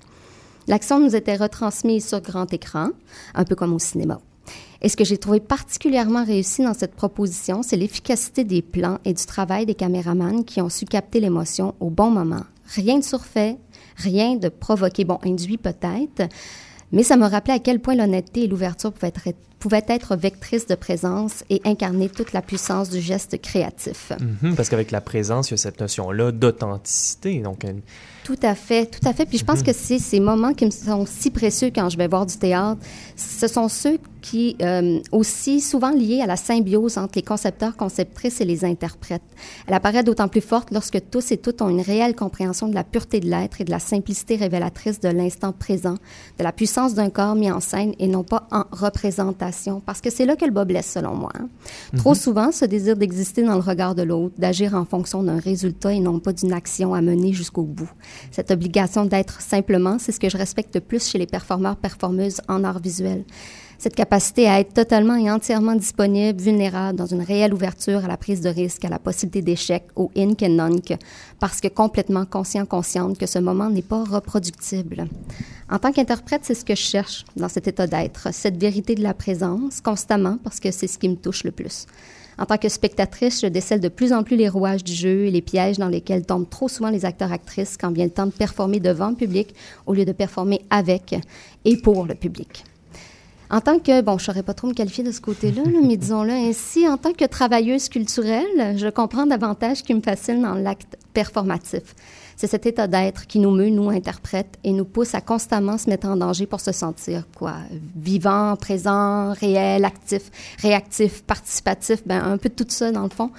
L'action 0.68 1.00
nous 1.00 1.16
était 1.16 1.36
retransmise 1.36 2.08
sur 2.08 2.22
grand 2.22 2.52
écran, 2.54 2.90
un 3.34 3.44
peu 3.44 3.56
comme 3.56 3.74
au 3.74 3.80
cinéma. 3.80 4.20
Et 4.82 4.90
ce 4.90 4.98
que 4.98 5.04
j'ai 5.04 5.18
trouvé 5.18 5.40
particulièrement 5.40 6.26
réussi 6.26 6.64
dans 6.64 6.74
cette 6.74 6.96
proposition, 6.96 7.62
c'est 7.62 7.78
l'efficacité 7.78 8.44
des 8.44 8.62
plans 8.62 9.00
et 9.06 9.14
du 9.14 9.26
travail 9.26 9.66
des 9.66 9.76
caméramans 9.76 10.44
qui 10.44 10.62
ont 10.62 10.70
su 10.70 10.86
capter 10.86 11.20
l'émotion 11.20 11.76
au 11.80 11.90
bon 11.90 12.10
moment. 12.10 12.44
Rien 12.76 12.98
de 12.98 13.04
surfait, 13.04 13.58
rien 13.96 14.36
de 14.36 14.50
provoqué, 14.50 15.04
bon, 15.04 15.20
induit 15.24 15.58
peut-être, 15.58 16.28
mais 16.92 17.04
ça 17.04 17.16
me 17.16 17.26
rappelait 17.26 17.54
à 17.54 17.60
quel 17.60 17.80
point 17.80 17.96
l'honnêteté 17.96 18.44
et 18.44 18.48
l'ouverture 18.48 18.92
pouvaient 18.92 19.14
être, 19.16 19.36
pouvaient 19.60 19.86
être 19.88 20.16
vectrices 20.16 20.68
de 20.68 20.76
présence 20.76 21.44
et 21.50 21.62
incarner 21.64 22.10
toute 22.10 22.34
la 22.34 22.42
puissance 22.42 22.90
du 22.90 23.00
geste 23.00 23.40
créatif. 23.42 24.12
Mhm, 24.42 24.56
parce 24.56 24.70
qu'avec 24.70 24.92
la 24.92 25.00
présence, 25.00 25.50
il 25.50 25.54
y 25.54 25.56
a 25.56 25.58
cette 25.58 25.80
notion-là 25.80 26.32
d'authenticité. 26.32 27.40
Donc, 27.40 27.66
tout 28.24 28.40
à 28.44 28.56
fait, 28.56 28.86
tout 28.86 29.08
à 29.08 29.14
fait. 29.14 29.26
Puis 29.26 29.38
je 29.38 29.46
pense 29.46 29.60
mhm. 29.60 29.66
que 29.66 29.74
c'est 29.74 30.00
ces 30.00 30.20
moments 30.20 30.54
qui 30.54 30.66
me 30.66 30.72
sont 30.72 31.06
si 31.06 31.32
précieux 31.32 31.72
quand 31.74 31.90
je 31.90 31.98
vais 31.98 32.08
voir 32.08 32.26
du 32.26 32.38
théâtre. 32.38 32.80
Ce 33.16 33.48
sont 33.48 33.68
ceux 33.68 33.98
qui, 34.22 34.56
euh, 34.62 35.00
aussi 35.12 35.60
souvent 35.60 35.92
liés 35.92 36.22
à 36.22 36.28
la 36.28 36.36
symbiose 36.36 36.98
entre 36.98 37.14
les 37.16 37.24
concepteurs, 37.24 37.76
conceptrices 37.76 38.40
et 38.40 38.46
les 38.46 38.64
interprètes. 38.64 39.24
Elle 39.68 39.74
apparaît 39.74 40.04
d'autant 40.04 40.28
plus 40.28 40.42
forte 40.42 40.70
lorsque 40.72 41.00
tous 41.10 41.32
et 41.32 41.38
toutes 41.38 41.62
ont 41.62 41.70
une 41.70 41.82
réelle 41.82 42.16
compréhension 42.16 42.68
de 42.68 42.76
la 42.76 42.84
pureté 42.84 43.20
de 43.20 43.28
l'être 43.28 43.62
et 43.62 43.64
de 43.64 43.72
la 43.72 43.80
simplicité 43.80 44.36
révélatrice 44.36 45.00
de 45.00 45.10
l'instant 45.10 45.52
présent, 45.52 45.96
de 46.38 46.44
la 46.44 46.52
puissance 46.52 46.94
d'un 46.94 47.10
corps 47.10 47.36
mis 47.36 47.52
en 47.52 47.60
scène 47.60 47.94
et 48.00 48.08
non 48.08 48.24
pas 48.24 48.48
en 48.52 48.64
représentation. 48.72 49.82
Parce 49.86 50.02
que 50.02 50.12
c'est 50.12 50.26
là 50.26 50.36
que 50.36 50.46
le 50.46 50.52
bas 50.52 50.66
blesse, 50.66 50.92
selon 50.92 51.16
moi. 51.16 51.32
Hein. 51.40 51.50
Trop 51.98 52.12
mhm. 52.12 52.16
souvent, 52.16 52.52
ce 52.52 52.66
désir 52.66 52.96
d'exister 52.96 53.44
dans 53.44 53.56
le 53.56 53.62
regard 53.62 53.96
de 53.96 54.04
l'autre, 54.04 54.36
d'agir 54.38 54.76
en 54.76 54.86
fonction 54.86 55.24
d'un 55.24 55.40
résultat 55.40 55.94
et 55.94 56.00
non 56.00 56.20
pas 56.20 56.34
d'une 56.34 56.54
action 56.54 56.94
à 56.94 57.02
mener 57.02 57.34
jusqu'au 57.34 57.64
bout. 57.64 57.90
Cette 58.32 58.52
obligation 58.52 59.06
d'être 59.06 59.42
simplement, 59.42 59.98
c'est 60.00 60.12
ce 60.12 60.20
que 60.20 60.30
je 60.30 60.38
respecte 60.38 60.76
le 60.76 60.82
plus 60.82 61.08
chez 61.08 61.18
les 61.18 61.28
performeurs, 61.28 61.76
performeuses 61.76 62.42
en 62.48 62.64
art 62.64 62.80
visuel. 62.80 63.24
Cette 63.82 63.96
capacité 63.96 64.48
à 64.48 64.60
être 64.60 64.76
totalement 64.76 65.16
et 65.16 65.32
entièrement 65.32 65.74
disponible, 65.74 66.40
vulnérable, 66.40 67.00
dans 67.00 67.08
une 67.08 67.24
réelle 67.24 67.52
ouverture 67.52 68.06
à 68.06 68.08
la 68.08 68.16
prise 68.16 68.40
de 68.40 68.50
risque, 68.50 68.86
à 68.86 68.90
la 68.90 69.00
possibilité 69.00 69.42
d'échec, 69.42 69.86
au 69.96 70.12
ink 70.16 70.44
and 70.44 70.50
nunk, 70.50 70.96
parce 71.40 71.60
que 71.60 71.68
complètement 71.68 72.26
conscient, 72.26 72.68
consciente 72.68 73.18
que 73.18 73.26
ce 73.26 73.40
moment 73.40 73.72
n'est 73.72 73.82
pas 73.82 74.04
reproductible. 74.04 75.08
En 75.68 75.80
tant 75.80 75.92
qu'interprète, 75.92 76.42
c'est 76.44 76.54
ce 76.54 76.64
que 76.64 76.76
je 76.76 76.82
cherche 76.84 77.26
dans 77.36 77.50
cet 77.50 77.68
état 77.68 77.88
d'être, 77.88 78.32
cette 78.32 78.58
vérité 78.58 78.94
de 78.94 79.02
la 79.02 79.16
présence, 79.16 79.82
constamment, 79.82 80.38
parce 80.44 80.60
que 80.60 80.70
c'est 80.70 80.86
ce 80.86 81.00
qui 81.00 81.10
me 81.10 81.16
touche 81.16 81.44
le 81.44 81.52
plus. 81.52 81.88
En 82.42 82.46
tant 82.46 82.58
que 82.58 82.70
spectatrice, 82.70 83.42
je 83.42 83.46
décèle 83.46 83.80
de 83.80 83.88
plus 83.88 84.12
en 84.14 84.24
plus 84.24 84.36
les 84.36 84.50
rouages 84.50 84.84
du 84.84 84.94
jeu 84.94 85.26
et 85.26 85.32
les 85.32 85.44
pièges 85.44 85.78
dans 85.78 85.90
lesquels 85.90 86.26
tombent 86.26 86.50
trop 86.50 86.68
souvent 86.68 86.90
les 86.90 87.06
acteurs-actrices 87.06 87.78
quand 87.78 87.92
vient 87.92 88.06
le 88.06 88.10
temps 88.10 88.26
de 88.26 88.32
performer 88.32 88.80
devant 88.80 89.10
le 89.10 89.16
public 89.16 89.54
au 89.86 89.94
lieu 89.94 90.06
de 90.06 90.12
performer 90.12 90.62
avec 90.72 91.14
et 91.66 91.78
pour 91.78 92.08
le 92.08 92.16
public. 92.16 92.64
En 93.52 93.62
tant 93.62 93.78
que, 93.78 94.02
bon, 94.02 94.18
je 94.18 94.24
ne 94.24 94.26
saurais 94.26 94.42
pas 94.42 94.56
trop 94.56 94.68
me 94.68 94.74
qualifier 94.74 95.04
de 95.04 95.12
ce 95.12 95.22
côté-là, 95.22 95.62
mais 95.84 95.98
disons-le 95.98 96.34
ainsi, 96.34 96.88
en 96.88 96.98
tant 96.98 97.14
que 97.14 97.26
travailleuse 97.26 97.90
culturelle, 97.90 98.76
je 98.76 98.88
comprends 98.88 99.28
davantage 99.28 99.84
qui 99.84 99.94
me 99.94 100.02
fascine 100.02 100.42
dans 100.42 100.56
l'acte 100.56 100.98
performatif. 101.14 101.94
C'est 102.42 102.48
cet 102.48 102.66
état 102.66 102.88
d'être 102.88 103.28
qui 103.28 103.38
nous 103.38 103.52
meut, 103.52 103.70
nous 103.70 103.92
interprètes, 103.92 104.58
et 104.64 104.74
nous 104.74 104.84
pousse 104.84 105.14
à 105.14 105.22
constamment 105.22 105.78
se 105.78 105.88
mettre 105.88 106.08
en 106.08 106.18
danger 106.18 106.48
pour 106.48 106.60
se 106.60 106.72
sentir, 106.72 107.28
quoi, 107.38 107.58
vivant, 107.96 108.56
présent, 108.56 109.32
réel, 109.34 109.86
actif, 109.86 110.32
réactif, 110.60 111.22
participatif, 111.22 112.02
ben, 112.04 112.20
un 112.24 112.40
peu 112.40 112.50
de 112.50 112.56
tout 112.56 112.66
ça, 112.68 112.92
dans 112.92 113.04
le 113.04 113.12
fond. 113.12 113.30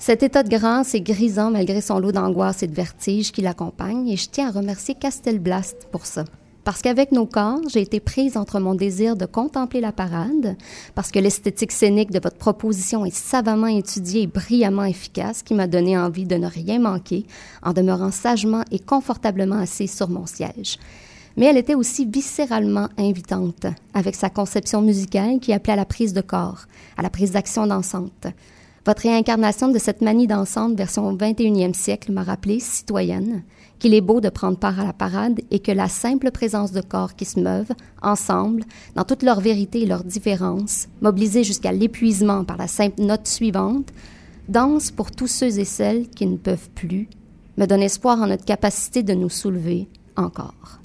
Cet 0.00 0.24
état 0.24 0.42
de 0.42 0.48
grâce 0.48 0.96
est 0.96 1.00
grisant 1.00 1.52
malgré 1.52 1.80
son 1.80 2.00
lot 2.00 2.10
d'angoisse 2.10 2.64
et 2.64 2.66
de 2.66 2.74
vertige 2.74 3.30
qui 3.30 3.40
l'accompagne, 3.40 4.08
et 4.08 4.16
je 4.16 4.28
tiens 4.28 4.48
à 4.48 4.50
remercier 4.50 4.96
Castelblast 4.96 5.86
pour 5.92 6.04
ça. 6.04 6.24
Parce 6.64 6.80
qu'avec 6.80 7.12
nos 7.12 7.26
corps, 7.26 7.60
j'ai 7.68 7.82
été 7.82 8.00
prise 8.00 8.38
entre 8.38 8.58
mon 8.58 8.74
désir 8.74 9.16
de 9.16 9.26
contempler 9.26 9.82
la 9.82 9.92
parade, 9.92 10.56
parce 10.94 11.10
que 11.10 11.18
l'esthétique 11.18 11.72
scénique 11.72 12.10
de 12.10 12.20
votre 12.20 12.38
proposition 12.38 13.04
est 13.04 13.14
savamment 13.14 13.66
étudiée 13.66 14.22
et 14.22 14.26
brillamment 14.26 14.84
efficace, 14.84 15.42
qui 15.42 15.52
m'a 15.52 15.66
donné 15.66 15.98
envie 15.98 16.24
de 16.24 16.36
ne 16.36 16.46
rien 16.46 16.78
manquer 16.78 17.26
en 17.62 17.74
demeurant 17.74 18.10
sagement 18.10 18.64
et 18.70 18.78
confortablement 18.78 19.58
assise 19.58 19.94
sur 19.94 20.08
mon 20.08 20.24
siège. 20.24 20.78
Mais 21.36 21.46
elle 21.46 21.58
était 21.58 21.74
aussi 21.74 22.06
viscéralement 22.06 22.88
invitante, 22.96 23.66
avec 23.92 24.14
sa 24.14 24.30
conception 24.30 24.80
musicale 24.80 25.40
qui 25.40 25.52
appelait 25.52 25.74
à 25.74 25.76
la 25.76 25.84
prise 25.84 26.14
de 26.14 26.22
corps, 26.22 26.64
à 26.96 27.02
la 27.02 27.10
prise 27.10 27.32
d'action 27.32 27.66
dansante. 27.66 28.26
Votre 28.86 29.02
réincarnation 29.02 29.68
de 29.68 29.78
cette 29.78 30.00
manie 30.00 30.26
dansante 30.26 30.76
version 30.76 31.14
21e 31.14 31.74
siècle 31.74 32.12
m'a 32.12 32.22
rappelé, 32.22 32.60
citoyenne, 32.60 33.42
qu'il 33.84 33.92
est 33.92 34.00
beau 34.00 34.22
de 34.22 34.30
prendre 34.30 34.56
part 34.56 34.80
à 34.80 34.84
la 34.86 34.94
parade 34.94 35.42
et 35.50 35.58
que 35.58 35.70
la 35.70 35.88
simple 35.88 36.30
présence 36.30 36.72
de 36.72 36.80
corps 36.80 37.16
qui 37.16 37.26
se 37.26 37.38
meuvent, 37.38 37.72
ensemble, 38.00 38.64
dans 38.94 39.04
toute 39.04 39.22
leur 39.22 39.40
vérité 39.40 39.82
et 39.82 39.86
leur 39.86 40.04
différence, 40.04 40.88
mobilisés 41.02 41.44
jusqu'à 41.44 41.70
l'épuisement 41.70 42.44
par 42.46 42.56
la 42.56 42.66
simple 42.66 43.02
note 43.02 43.26
suivante, 43.26 43.92
danse 44.48 44.90
pour 44.90 45.10
tous 45.10 45.26
ceux 45.26 45.58
et 45.58 45.66
celles 45.66 46.08
qui 46.08 46.26
ne 46.26 46.38
peuvent 46.38 46.70
plus, 46.70 47.10
me 47.58 47.66
donne 47.66 47.82
espoir 47.82 48.22
en 48.22 48.28
notre 48.28 48.46
capacité 48.46 49.02
de 49.02 49.12
nous 49.12 49.28
soulever 49.28 49.86
encore. 50.16 50.80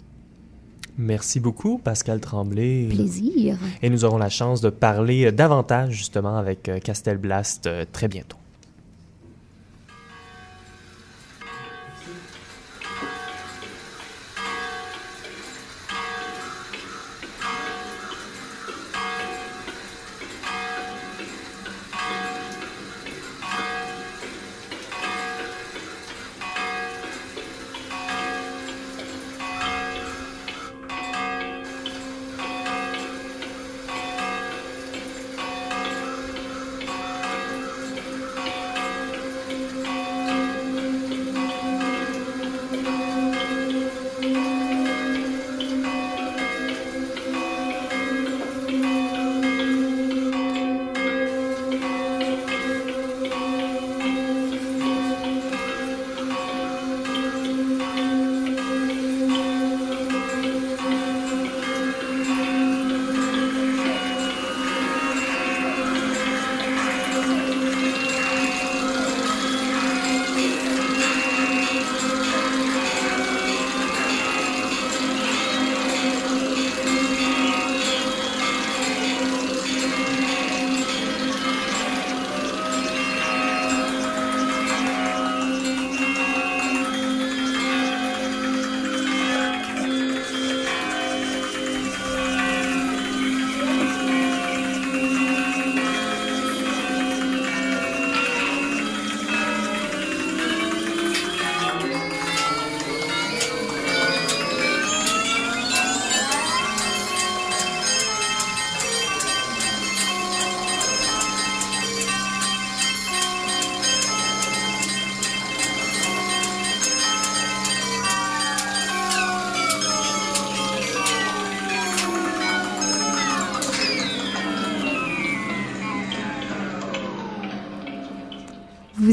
Merci 0.98 1.40
beaucoup, 1.40 1.78
Pascal 1.78 2.20
Tremblay. 2.20 2.90
Plaisir. 2.90 3.58
Et 3.82 3.90
nous 3.90 4.04
aurons 4.04 4.18
la 4.18 4.28
chance 4.28 4.60
de 4.60 4.70
parler 4.70 5.32
davantage 5.32 5.94
justement 5.94 6.36
avec 6.36 6.68
euh, 6.68 6.80
Castelblast 6.80 7.66
euh, 7.66 7.86
très 7.90 8.10
bientôt. 8.10 8.39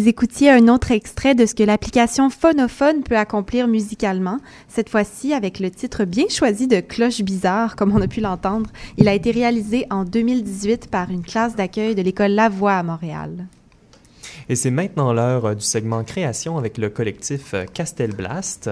Vous 0.06 0.10
écoutiez 0.10 0.52
un 0.52 0.68
autre 0.68 0.92
extrait 0.92 1.34
de 1.34 1.46
ce 1.46 1.54
que 1.56 1.64
l'application 1.64 2.30
Phonophone 2.30 3.02
peut 3.02 3.16
accomplir 3.16 3.66
musicalement, 3.66 4.38
cette 4.68 4.88
fois-ci 4.88 5.34
avec 5.34 5.58
le 5.58 5.68
titre 5.68 6.04
bien 6.04 6.28
choisi 6.28 6.68
de 6.68 6.78
Cloche 6.78 7.22
bizarre, 7.22 7.74
comme 7.74 7.92
on 7.92 8.00
a 8.00 8.06
pu 8.06 8.20
l'entendre. 8.20 8.70
Il 8.98 9.08
a 9.08 9.14
été 9.14 9.32
réalisé 9.32 9.84
en 9.90 10.04
2018 10.04 10.92
par 10.92 11.10
une 11.10 11.24
classe 11.24 11.56
d'accueil 11.56 11.96
de 11.96 12.02
l'école 12.02 12.30
La 12.30 12.48
Voix 12.48 12.74
à 12.74 12.84
Montréal. 12.84 13.48
Et 14.48 14.54
c'est 14.54 14.70
maintenant 14.70 15.12
l'heure 15.12 15.44
euh, 15.44 15.54
du 15.56 15.64
segment 15.64 16.04
création 16.04 16.56
avec 16.56 16.78
le 16.78 16.88
collectif 16.88 17.54
euh, 17.54 17.64
Castelblast. 17.64 18.70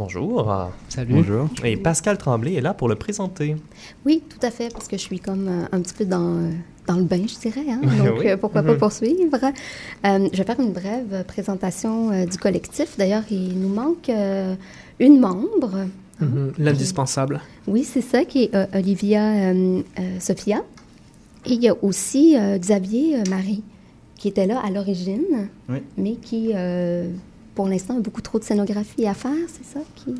Euh, 0.00 0.04
bonjour. 0.04 0.70
Salut. 0.88 1.14
Bonjour. 1.14 1.48
Et 1.64 1.76
Pascal 1.76 2.16
Tremblay 2.18 2.54
est 2.54 2.60
là 2.60 2.74
pour 2.74 2.88
le 2.88 2.94
présenter. 2.94 3.56
Oui, 4.04 4.22
tout 4.28 4.44
à 4.44 4.50
fait, 4.50 4.72
parce 4.72 4.88
que 4.88 4.96
je 4.96 5.02
suis 5.02 5.20
comme 5.20 5.66
un 5.70 5.80
petit 5.80 5.94
peu 5.94 6.04
dans 6.04 6.50
dans 6.86 6.96
le 6.96 7.04
bain, 7.04 7.22
je 7.26 7.38
dirais. 7.38 7.66
Hein? 7.70 7.80
Donc, 8.04 8.18
oui. 8.20 8.28
euh, 8.28 8.36
pourquoi 8.36 8.62
pas 8.62 8.74
mm-hmm. 8.74 8.78
poursuivre? 8.78 9.38
Euh, 10.04 10.28
je 10.32 10.36
vais 10.38 10.44
faire 10.44 10.60
une 10.60 10.72
brève 10.72 11.24
présentation 11.26 12.10
euh, 12.10 12.26
du 12.26 12.38
collectif. 12.38 12.96
D'ailleurs, 12.98 13.22
il 13.30 13.60
nous 13.60 13.68
manque 13.68 14.08
euh, 14.08 14.54
une 14.98 15.20
membre. 15.20 15.86
Mm-hmm. 16.20 16.52
L'indispensable. 16.58 17.40
Oui, 17.66 17.84
c'est 17.84 18.00
ça, 18.00 18.24
qui 18.24 18.44
est 18.44 18.76
Olivia 18.76 19.54
Sophia. 20.18 20.62
Et 21.46 21.52
il 21.52 21.62
y 21.62 21.68
a 21.68 21.74
aussi 21.82 22.36
Xavier 22.58 23.22
Marie, 23.30 23.62
qui 24.16 24.28
était 24.28 24.46
là 24.46 24.60
à 24.62 24.70
l'origine, 24.70 25.48
oui. 25.70 25.78
mais 25.96 26.16
qui, 26.16 26.52
pour 27.54 27.68
l'instant, 27.68 27.96
a 27.96 28.00
beaucoup 28.00 28.22
trop 28.22 28.38
de 28.38 28.44
scénographie 28.44 29.06
à 29.06 29.14
faire, 29.14 29.32
c'est 29.48 29.64
ça? 29.64 29.80
Qui, 29.96 30.14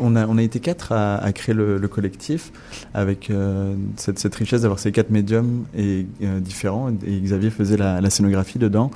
on, 0.00 0.16
a, 0.16 0.26
on 0.26 0.36
a 0.36 0.42
été 0.42 0.60
quatre 0.60 0.92
à, 0.92 1.16
à 1.16 1.32
créer 1.32 1.54
le, 1.54 1.78
le, 1.78 1.88
collectif 1.88 2.52
avec 2.92 3.30
euh, 3.30 3.74
cette, 3.96 4.18
cette, 4.18 4.34
richesse 4.34 4.62
d'avoir 4.62 4.78
ces 4.78 4.92
quatre 4.92 5.10
médiums 5.10 5.64
et, 5.76 6.06
euh, 6.22 6.40
différents. 6.40 6.90
Et 7.06 7.20
Xavier 7.20 7.50
faisait 7.50 7.76
la, 7.76 8.00
la 8.00 8.10
scénographie 8.10 8.58
dedans. 8.58 8.90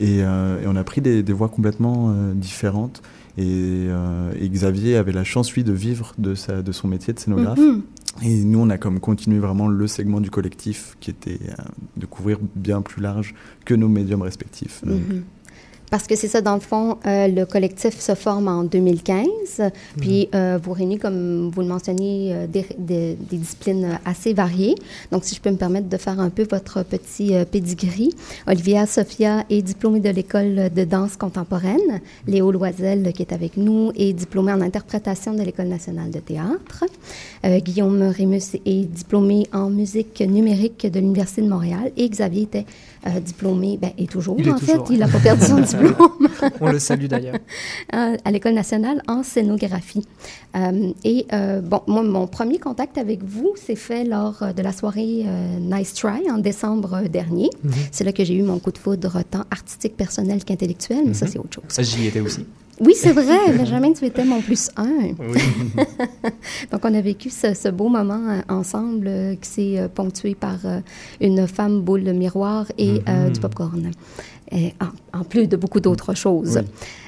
Et, 0.00 0.22
euh, 0.22 0.62
et, 0.62 0.66
on 0.66 0.76
a 0.76 0.84
pris 0.84 1.00
des, 1.00 1.22
des 1.22 1.32
voix 1.32 1.48
complètement 1.48 2.10
euh, 2.10 2.32
différentes. 2.34 3.02
Et, 3.36 3.86
et, 4.40 4.48
Xavier 4.48 4.96
avait 4.96 5.10
la 5.10 5.24
chance, 5.24 5.52
lui, 5.52 5.64
de 5.64 5.72
vivre 5.72 6.14
de, 6.18 6.36
sa, 6.36 6.62
de 6.62 6.72
son 6.72 6.86
métier 6.86 7.12
de 7.12 7.18
scénographe. 7.18 7.58
Mm 7.58 7.82
-hmm. 8.22 8.24
Et 8.24 8.44
nous, 8.44 8.60
on 8.60 8.70
a 8.70 8.78
comme 8.78 9.00
continué 9.00 9.40
vraiment 9.40 9.66
le 9.66 9.86
segment 9.88 10.20
du 10.20 10.30
collectif 10.30 10.96
qui 11.00 11.10
était 11.10 11.40
de 11.96 12.06
couvrir 12.06 12.38
bien 12.54 12.80
plus 12.80 13.02
large 13.02 13.34
que 13.64 13.74
nos 13.74 13.88
médiums 13.88 14.22
respectifs. 14.22 14.82
Mm-hmm. 14.86 15.22
Parce 15.90 16.06
que 16.06 16.16
c'est 16.16 16.28
ça, 16.28 16.40
dans 16.40 16.54
le 16.54 16.60
fond, 16.60 16.98
euh, 17.06 17.28
le 17.28 17.44
collectif 17.46 18.00
se 18.00 18.14
forme 18.14 18.48
en 18.48 18.64
2015. 18.64 19.26
Puis, 19.98 20.28
mhm. 20.32 20.38
euh, 20.38 20.58
vous 20.62 20.72
réunissez, 20.72 21.00
comme 21.00 21.50
vous 21.50 21.60
le 21.60 21.66
mentionniez, 21.66 22.32
euh, 22.34 22.46
des, 22.46 23.16
disciplines 23.30 23.98
assez 24.04 24.32
variées. 24.32 24.74
Donc, 25.12 25.24
si 25.24 25.34
je 25.34 25.40
peux 25.40 25.50
me 25.50 25.56
permettre 25.56 25.88
de 25.88 25.96
faire 25.96 26.18
un 26.20 26.30
peu 26.30 26.46
votre 26.50 26.82
petit 26.82 27.32
pedigree, 27.50 28.14
Olivia 28.46 28.86
Sophia 28.86 29.44
est 29.50 29.62
diplômée 29.62 30.00
de 30.00 30.10
l'école 30.10 30.70
de 30.74 30.84
danse 30.84 31.16
contemporaine. 31.16 32.00
Léo 32.26 32.50
Loisel, 32.50 33.12
qui 33.12 33.22
est 33.22 33.32
avec 33.32 33.56
nous, 33.56 33.92
est 33.96 34.12
diplômé 34.12 34.52
en 34.52 34.60
interprétation 34.60 35.34
de 35.34 35.42
l'École 35.42 35.68
nationale 35.68 36.10
de 36.10 36.20
théâtre. 36.20 36.84
Guillaume 37.44 38.02
Rémus 38.02 38.56
est 38.64 38.84
diplômé 38.84 39.46
en 39.52 39.70
musique 39.70 40.20
numérique 40.20 40.90
de 40.90 41.00
l'Université 41.00 41.42
de 41.42 41.48
Montréal. 41.48 41.92
Et 41.96 42.08
Xavier 42.08 42.42
était 42.42 42.66
euh, 43.06 43.20
diplômé, 43.20 43.78
ben, 43.80 43.90
et 43.98 44.06
toujours, 44.06 44.36
en 44.40 44.58
fait, 44.58 44.80
il 44.90 44.98
n'a 44.98 45.08
pas 45.08 45.18
perdu 45.18 45.44
son 45.44 45.60
diplôme. 45.60 46.28
On 46.60 46.70
le 46.70 46.78
salue 46.78 47.06
d'ailleurs. 47.06 47.36
Euh, 47.94 48.16
à 48.24 48.30
l'École 48.30 48.54
nationale 48.54 49.02
en 49.06 49.22
scénographie. 49.22 50.04
Euh, 50.56 50.92
et 51.04 51.26
bon, 51.62 51.80
moi, 51.86 52.02
mon 52.02 52.26
premier 52.26 52.58
contact 52.58 52.98
avec 52.98 53.22
vous 53.22 53.52
s'est 53.56 53.76
fait 53.76 54.04
lors 54.04 54.42
de 54.54 54.62
la 54.62 54.72
soirée 54.72 55.24
Nice 55.60 55.94
Try 55.94 56.30
en 56.30 56.38
décembre 56.38 57.02
dernier. 57.08 57.50
Mhm. 57.62 57.72
C'est 57.92 58.04
là 58.04 58.12
que 58.12 58.24
j'ai 58.24 58.34
eu 58.34 58.42
mon 58.42 58.58
coup 58.58 58.72
de 58.72 58.78
foudre 58.78 59.22
tant 59.30 59.44
artistique, 59.50 59.96
personnel 59.96 60.44
qu'intellectuel, 60.44 61.04
mais 61.06 61.14
ça, 61.14 61.26
mhm. 61.26 61.32
c'est 61.32 61.38
autre 61.38 61.54
chose. 61.54 61.64
Ça, 61.68 61.82
j'y 61.82 62.06
étais 62.06 62.20
aussi. 62.20 62.44
Oui, 62.80 62.94
c'est 62.96 63.12
vrai. 63.12 63.52
Benjamin, 63.56 63.92
tu 63.92 64.04
étais 64.04 64.24
mon 64.24 64.40
plus 64.40 64.70
un. 64.76 65.12
Oui. 65.18 65.40
Donc, 66.72 66.80
on 66.84 66.94
a 66.94 67.00
vécu 67.00 67.30
ce, 67.30 67.68
beau 67.70 67.88
moment 67.88 68.28
euh, 68.28 68.40
ensemble 68.48 69.06
euh, 69.06 69.34
qui 69.36 69.48
s'est 69.48 69.78
euh, 69.78 69.88
ponctué 69.88 70.34
par 70.34 70.58
une 71.20 71.46
femme 71.46 71.80
boule 71.80 72.12
miroir 72.12 72.66
et 72.78 72.98
mm-hmm. 72.98 73.32
du 73.32 73.40
popcorn. 73.40 73.90
Et 74.52 74.74
en, 75.12 75.24
plus 75.24 75.46
de 75.48 75.56
beaucoup 75.56 75.80
d'autres 75.80 76.14
choses. 76.14 76.60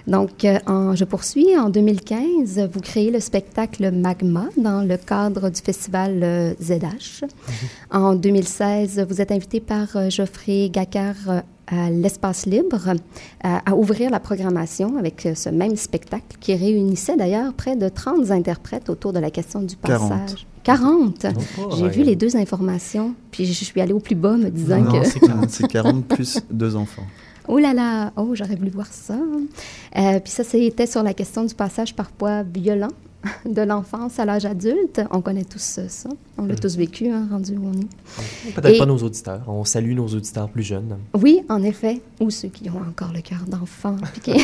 Donc, 0.06 0.30
je 0.42 1.04
poursuis. 1.04 1.56
En 1.56 1.68
2015, 1.68 2.70
vous 2.72 2.80
créez 2.80 3.10
le 3.10 3.20
spectacle 3.20 3.90
Magma 3.92 4.46
dans 4.56 4.82
le 4.82 4.96
cadre 4.96 5.50
du 5.50 5.60
festival 5.60 6.54
ZH. 6.60 7.22
Mm-hmm. 7.22 7.96
En 7.96 8.14
2016, 8.14 9.06
vous 9.08 9.20
êtes 9.20 9.32
invité 9.32 9.60
par 9.60 10.10
Geoffrey 10.10 10.70
Gacquard 10.70 11.42
à 11.66 11.90
l'espace 11.90 12.46
libre 12.46 12.94
à, 13.42 13.74
ouvrir 13.74 14.10
la 14.10 14.20
programmation 14.20 14.96
avec 14.98 15.26
euh, 15.26 15.34
ce 15.34 15.48
même 15.48 15.76
spectacle 15.76 16.36
qui 16.40 16.54
réunissait 16.54 17.16
d'ailleurs 17.16 17.52
près 17.54 17.76
de 17.76 17.88
30 17.88 18.30
interprètes 18.30 18.88
autour 18.88 19.12
de 19.12 19.18
la 19.18 19.30
question 19.30 19.62
du 19.62 19.76
passage. 19.76 20.46
40. 20.64 21.18
40. 21.18 21.26
J'ai 21.78 21.88
vu 21.88 22.02
les 22.02 22.16
deux 22.16 22.36
informations, 22.36 23.14
puis 23.30 23.46
je 23.46 23.64
suis 23.64 23.80
allée 23.80 23.92
au 23.92 24.00
plus 24.00 24.16
bas 24.16 24.36
me 24.36 24.50
disant 24.50 24.80
non, 24.80 25.00
que... 25.00 25.06
c'est 25.48 25.68
40 25.68 26.06
plus 26.06 26.40
deux 26.50 26.76
enfants. 26.76 27.04
Oh 27.48 27.58
là 27.58 27.72
là, 27.72 28.12
oh, 28.16 28.34
j'aurais 28.34 28.56
voulu 28.56 28.70
voir 28.70 28.88
ça. 28.88 29.14
Euh, 29.14 30.18
puis 30.18 30.32
ça, 30.32 30.42
c'était 30.42 30.86
sur 30.86 31.04
la 31.04 31.14
question 31.14 31.44
du 31.44 31.54
passage 31.54 31.94
parfois 31.94 32.42
violent 32.42 32.90
de 33.44 33.62
l'enfance 33.62 34.18
à 34.18 34.24
l'âge 34.24 34.44
adulte. 34.44 35.00
On 35.10 35.20
connaît 35.20 35.44
tous 35.44 35.58
ça. 35.58 36.08
On 36.38 36.46
l'a 36.46 36.54
mm. 36.54 36.60
tous 36.60 36.76
vécu, 36.76 37.08
hein, 37.08 37.28
rendu 37.30 37.56
où 37.56 37.66
on 37.66 37.72
est. 37.72 38.52
Peut-être 38.52 38.78
pas 38.78 38.86
nos 38.86 38.98
auditeurs. 38.98 39.42
On 39.48 39.64
salue 39.64 39.94
nos 39.94 40.06
auditeurs 40.06 40.48
plus 40.48 40.62
jeunes. 40.62 40.98
Oui, 41.14 41.42
en 41.48 41.62
effet. 41.62 42.00
Ou 42.20 42.30
ceux 42.30 42.48
qui 42.48 42.70
ont 42.70 42.80
encore 42.88 43.12
le 43.12 43.20
cœur 43.20 43.40
d'enfant. 43.46 43.96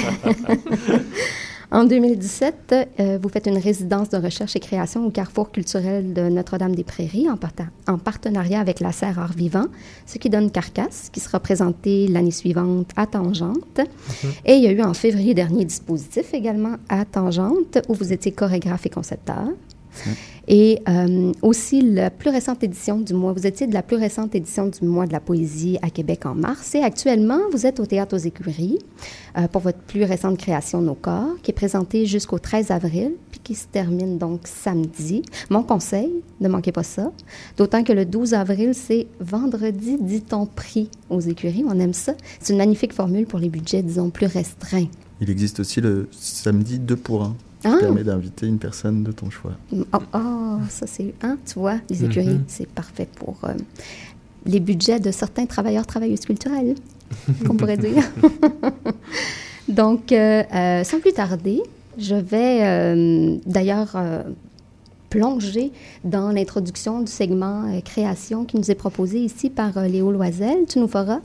En 1.72 1.84
2017, 1.84 2.74
euh, 3.00 3.18
vous 3.20 3.30
faites 3.30 3.46
une 3.46 3.56
résidence 3.56 4.10
de 4.10 4.18
recherche 4.18 4.54
et 4.56 4.60
création 4.60 5.06
au 5.06 5.10
Carrefour 5.10 5.50
culturel 5.50 6.12
de 6.12 6.28
Notre-Dame-des-Prairies 6.28 7.30
en, 7.30 7.38
en, 7.90 7.96
partenariat 7.96 8.60
avec 8.60 8.80
la 8.80 8.92
Serre 8.92 9.18
Art 9.18 9.32
Vivant, 9.32 9.64
ce 10.04 10.18
qui 10.18 10.28
donne 10.28 10.50
Carcasse, 10.50 11.08
qui 11.10 11.20
sera 11.20 11.40
présenté 11.40 12.08
l'année 12.08 12.30
suivante 12.30 12.90
à 12.94 13.06
Tangente. 13.06 13.78
Mhm. 13.78 14.30
Et 14.44 14.56
il 14.56 14.62
y 14.62 14.66
a 14.66 14.72
eu 14.72 14.82
en 14.82 14.92
février 14.92 15.32
dernier 15.32 15.64
dispositif 15.64 16.34
également 16.34 16.76
à 16.90 17.06
Tangente, 17.06 17.78
où 17.88 17.94
vous 17.94 18.12
étiez 18.12 18.32
chorégraphe 18.32 18.84
et 18.84 18.90
concepteur. 18.90 19.48
Et 20.48 20.82
euh, 20.88 21.32
aussi 21.42 21.80
la 21.82 22.10
plus 22.10 22.30
récente 22.30 22.64
édition 22.64 22.98
du 22.98 23.14
mois, 23.14 23.32
vous 23.32 23.46
étiez 23.46 23.66
de 23.66 23.74
la 23.74 23.82
plus 23.82 23.96
récente 23.96 24.34
édition 24.34 24.66
du 24.66 24.84
mois 24.84 25.06
de 25.06 25.12
la 25.12 25.20
poésie 25.20 25.78
à 25.82 25.90
Québec 25.90 26.26
en 26.26 26.34
mars. 26.34 26.74
Et 26.74 26.82
actuellement, 26.82 27.38
vous 27.52 27.66
êtes 27.66 27.78
au 27.78 27.86
Théâtre 27.86 28.16
aux 28.16 28.18
Écuries 28.18 28.78
euh, 29.38 29.46
pour 29.48 29.62
votre 29.62 29.78
plus 29.78 30.04
récente 30.04 30.38
création 30.38 30.80
Nos 30.80 30.94
corps, 30.94 31.36
qui 31.42 31.52
est 31.52 31.54
présentée 31.54 32.06
jusqu'au 32.06 32.38
13 32.38 32.70
avril, 32.72 33.12
puis 33.30 33.40
qui 33.42 33.54
se 33.54 33.66
termine 33.66 34.18
donc 34.18 34.40
samedi. 34.44 35.22
Mon 35.48 35.62
conseil, 35.62 36.10
ne 36.40 36.48
manquez 36.48 36.72
pas 36.72 36.82
ça. 36.82 37.12
D'autant 37.56 37.84
que 37.84 37.92
le 37.92 38.04
12 38.04 38.34
avril, 38.34 38.72
c'est 38.74 39.06
vendredi, 39.20 39.96
dit-on, 40.00 40.46
prix 40.46 40.90
aux 41.08 41.20
écuries. 41.20 41.64
On 41.68 41.78
aime 41.78 41.94
ça. 41.94 42.14
C'est 42.40 42.52
une 42.52 42.58
magnifique 42.58 42.92
formule 42.92 43.26
pour 43.26 43.38
les 43.38 43.48
budgets, 43.48 43.82
disons, 43.82 44.10
plus 44.10 44.26
restreints. 44.26 44.88
Il 45.20 45.30
existe 45.30 45.60
aussi 45.60 45.80
le 45.80 46.08
samedi 46.10 46.80
2 46.80 46.96
pour 46.96 47.22
1 47.22 47.36
qui 47.62 47.68
ah. 47.68 47.78
permet 47.78 48.02
d'inviter 48.02 48.46
une 48.46 48.58
personne 48.58 49.04
de 49.04 49.12
ton 49.12 49.30
choix. 49.30 49.52
Oh, 49.72 49.98
oh 50.14 50.58
ça 50.68 50.86
c'est, 50.86 51.14
hein, 51.22 51.38
tu 51.46 51.58
vois, 51.58 51.76
les 51.88 52.04
écuries, 52.04 52.28
mm-hmm. 52.28 52.44
c'est 52.48 52.68
parfait 52.68 53.08
pour 53.14 53.38
euh, 53.44 53.52
les 54.44 54.58
budgets 54.58 54.98
de 54.98 55.10
certains 55.12 55.46
travailleurs, 55.46 55.86
travailleuses 55.86 56.24
culturelles, 56.24 56.74
qu'on 57.46 57.54
pourrait 57.54 57.76
dire. 57.76 58.02
Donc, 59.68 60.10
euh, 60.10 60.42
euh, 60.52 60.84
sans 60.84 60.98
plus 60.98 61.12
tarder, 61.12 61.62
je 61.98 62.16
vais 62.16 63.40
d'ailleurs 63.46 63.96
plonger 65.12 65.72
dans 66.04 66.30
l'introduction 66.30 67.00
du 67.00 67.12
segment 67.12 67.80
création 67.84 68.46
qui 68.46 68.56
nous 68.56 68.70
est 68.70 68.74
proposé 68.74 69.18
ici 69.18 69.50
par 69.50 69.78
Léo 69.82 70.10
Loisel. 70.10 70.64
Tu 70.66 70.78
nous 70.78 70.88
feras 70.88 71.20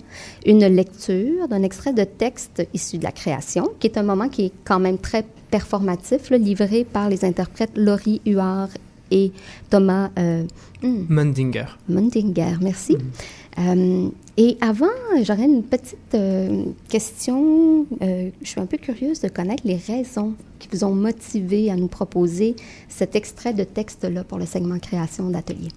une 0.45 0.65
lecture 0.67 1.47
d'un 1.47 1.63
extrait 1.63 1.93
de 1.93 2.03
texte 2.03 2.67
issu 2.73 2.97
de 2.97 3.05
la 3.05 3.13
création, 3.13 3.69
qui 3.79 3.87
est 3.87 3.97
un 3.97 4.03
moment 4.03 4.27
qui 4.27 4.45
est 4.47 4.51
quand 4.65 4.79
même 4.79 4.97
très 4.97 5.25
performatif, 5.49 6.31
livré 6.31 6.83
par 6.83 7.07
les 7.09 7.23
interprètes 7.23 7.71
Laurie 7.75 8.21
Huard 8.25 8.67
et 9.09 9.31
Thomas 9.69 10.09
euh, 10.19 10.43
hmm. 10.83 11.05
Mundinger. 11.07 11.65
Mundinger, 11.87 12.57
merci. 12.61 12.95
Hmm. 12.95 13.11
Euh, 13.59 14.09
et 14.37 14.57
avant, 14.61 14.85
j'aurais 15.23 15.45
une 15.45 15.63
petite 15.63 16.13
euh, 16.13 16.65
question. 16.89 17.87
je 18.01 18.47
suis 18.47 18.59
un 18.59 18.67
peu 18.67 18.77
curieuse 18.77 19.19
de 19.21 19.29
connaître 19.29 19.63
les 19.65 19.77
raisons 19.77 20.33
qui 20.59 20.67
vous 20.71 20.83
ont 20.83 20.93
motivé 20.93 21.71
à 21.71 21.75
nous 21.75 21.87
proposer 21.87 22.55
cet 22.87 23.15
extrait 23.15 23.53
de 23.53 23.63
texte-là 23.63 24.23
pour 24.23 24.37
le 24.37 24.45
segment 24.45 24.77
création 24.77 25.29
d'atelier. 25.29 25.69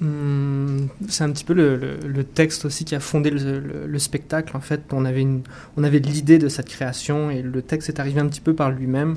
Hmm, 0.00 0.86
c'est 1.08 1.24
un 1.24 1.32
petit 1.32 1.44
peu 1.44 1.54
le, 1.54 2.24
texte 2.24 2.64
aussi 2.64 2.84
qui 2.84 2.94
a 2.94 3.00
fondé 3.00 3.30
le, 3.30 3.98
spectacle. 3.98 4.56
En 4.56 4.60
fait, 4.60 4.82
on 4.92 5.04
avait, 5.04 5.26
on 5.76 5.84
avait 5.84 5.98
l'idée 5.98 6.38
de 6.38 6.48
cette 6.48 6.68
création 6.68 7.30
et 7.30 7.42
le 7.42 7.62
texte 7.62 7.88
est 7.88 7.98
arrivé 7.98 8.20
un 8.20 8.28
petit 8.28 8.40
peu 8.40 8.54
par 8.54 8.70
lui-même. 8.70 9.16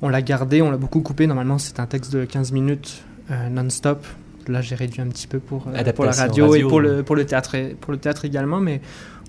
On 0.00 0.08
l'a 0.08 0.22
gardé, 0.22 0.62
on 0.62 0.70
l'a 0.70 0.76
beaucoup 0.76 1.00
coupé. 1.00 1.26
Normalement, 1.26 1.58
c'est 1.58 1.80
un 1.80 1.86
texte 1.86 2.12
de 2.12 2.24
15 2.24 2.52
minutes 2.52 3.02
euh, 3.30 3.48
non-stop. 3.48 4.06
Là, 4.48 4.60
j'ai 4.60 4.74
réduit 4.74 5.00
un 5.00 5.08
petit 5.08 5.26
peu 5.26 5.38
pour, 5.38 5.66
euh, 5.68 5.92
pour 5.92 6.04
la 6.04 6.12
radio, 6.12 6.54
et 6.54 6.62
pour 6.62 6.80
le, 6.80 7.02
pour, 7.02 7.16
le 7.16 7.26
théâtre 7.26 7.56
pour 7.80 7.92
le 7.92 7.98
théâtre 7.98 8.24
également, 8.24 8.60
mais 8.60 8.80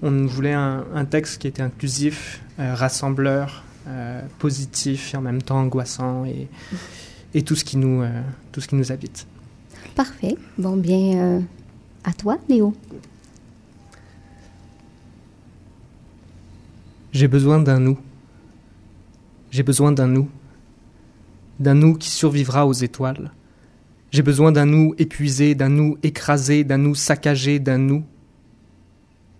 on 0.01 0.25
voulait 0.25 0.53
un, 0.53 1.05
texte 1.09 1.41
qui 1.41 1.47
était 1.47 1.61
inclusif, 1.61 2.41
euh, 2.59 2.73
rassembleur, 2.73 3.63
positif 4.39 5.13
et 5.13 5.17
en 5.17 5.21
même 5.21 5.41
temps 5.41 5.59
angoissant 5.59 6.23
et, 6.23 6.47
et 7.33 7.41
tout, 7.41 7.55
ce 7.55 7.65
qui 7.65 7.75
nous, 7.75 8.01
tout 8.53 8.61
ce 8.61 8.67
qui 8.69 8.75
nous 8.75 8.93
habite. 8.93 9.27
Parfait. 9.95 10.35
Bon, 10.57 10.75
bien, 10.75 11.17
euh, 11.17 11.39
à 12.03 12.13
toi, 12.13 12.37
Léo. 12.49 12.73
J'ai 17.11 17.27
besoin 17.27 17.59
d'un 17.59 17.79
nous. 17.79 17.99
J'ai 19.51 19.61
besoin 19.61 19.91
d'un 19.91 20.07
nous. 20.07 20.29
D'un 21.59 21.75
nous 21.75 21.93
qui 21.93 22.09
survivra 22.09 22.65
aux 22.65 22.73
étoiles. 22.73 23.31
J'ai 24.13 24.21
besoin 24.21 24.51
d'un 24.51 24.67
nous 24.67 24.93
épuisé, 24.99 25.55
d'un 25.55 25.69
nous 25.69 25.97
écrasé, 26.03 26.63
d'un 26.63 26.77
nous 26.77 26.93
saccagé, 26.93 27.57
d'un 27.57 27.79
nous. 27.79 28.05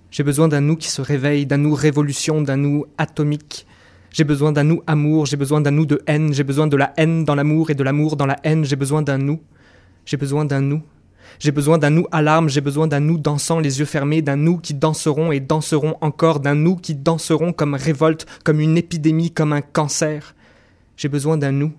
J'ai 0.09 0.23
besoin 0.23 0.47
d'un 0.47 0.61
nous 0.61 0.75
qui 0.77 0.89
se 0.89 0.99
réveille, 0.99 1.45
d'un 1.45 1.59
nous 1.59 1.75
révolution, 1.75 2.41
d'un 2.41 2.57
nous 2.57 2.87
atomique. 2.97 3.67
J'ai 4.09 4.23
besoin 4.23 4.51
d'un 4.51 4.63
nous 4.63 4.81
amour, 4.87 5.27
j'ai 5.27 5.37
besoin 5.37 5.61
d'un 5.61 5.69
nous 5.69 5.85
de 5.85 6.01
haine, 6.07 6.33
j'ai 6.33 6.43
besoin 6.43 6.65
de 6.65 6.75
la 6.75 6.91
haine 6.97 7.23
dans 7.23 7.35
l'amour 7.35 7.69
et 7.69 7.75
de 7.75 7.83
l'amour 7.83 8.15
dans 8.15 8.25
la 8.25 8.39
haine, 8.43 8.65
j'ai 8.65 8.75
besoin 8.75 9.03
d'un 9.03 9.19
nous. 9.19 9.41
J'ai 10.07 10.17
besoin 10.17 10.43
d'un 10.43 10.61
nous. 10.61 10.81
J'ai 11.37 11.51
besoin 11.51 11.77
d'un 11.77 11.91
nous 11.91 12.07
alarme, 12.11 12.49
j'ai 12.49 12.61
besoin 12.61 12.87
d'un 12.87 12.99
nous 12.99 13.19
dansant 13.19 13.59
les 13.59 13.77
yeux 13.77 13.85
fermés, 13.85 14.23
d'un 14.23 14.37
nous 14.37 14.57
qui 14.57 14.73
danseront 14.73 15.31
et 15.31 15.39
danseront 15.39 15.97
encore, 16.01 16.39
d'un 16.39 16.55
nous 16.55 16.77
qui 16.77 16.95
danseront 16.95 17.53
comme 17.53 17.75
révolte, 17.75 18.25
comme 18.43 18.59
une 18.59 18.75
épidémie, 18.75 19.29
comme 19.29 19.53
un 19.53 19.61
cancer. 19.61 20.33
J'ai 20.97 21.09
besoin 21.09 21.37
d'un 21.37 21.51
nous. 21.51 21.73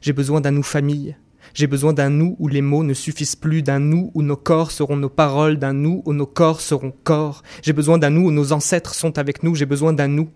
J'ai 0.00 0.14
besoin 0.14 0.40
d'un 0.40 0.52
nous 0.52 0.62
famille. 0.62 1.14
J'ai 1.54 1.66
besoin 1.66 1.92
d'un 1.92 2.08
nous 2.08 2.36
où 2.38 2.48
les 2.48 2.62
mots 2.62 2.82
ne 2.82 2.94
suffisent 2.94 3.36
plus, 3.36 3.62
d'un 3.62 3.78
nous 3.78 4.10
où 4.14 4.22
nos 4.22 4.36
corps 4.36 4.70
seront 4.70 4.96
nos 4.96 5.08
paroles, 5.08 5.58
d'un 5.58 5.74
nous 5.74 6.02
où 6.06 6.12
nos 6.12 6.26
corps 6.26 6.60
seront 6.60 6.92
corps. 7.04 7.42
J'ai 7.62 7.72
besoin 7.72 7.98
d'un 7.98 8.10
nous 8.10 8.28
où 8.28 8.30
nos 8.30 8.52
ancêtres 8.52 8.94
sont 8.94 9.18
avec 9.18 9.42
nous, 9.42 9.54
j'ai 9.54 9.66
besoin 9.66 9.92
d'un 9.92 10.08
nous. 10.08 10.30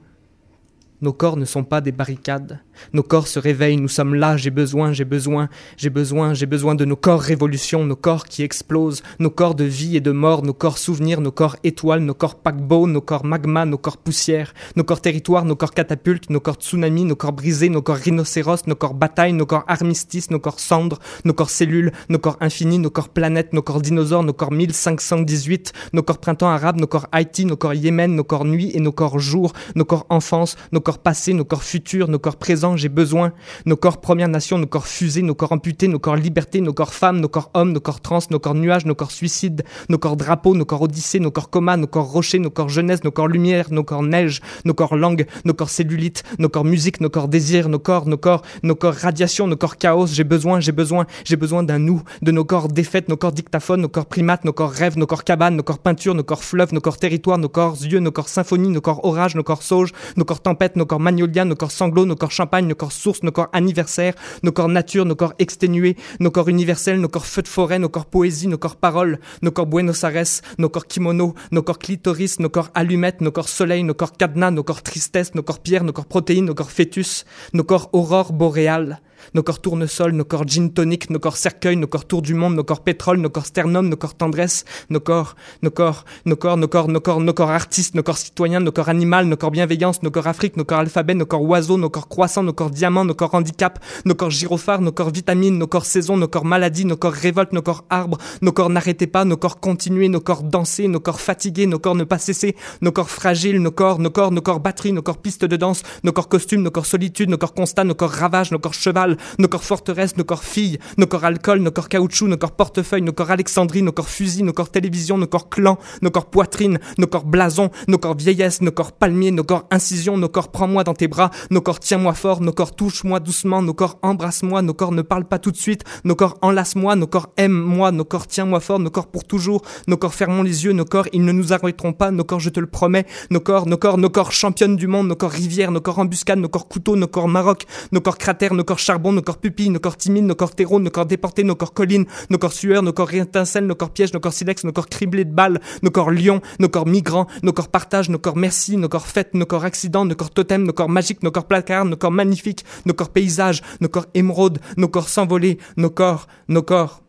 Nos 1.03 1.13
corps 1.13 1.37
ne 1.37 1.45
sont 1.45 1.65
pas 1.65 1.81
des 1.81 1.93
barricades. 1.93 2.61
Nos 2.93 3.03
corps 3.03 3.27
se 3.27 3.39
réveillent, 3.39 3.77
nous 3.77 3.89
sommes 3.89 4.15
là, 4.15 4.37
j'ai 4.37 4.51
besoin, 4.51 4.93
j'ai 4.93 5.05
besoin, 5.05 5.49
j'ai 5.77 5.91
besoin, 5.91 6.35
j'ai 6.35 6.47
besoin 6.47 6.75
de 6.75 6.85
nos 6.85 6.97
corps 6.97 7.21
révolution, 7.21 7.85
nos 7.85 7.97
corps 7.97 8.25
qui 8.25 8.43
explosent, 8.43 9.03
nos 9.19 9.31
corps 9.31 9.55
de 9.55 9.65
vie 9.65 9.97
et 9.97 10.01
de 10.01 10.13
mort, 10.13 10.43
nos 10.43 10.53
corps 10.53 10.79
souvenirs, 10.79 11.21
nos 11.21 11.33
corps 11.33 11.57
étoiles, 11.65 12.01
nos 12.01 12.15
corps 12.15 12.37
paquebots, 12.37 12.87
nos 12.87 13.01
corps 13.01 13.25
magma, 13.25 13.65
nos 13.65 13.79
corps 13.79 13.97
poussière, 13.97 14.55
nos 14.75 14.85
corps 14.85 15.01
territoire, 15.01 15.45
nos 15.45 15.57
corps 15.57 15.73
catapultes, 15.73 16.31
nos 16.31 16.41
corps 16.41 16.57
tsunami, 16.57 17.05
nos 17.05 17.17
corps 17.17 17.33
brisés, 17.33 17.69
nos 17.69 17.83
corps 17.83 17.97
rhinocéros, 17.97 18.67
nos 18.67 18.75
corps 18.75 18.95
bataille, 18.95 19.33
nos 19.33 19.47
corps 19.47 19.65
armistice, 19.69 20.31
nos 20.31 20.41
corps 20.41 20.61
cendres, 20.61 20.99
nos 21.25 21.35
corps 21.35 21.51
cellules, 21.51 21.93
nos 22.09 22.19
corps 22.19 22.37
infinis, 22.41 22.79
nos 22.79 22.91
corps 22.91 23.09
planètes, 23.09 23.53
nos 23.53 23.63
corps 23.63 23.81
dinosaures, 23.81 24.25
nos 24.25 24.35
corps 24.35 24.53
1518, 24.53 25.73
nos 25.93 26.03
corps 26.03 26.19
printemps 26.19 26.49
arabe, 26.49 26.81
nos 26.81 26.87
corps 26.87 27.09
Haïti, 27.13 27.45
nos 27.45 27.57
corps 27.57 27.75
Yémen, 27.75 28.15
nos 28.15 28.25
corps 28.25 28.45
nuit 28.45 28.71
et 28.75 28.81
nos 28.81 28.93
corps 28.93 29.19
jour, 29.19 29.53
nos 29.75 29.85
corps 29.85 30.07
enfance, 30.11 30.57
nos 30.73 30.81
corps 30.81 30.96
passé, 30.99 31.33
nos 31.33 31.45
corps 31.45 31.63
futurs, 31.63 32.09
nos 32.09 32.19
corps 32.19 32.37
présents, 32.37 32.77
j'ai 32.77 32.89
besoin, 32.89 33.33
nos 33.65 33.77
corps 33.77 34.01
Première 34.01 34.29
Nation, 34.29 34.59
nos 34.59 34.67
corps 34.67 34.87
fusés, 34.87 35.23
nos 35.23 35.35
corps 35.35 35.53
amputés, 35.53 35.89
nos 35.89 35.99
corps 35.99 36.17
liberté, 36.17 36.61
nos 36.61 36.73
corps 36.73 36.95
femmes, 36.95 37.21
nos 37.21 37.29
corps 37.29 37.51
hommes, 37.55 37.73
nos 37.73 37.81
corps 37.81 38.01
trans, 38.01 38.31
nos 38.31 38.39
corps 38.39 38.55
nuages, 38.55 38.87
nos 38.87 38.95
corps 38.95 39.11
suicides, 39.11 39.65
nos 39.89 39.99
corps 39.99 40.17
drapeaux, 40.17 40.55
nos 40.55 40.65
corps 40.65 40.83
odyssées, 40.83 41.21
nos 41.21 41.31
corps 41.31 41.51
coma, 41.51 41.77
nos 41.77 41.87
corps 41.87 42.07
rochers, 42.07 42.39
nos 42.39 42.51
corps 42.51 42.69
jeunesse, 42.69 43.05
nos 43.05 43.11
corps 43.11 43.29
lumière, 43.29 43.67
nos 43.71 43.85
corps 43.85 44.03
neige, 44.03 44.41
nos 44.65 44.75
corps 44.75 44.97
langue, 44.97 45.27
nos 45.45 45.55
corps 45.55 45.71
cellulite, 45.71 46.23
nos 46.39 46.49
corps 46.49 46.65
musique, 46.65 47.01
nos 47.01 47.11
corps 47.11 47.29
désir, 47.29 47.69
nos 47.69 47.79
corps, 47.79 48.07
nos 48.07 48.17
corps, 48.19 48.43
nos 48.63 48.75
corps 48.75 48.95
radiation, 48.95 49.47
nos 49.47 49.57
corps 49.57 49.77
chaos, 49.77 50.07
j'ai 50.07 50.25
besoin, 50.25 50.61
j'ai 50.61 50.73
besoin, 50.73 51.07
j'ai 51.25 51.37
besoin 51.37 51.63
d'un 51.63 51.79
nous, 51.79 52.03
de 52.23 52.33
nos 52.33 52.45
corps 52.45 52.69
défaites, 52.69 53.09
nos 53.09 53.17
corps 53.17 53.33
dictaphones, 53.33 53.81
nos 53.81 53.89
corps 53.89 54.07
primates, 54.07 54.45
nos 54.45 54.53
corps 54.53 54.71
rêves, 54.71 54.97
nos 54.97 55.07
corps 55.07 55.25
cabanes, 55.25 55.57
nos 55.57 55.63
corps 55.63 55.79
peinture, 55.79 56.15
nos 56.15 56.25
corps 56.25 56.45
fleuves, 56.45 56.73
nos 56.73 56.81
corps 56.81 56.99
territoires, 56.99 57.39
nos 57.39 57.49
corps 57.49 57.77
yeux, 57.83 58.01
nos 58.01 58.13
corps 58.13 58.29
symphonie, 58.29 58.69
nos 58.69 58.81
corps 58.81 59.05
orage, 59.05 59.35
nos 59.35 59.43
corps 59.43 59.63
sauge, 59.63 59.93
nos 60.17 60.25
corps 60.25 60.41
tempête, 60.41 60.76
nos 60.77 60.87
corps 60.87 61.01
magnolia, 61.01 61.45
nos 61.45 61.57
corps 61.57 61.73
sanglots, 61.73 62.07
nos 62.07 62.17
corps 62.17 62.31
champagne, 62.31 62.67
nos 62.67 62.77
corps 62.77 62.93
source, 62.93 63.23
nos 63.23 63.33
corps 63.33 63.49
anniversaire, 63.53 64.15
nos 64.43 64.53
corps 64.53 64.69
nature, 64.69 65.05
nos 65.05 65.17
corps 65.17 65.35
exténués, 65.39 65.97
nos 66.21 66.31
corps 66.31 66.49
universels, 66.49 67.01
nos 67.01 67.09
corps 67.09 67.27
feux 67.27 67.43
de 67.43 67.49
forêt, 67.49 67.79
nos 67.79 67.89
corps 67.89 68.07
poésie, 68.07 68.47
nos 68.47 68.59
corps 68.59 68.77
paroles, 68.77 69.19
nos 69.43 69.51
corps 69.51 69.67
Buenos 69.67 70.05
Aires, 70.05 70.43
nos 70.59 70.71
corps 70.71 70.87
kimono, 70.87 71.35
nos 71.51 71.63
corps 71.63 71.79
clitoris, 71.79 72.39
nos 72.39 72.51
corps 72.51 72.71
allumettes, 72.75 73.23
nos 73.23 73.33
corps 73.33 73.49
soleil, 73.49 73.83
nos 73.83 73.97
corps 73.97 74.13
cadenas, 74.17 74.53
nos 74.53 74.65
corps 74.65 74.83
tristesse, 74.83 75.35
nos 75.35 75.45
corps 75.45 75.61
pierre, 75.61 75.83
nos 75.83 75.93
corps 75.93 76.07
protéines, 76.07 76.47
nos 76.47 76.55
corps 76.55 76.71
fœtus, 76.71 77.25
nos 77.53 77.65
corps 77.65 77.89
aurore 77.93 78.33
boréale 78.33 78.99
nos 79.35 79.43
corps 79.43 79.61
tournesol, 79.61 80.13
nos 80.13 80.27
corps 80.27 80.45
gin 80.47 80.69
tonic, 80.69 81.11
nos 81.11 81.21
corps 81.21 81.37
cercueil, 81.37 81.79
nos 81.79 81.89
corps 81.89 82.07
tour 82.07 82.23
du 82.23 82.35
monde, 82.35 82.57
nos 82.57 82.65
corps 82.65 82.81
pétrole, 82.81 83.21
nos 83.21 83.31
corps 83.31 83.47
sternum, 83.47 83.89
nos 83.89 83.99
corps 83.99 84.15
tendresse, 84.15 84.65
nos 84.91 85.01
corps, 85.01 85.37
nos 85.63 85.71
corps, 85.73 86.05
nos 86.25 86.37
corps, 86.39 86.57
nos 86.57 86.69
corps, 86.69 86.89
nos 86.89 87.01
corps, 87.01 87.21
nos 87.21 87.35
corps 87.35 87.51
artistes, 87.51 87.95
nos 87.95 88.05
corps 88.05 88.19
citoyens, 88.19 88.61
nos 88.61 88.73
corps 88.73 88.89
animal, 88.89 89.27
nos 89.27 89.39
corps 89.39 89.51
bienveillance, 89.51 90.01
nos 90.03 90.13
corps 90.13 90.27
Afrique, 90.27 90.57
nos 90.57 90.65
corps 90.65 90.81
alphabet, 90.81 91.15
nos 91.15 91.27
corps 91.27 91.43
oiseaux, 91.43 91.79
nos 91.79 91.91
corps 91.91 92.09
croissants, 92.09 92.43
nos 92.43 92.55
corps 92.55 92.71
diamants, 92.71 93.05
nos 93.05 93.15
corps 93.15 93.35
handicap, 93.35 93.79
nos 94.05 94.15
corps 94.15 94.31
gyrophares, 94.31 94.83
nos 94.83 94.93
corps 94.93 95.11
vitamines, 95.11 95.59
nos 95.59 95.69
corps 95.69 95.87
saison, 95.87 96.17
nos 96.17 96.29
corps 96.29 96.45
maladie, 96.45 96.85
nos 96.85 96.97
corps 96.97 97.15
révolte, 97.15 97.53
nos 97.53 97.63
corps 97.63 97.85
arbres, 97.91 98.19
nos 98.43 98.53
corps 98.53 98.71
n'arrêtez 98.71 99.07
pas, 99.07 99.25
nos 99.25 99.37
corps 99.37 99.61
continuez, 99.61 100.09
nos 100.09 100.21
corps 100.21 100.43
danser, 100.43 100.89
nos 100.89 101.01
corps 101.01 101.21
fatigués, 101.21 101.67
nos 101.67 101.79
corps 101.79 101.95
ne 101.95 102.05
pas 102.05 102.19
cesser, 102.19 102.57
nos 102.81 102.93
corps 102.93 103.09
fragiles, 103.09 103.61
nos 103.61 103.73
corps, 103.73 103.99
nos 103.99 104.11
corps, 104.11 104.31
nos 104.31 104.43
corps 104.43 104.61
batterie, 104.61 104.93
nos 104.93 105.03
corps 105.03 105.19
piste 105.19 105.45
de 105.45 105.57
danse, 105.57 105.83
nos 106.03 106.13
corps 106.13 106.29
costumes, 106.29 106.63
nos 106.63 106.73
corps 106.73 106.87
solitude, 106.87 107.29
nos 107.29 107.39
corps 107.39 107.55
constat, 107.55 107.85
nos 107.85 107.97
corps 107.97 108.13
ravage, 108.13 108.51
nos 108.53 108.61
corps 108.61 108.75
cheval, 108.75 109.06
nos 109.39 109.49
corps 109.49 109.65
forteresse, 109.65 110.17
nos 110.17 110.25
corps 110.25 110.43
filles, 110.43 110.79
nos 110.97 111.07
corps 111.07 111.25
alcool, 111.25 111.61
nos 111.61 111.71
corps 111.71 111.89
caoutchouc, 111.89 112.29
nos 112.29 112.37
corps 112.37 112.53
portefeuille, 112.53 113.03
nos 113.03 113.13
corps 113.13 113.31
Alexandrie, 113.31 113.83
nos 113.83 113.93
corps 113.93 114.09
fusil, 114.09 114.45
nos 114.45 114.53
corps 114.53 114.71
télévision, 114.71 115.19
nos 115.19 115.29
corps 115.29 115.49
clan, 115.49 115.79
nos 116.03 116.11
corps 116.11 116.27
poitrine, 116.27 116.79
nos 116.99 117.07
corps 117.07 117.25
blason, 117.25 117.71
nos 117.87 117.99
corps 117.99 118.17
vieillesse, 118.17 118.61
nos 118.63 118.73
corps 118.73 118.93
palmier, 118.93 119.31
nos 119.31 119.45
corps 119.45 119.67
incision, 119.71 120.17
nos 120.17 120.29
corps 120.29 120.51
prends-moi 120.51 120.85
dans 120.85 120.95
tes 120.95 121.09
bras, 121.09 121.31
nos 121.51 121.61
corps 121.61 121.81
tiens-moi 121.81 122.15
fort, 122.15 122.41
nos 122.41 122.53
corps 122.53 122.75
touche-moi 122.75 123.21
doucement, 123.21 123.63
nos 123.63 123.75
corps 123.75 123.99
embrasse-moi, 124.03 124.63
nos 124.63 124.75
corps 124.75 124.93
ne 124.93 125.03
parle 125.03 125.25
pas 125.25 125.39
tout 125.39 125.51
de 125.51 125.57
suite, 125.57 125.85
nos 126.05 126.17
corps 126.17 126.39
enlace-moi, 126.43 126.97
nos 126.97 127.07
corps 127.07 127.29
aime-moi, 127.37 127.93
nos 127.93 128.05
corps 128.05 128.27
tiens-moi 128.27 128.61
fort, 128.61 128.79
nos 128.79 128.91
corps 128.91 129.09
pour 129.09 129.25
toujours, 129.25 129.63
nos 129.87 129.97
corps 129.97 130.15
fermons 130.15 130.43
les 130.43 130.65
yeux, 130.65 130.73
nos 130.73 130.85
corps 130.85 131.07
ils 131.13 131.25
ne 131.25 131.33
nous 131.33 131.53
arrêteront 131.53 131.93
pas, 131.93 132.11
nos 132.11 132.25
corps 132.25 132.41
je 132.41 132.51
te 132.51 132.61
le 132.61 132.67
promets, 132.67 133.07
nos 133.31 133.41
corps, 133.41 133.67
nos 133.67 133.77
corps, 133.77 133.99
nos 133.99 134.11
corps 134.11 134.33
championnes 134.33 134.77
du 134.77 134.87
monde, 134.87 135.09
nos 135.09 135.17
corps 135.17 135.31
rivières, 135.31 135.71
nos 135.71 135.81
corps 135.81 135.99
embuscades, 135.99 136.39
nos 136.39 136.49
corps 136.49 136.69
couteaux, 136.69 136.97
nos 136.97 137.09
corps 137.09 137.29
Maroc, 137.29 137.67
nos 137.93 138.01
corps 138.01 138.19
cratères, 138.19 138.55
nos 138.55 138.65
corps 138.65 138.79
nos 138.99 139.23
corps 139.23 139.39
pupilles, 139.39 139.71
nos 139.71 139.81
corps 139.81 139.97
timides, 139.97 140.27
nos 140.27 140.35
corps 140.35 140.55
terreaux, 140.55 140.81
nos 140.81 140.91
corps 140.91 141.07
déportés, 141.07 141.45
nos 141.45 141.57
corps 141.57 141.73
collines, 141.73 142.07
nos 142.31 142.39
corps 142.39 142.53
sueurs, 142.53 142.83
nos 142.83 142.93
corps 142.93 143.13
étincelles, 143.13 143.67
nos 143.67 143.75
corps 143.75 143.91
pièges, 143.91 144.13
nos 144.13 144.21
corps 144.21 144.33
silex, 144.33 144.65
nos 144.65 144.73
corps 144.73 144.89
criblés 144.89 145.25
de 145.25 145.33
balles, 145.33 145.61
nos 145.83 145.91
corps 145.91 146.11
lions, 146.11 146.41
nos 146.59 146.69
corps 146.69 146.87
migrants, 146.87 147.27
nos 147.43 147.53
corps 147.53 147.69
partage, 147.69 148.09
nos 148.09 148.19
corps 148.19 148.37
merci, 148.37 148.77
nos 148.77 148.89
corps 148.89 149.07
fêtes, 149.07 149.35
nos 149.35 149.47
corps 149.47 149.65
accidents, 149.65 150.05
nos 150.05 150.15
corps 150.15 150.31
totems, 150.31 150.65
nos 150.65 150.73
corps 150.73 150.89
magiques, 150.89 151.23
nos 151.23 151.31
corps 151.31 151.47
placards, 151.47 151.85
nos 151.85 151.97
corps 151.97 152.11
magnifiques, 152.11 152.65
nos 152.85 152.95
corps 152.95 153.11
paysages, 153.11 153.63
nos 153.81 153.89
corps 153.89 154.07
émeraudes, 154.15 154.59
nos 154.77 154.89
corps 154.89 155.09
s'envoler, 155.09 155.59
nos 155.77 155.91
corps, 155.91 156.27
nos 156.49 156.63
corps. 156.63 157.03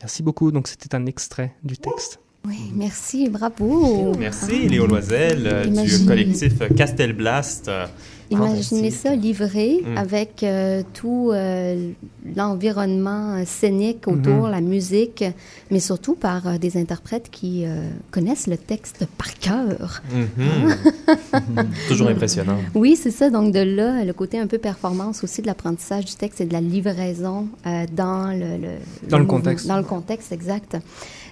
Merci 0.00 0.22
beaucoup. 0.22 0.50
Donc 0.50 0.68
c'était 0.68 0.94
un 0.94 1.06
extrait 1.06 1.54
du 1.62 1.78
texte. 1.78 2.21
Oui, 2.46 2.72
merci, 2.74 3.28
bravo. 3.28 4.12
Merci 4.18 4.68
Léo 4.68 4.86
Loisel 4.86 5.46
euh, 5.46 5.62
du 5.64 5.68
Imagine- 5.74 6.06
collectif 6.06 6.52
Castelblast. 6.76 7.68
euh, 7.68 7.86
Imaginez 8.30 8.90
ça 8.90 9.14
livré 9.14 9.82
Mm. 9.84 9.98
avec 9.98 10.42
euh, 10.42 10.82
tout 10.94 11.30
euh, 11.34 11.90
l'environnement 12.34 13.44
scénique 13.44 14.08
autour, 14.08 14.46
Mhm. 14.46 14.50
la 14.50 14.60
musique, 14.62 15.22
mais 15.70 15.80
surtout 15.80 16.14
par 16.14 16.46
euh, 16.48 16.56
des 16.56 16.78
interprètes 16.78 17.28
qui 17.30 17.64
euh, 17.66 17.90
connaissent 18.10 18.46
le 18.46 18.56
texte 18.56 19.06
par 19.18 19.34
cœur. 19.38 20.02
Mhm. 20.10 20.74
Toujours 21.88 22.08
impressionnant. 22.08 22.56
Oui, 22.74 22.96
c'est 23.00 23.10
ça. 23.10 23.28
Donc 23.28 23.52
de 23.52 23.60
là, 23.60 24.02
le 24.02 24.14
côté 24.14 24.38
un 24.40 24.46
peu 24.46 24.56
performance 24.58 25.22
aussi 25.22 25.42
de 25.42 25.46
l'apprentissage 25.46 26.06
du 26.06 26.14
texte 26.14 26.40
et 26.40 26.46
de 26.46 26.54
la 26.54 26.62
livraison 26.62 27.48
euh, 27.66 27.84
dans 27.94 28.28
le, 28.32 28.56
le- 28.56 29.08
Dans 29.10 29.18
le 29.18 29.26
contexte. 29.26 29.66
Dans 29.66 29.76
le 29.76 29.84
contexte, 29.84 30.32
exact. 30.32 30.78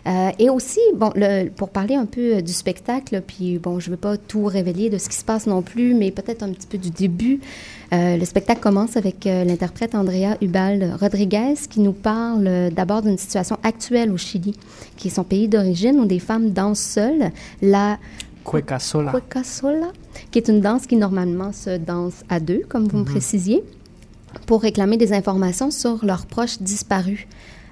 Euh, 0.06 0.30
et 0.38 0.48
aussi, 0.48 0.80
bon, 0.94 1.10
le- 1.14 1.48
pour 1.50 1.68
parler 1.68 1.94
un 1.94 2.06
peu 2.06 2.36
euh, 2.36 2.40
du 2.40 2.52
spectacle, 2.52 3.22
puis 3.26 3.58
bon, 3.58 3.80
je 3.80 3.88
ne 3.90 3.94
veux 3.94 4.00
pas 4.00 4.16
tout 4.16 4.44
révéler 4.44 4.88
de 4.88 4.96
ce 4.98 5.08
qui 5.08 5.16
se 5.16 5.24
passe 5.24 5.46
non 5.46 5.60
plus, 5.62 5.92
mais 5.94 6.10
peut-être 6.10 6.42
un 6.42 6.50
petit 6.52 6.66
peu 6.66 6.78
du 6.78 6.90
début. 6.90 7.40
Euh, 7.92 8.16
le 8.16 8.24
spectacle 8.24 8.60
commence 8.60 8.96
avec 8.96 9.26
euh, 9.26 9.44
l'interprète 9.44 9.94
Andrea 9.94 10.36
Ubal 10.40 10.96
Rodriguez 11.00 11.54
qui 11.68 11.80
nous 11.80 11.92
parle 11.92 12.46
euh, 12.46 12.70
d'abord 12.70 13.02
d'une 13.02 13.18
situation 13.18 13.58
actuelle 13.62 14.10
au 14.12 14.16
Chili, 14.16 14.54
qui 14.96 15.08
est 15.08 15.10
son 15.10 15.24
pays 15.24 15.48
d'origine 15.48 15.98
où 16.00 16.06
des 16.06 16.18
femmes 16.20 16.50
dansent 16.50 16.78
seules. 16.80 17.30
La 17.60 17.98
Cueca 18.44 18.78
sola. 18.78 19.12
Cueca 19.12 19.44
sola, 19.44 19.88
qui 20.30 20.38
est 20.38 20.48
une 20.48 20.60
danse 20.62 20.86
qui 20.86 20.96
normalement 20.96 21.52
se 21.52 21.76
danse 21.76 22.14
à 22.30 22.40
deux, 22.40 22.62
comme 22.68 22.88
vous 22.88 22.98
me 22.98 23.04
précisiez, 23.04 23.62
pour 24.46 24.62
réclamer 24.62 24.96
des 24.96 25.12
informations 25.12 25.70
sur 25.70 26.04
leurs 26.04 26.24
proches 26.26 26.58
disparus. 26.62 27.26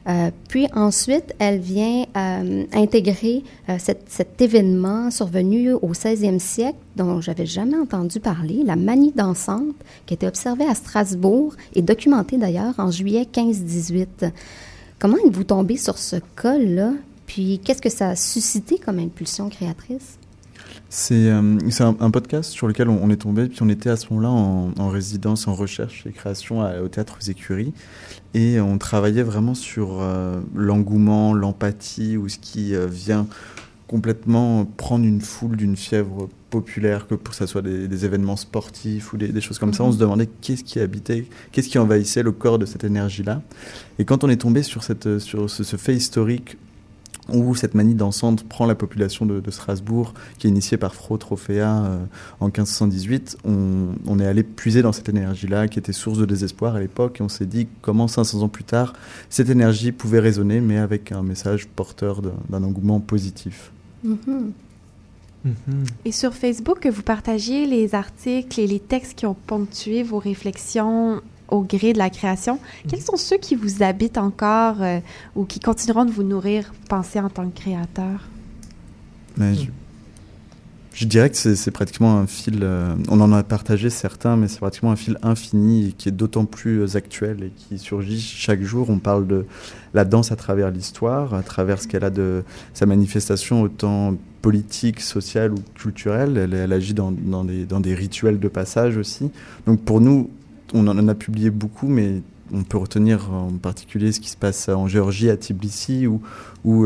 Euh, 0.08 0.30
puis 0.48 0.66
ensuite, 0.74 1.34
elle 1.38 1.58
vient 1.58 2.06
euh, 2.16 2.64
intégrer 2.72 3.44
euh, 3.68 3.76
cet, 3.78 4.40
événement 4.40 5.10
survenu 5.10 5.72
au 5.72 5.92
16e 5.92 6.38
siècle, 6.38 6.78
dont 6.96 7.20
j'avais 7.20 7.44
jamais 7.44 7.76
entendu 7.76 8.18
parler, 8.18 8.62
la 8.64 8.76
manie 8.76 9.12
dansante, 9.14 9.74
qui 10.06 10.14
été 10.14 10.26
observée 10.26 10.64
à 10.64 10.74
Strasbourg 10.74 11.54
et 11.74 11.82
documentée 11.82 12.38
d'ailleurs 12.38 12.74
en 12.78 12.90
juillet 12.90 13.26
15-18. 13.30 14.30
Comment 14.98 15.18
êtes-vous 15.18 15.44
tombé 15.44 15.76
sur 15.76 15.98
ce 15.98 16.16
cas-là? 16.40 16.92
Puis 17.26 17.60
qu'est-ce 17.62 17.82
que 17.82 17.90
ça 17.90 18.10
a 18.10 18.16
suscité 18.16 18.78
comme 18.78 18.98
impulsion 18.98 19.50
créatrice? 19.50 20.18
C'est 20.90 21.28
euh, 21.28 21.58
un, 21.80 21.96
un 22.00 22.10
podcast 22.10 22.50
sur 22.50 22.66
lequel 22.68 22.88
on, 22.88 22.98
on 23.02 23.10
est 23.10 23.16
tombé, 23.16 23.46
puis 23.48 23.58
on 23.62 23.68
était 23.68 23.90
à 23.90 23.96
ce 23.96 24.06
moment-là 24.10 24.30
en, 24.30 24.72
en 24.78 24.88
résidence, 24.88 25.46
en 25.48 25.54
recherche 25.54 26.06
et 26.06 26.12
création 26.12 26.62
à- 26.62 26.80
au 26.80 26.88
Théâtre 26.88 27.18
aux 27.20 27.24
Écuries. 27.24 27.72
Et 28.34 28.60
on 28.60 28.78
travaillait 28.78 29.22
vraiment 29.22 29.54
sur 29.54 29.98
euh, 30.00 30.40
l'engouement, 30.54 31.34
l'empathie, 31.34 32.16
ou 32.16 32.28
ce 32.28 32.38
qui 32.38 32.74
euh, 32.74 32.86
vient 32.86 33.26
complètement 33.86 34.66
prendre 34.66 35.06
une 35.06 35.22
foule 35.22 35.56
d'une 35.56 35.74
fièvre 35.76 36.28
populaire, 36.50 37.06
que 37.06 37.14
pour 37.14 37.34
ça 37.34 37.46
soit 37.46 37.62
des, 37.62 37.88
des 37.88 38.04
événements 38.04 38.36
sportifs 38.36 39.12
ou 39.12 39.16
des, 39.16 39.28
des 39.28 39.40
choses 39.40 39.58
comme 39.58 39.72
ça. 39.72 39.82
On 39.84 39.92
se 39.92 39.98
demandait 39.98 40.28
qu'est-ce 40.42 40.62
qui 40.64 40.78
habitait, 40.78 41.26
qu'est-ce 41.52 41.68
qui 41.70 41.78
envahissait 41.78 42.22
le 42.22 42.32
corps 42.32 42.58
de 42.58 42.66
cette 42.66 42.84
énergie-là. 42.84 43.40
Et 43.98 44.04
quand 44.04 44.24
on 44.24 44.28
est 44.28 44.36
tombé 44.40 44.62
sur, 44.62 44.82
cette, 44.82 45.18
sur 45.18 45.48
ce, 45.48 45.64
ce 45.64 45.76
fait 45.76 45.94
historique 45.94 46.58
où 47.28 47.54
cette 47.54 47.74
manie 47.74 47.94
dansante 47.94 48.44
prend 48.44 48.66
la 48.66 48.74
population 48.74 49.26
de, 49.26 49.40
de 49.40 49.50
Strasbourg, 49.50 50.14
qui 50.38 50.46
est 50.46 50.50
initiée 50.50 50.76
par 50.76 50.94
Fro 50.94 51.16
Trophéa 51.18 51.84
euh, 51.84 51.98
en 52.40 52.46
1518, 52.46 53.38
on, 53.44 53.88
on 54.06 54.18
est 54.18 54.26
allé 54.26 54.42
puiser 54.42 54.82
dans 54.82 54.92
cette 54.92 55.08
énergie-là, 55.08 55.68
qui 55.68 55.78
était 55.78 55.92
source 55.92 56.18
de 56.18 56.24
désespoir 56.24 56.74
à 56.74 56.80
l'époque, 56.80 57.20
et 57.20 57.22
on 57.22 57.28
s'est 57.28 57.46
dit 57.46 57.68
comment 57.82 58.08
500 58.08 58.42
ans 58.42 58.48
plus 58.48 58.64
tard, 58.64 58.94
cette 59.30 59.50
énergie 59.50 59.92
pouvait 59.92 60.20
résonner, 60.20 60.60
mais 60.60 60.78
avec 60.78 61.12
un 61.12 61.22
message 61.22 61.68
porteur 61.68 62.22
d'un 62.22 62.62
engouement 62.62 63.00
positif. 63.00 63.72
Mhm. 64.04 64.52
Et 66.04 66.12
sur 66.12 66.34
Facebook, 66.34 66.86
vous 66.86 67.02
partagiez 67.02 67.66
les 67.66 67.94
articles 67.94 68.60
et 68.60 68.66
les 68.66 68.80
textes 68.80 69.14
qui 69.14 69.26
ont 69.26 69.36
ponctué 69.46 70.02
vos 70.02 70.18
réflexions 70.18 71.22
au 71.48 71.62
gré 71.62 71.92
de 71.92 71.98
la 71.98 72.10
création. 72.10 72.58
Quels 72.88 73.02
sont 73.02 73.16
ceux 73.16 73.38
qui 73.38 73.54
vous 73.54 73.82
habitent 73.82 74.18
encore 74.18 74.82
euh, 74.82 75.00
ou 75.34 75.44
qui 75.44 75.60
continueront 75.60 76.04
de 76.04 76.10
vous 76.10 76.22
nourrir, 76.22 76.72
vous 76.72 76.88
pensez, 76.88 77.20
en 77.20 77.28
tant 77.28 77.48
que 77.48 77.58
créateur? 77.58 78.28
Mais 79.36 79.54
je, 79.54 79.66
Je 80.98 81.04
dirais 81.04 81.30
que 81.30 81.36
c'est 81.36 81.70
pratiquement 81.70 82.18
un 82.18 82.26
fil, 82.26 82.58
euh, 82.62 82.92
on 83.08 83.20
en 83.20 83.32
a 83.32 83.44
partagé 83.44 83.88
certains, 83.88 84.36
mais 84.36 84.48
c'est 84.48 84.58
pratiquement 84.58 84.90
un 84.90 84.96
fil 84.96 85.16
infini 85.22 85.94
qui 85.96 86.08
est 86.08 86.12
d'autant 86.12 86.44
plus 86.44 86.80
euh, 86.80 86.96
actuel 86.96 87.44
et 87.44 87.52
qui 87.56 87.78
surgit 87.78 88.20
chaque 88.20 88.62
jour. 88.62 88.90
On 88.90 88.98
parle 88.98 89.28
de 89.28 89.46
la 89.94 90.04
danse 90.04 90.32
à 90.32 90.36
travers 90.36 90.72
l'histoire, 90.72 91.34
à 91.34 91.42
travers 91.44 91.80
ce 91.80 91.86
qu'elle 91.86 92.02
a 92.02 92.10
de 92.10 92.42
sa 92.74 92.84
manifestation 92.84 93.62
autant 93.62 94.16
politique, 94.42 95.00
sociale 95.00 95.52
ou 95.52 95.58
culturelle. 95.76 96.36
Elle, 96.52 96.72
agit 96.72 96.94
dans, 96.94 97.12
dans, 97.12 97.44
des, 97.44 97.64
dans 97.64 97.78
des 97.78 97.94
rituels 97.94 98.40
de 98.40 98.48
passage 98.48 98.96
aussi. 98.96 99.30
Donc 99.66 99.80
pour 99.82 100.00
nous, 100.00 100.30
on 100.74 100.86
en 100.86 101.08
a 101.08 101.14
publié 101.14 101.50
beaucoup, 101.50 101.88
mais 101.88 102.22
on 102.52 102.62
peut 102.62 102.78
retenir 102.78 103.32
en 103.32 103.50
particulier 103.50 104.12
ce 104.12 104.20
qui 104.20 104.30
se 104.30 104.36
passe 104.36 104.68
en 104.68 104.86
Géorgie, 104.86 105.30
à 105.30 105.36
Tbilissi, 105.36 106.06
où, 106.06 106.20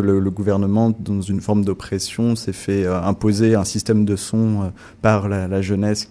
le, 0.00 0.30
gouvernement, 0.30 0.94
dans 0.98 1.20
une 1.20 1.40
forme 1.40 1.64
d'oppression, 1.64 2.36
s'est 2.36 2.52
fait 2.52 2.84
euh, 2.84 3.00
imposer 3.02 3.54
un 3.54 3.64
système 3.64 4.04
de 4.04 4.16
son 4.16 4.62
euh, 4.62 4.66
par 5.00 5.28
la, 5.28 5.62
jeunesse 5.62 6.08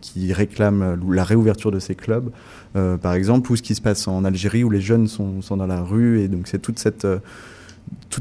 qui, 0.00 0.32
réclame 0.32 1.00
la 1.10 1.24
réouverture 1.24 1.70
de 1.70 1.78
ces 1.78 1.94
clubs, 1.94 2.30
euh, 2.76 2.96
par 2.96 3.14
exemple, 3.14 3.50
ou 3.50 3.56
ce 3.56 3.62
qui 3.62 3.74
se 3.74 3.80
passe 3.80 4.06
en 4.08 4.24
Algérie, 4.24 4.64
où 4.64 4.70
les 4.70 4.80
jeunes 4.80 5.08
sont, 5.08 5.40
dans 5.50 5.66
la 5.66 5.82
rue, 5.82 6.20
et 6.20 6.28
donc 6.28 6.48
c'est 6.48 6.60
toute 6.60 6.78
cette... 6.78 7.06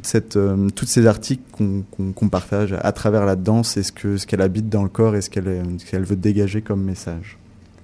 cette, 0.03 0.37
toutes 0.75 0.87
ces 0.87 1.07
articles 1.07 1.43
qu'on 1.51 2.29
partage 2.29 2.75
à 2.79 2.91
travers 2.91 3.25
la 3.25 3.35
danse 3.35 3.77
et 3.77 3.83
ce 3.83 3.91
qu'elle 3.91 4.19
ce 4.19 4.27
qu'elle 4.27 4.41
habite 4.41 4.69
dans 4.69 4.83
le 4.83 4.89
corps 4.89 5.15
et 5.15 5.21
ce 5.21 5.29
qu'elle 5.29 6.03
veut 6.03 6.15
dégager 6.15 6.61
comme 6.61 6.83
message. 6.83 7.37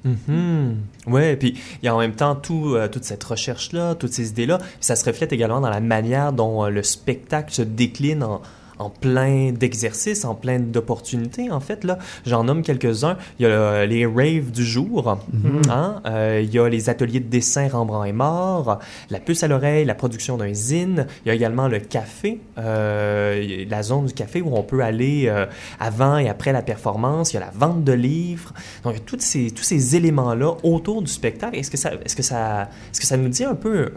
Mm 0.04 0.74
Ouais, 1.08 1.34
et 1.34 1.36
puis 1.36 1.58
il 1.82 1.86
y 1.86 1.90
a 1.90 1.96
en 1.96 2.00
même 2.00 2.14
temps 2.14 2.36
tout, 2.36 2.76
euh, 2.76 2.88
toute 2.88 3.04
cette 3.04 3.24
recherche-là, 3.24 3.96
toutes 3.96 4.14
ces 4.14 4.30
idées-là, 4.30 4.60
ça 4.80 4.96
se 4.96 5.06
reflète 5.06 5.34
également 5.34 5.62
dans 5.62 5.70
la 5.70 5.80
manière 5.80 6.32
dont 6.34 6.64
euh, 6.64 6.70
le 6.70 6.84
spectacle 6.84 7.54
se 7.54 7.62
décline 7.62 8.24
en, 8.24 8.42
en 8.82 8.90
plein 8.90 9.52
d'exercices, 9.52 10.26
en 10.26 10.36
plein 10.36 10.60
d'opportunités, 10.60 11.52
en 11.52 11.60
fait. 11.60 11.84
Là, 11.84 12.00
j'en 12.26 12.44
nomme 12.44 12.64
quelques-uns. 12.64 13.18
Il 13.40 13.44
y 13.44 13.46
a 13.46 13.50
euh, 13.50 13.86
les 13.86 14.06
raves 14.06 14.52
du 14.52 14.66
jour, 14.66 15.18
mhm. 15.32 15.62
hein? 15.70 16.02
euh, 16.06 16.42
il 16.44 16.54
y 16.54 16.60
a 16.60 16.68
les 16.68 16.90
ateliers 16.90 17.20
de 17.20 17.30
dessin 17.30 17.68
Rembrandt 17.68 18.10
est 18.10 18.14
mort, 18.14 18.80
la 19.10 19.20
puce 19.20 19.44
à 19.44 19.48
l'oreille, 19.48 19.86
la 19.86 19.96
production 19.96 20.38
d'un 20.38 20.54
zine. 20.54 21.08
Il 21.26 21.30
y 21.30 21.32
a 21.32 21.36
également 21.36 21.68
le 21.68 21.80
café, 21.80 22.40
euh, 22.58 23.66
la 23.70 23.84
zone 23.84 24.06
du 24.06 24.14
café 24.14 24.42
où 24.42 24.56
on 24.56 24.64
peut 24.64 24.82
aller 24.82 25.32
avant 25.80 26.18
et 26.18 26.28
après 26.28 26.52
la 26.52 26.62
performance. 26.62 27.34
Il 27.34 27.36
y 27.36 27.38
a 27.38 27.42
la 27.42 27.52
vente 27.54 27.84
de 27.84 27.94
livres. 27.94 28.54
Donc, 28.84 28.94
il 28.94 28.98
y 28.98 29.02
a 29.02 29.06
tous 29.06 29.20
ces, 29.20 29.52
tous 29.52 29.64
ces 29.64 29.96
éléments-là 29.96 30.56
autour 30.64 31.02
du 31.02 31.12
spectacle. 31.12 31.58
Est-ce 31.58 31.72
que 31.72 31.78
ça, 31.78 31.92
est-ce 32.04 32.16
que 32.16 32.24
ça, 32.24 32.70
est-ce 32.92 33.00
que 33.00 33.08
ça 33.08 33.18
nous 33.18 33.30
dit 33.30 33.44
un 33.44 33.56
peu 33.56 33.92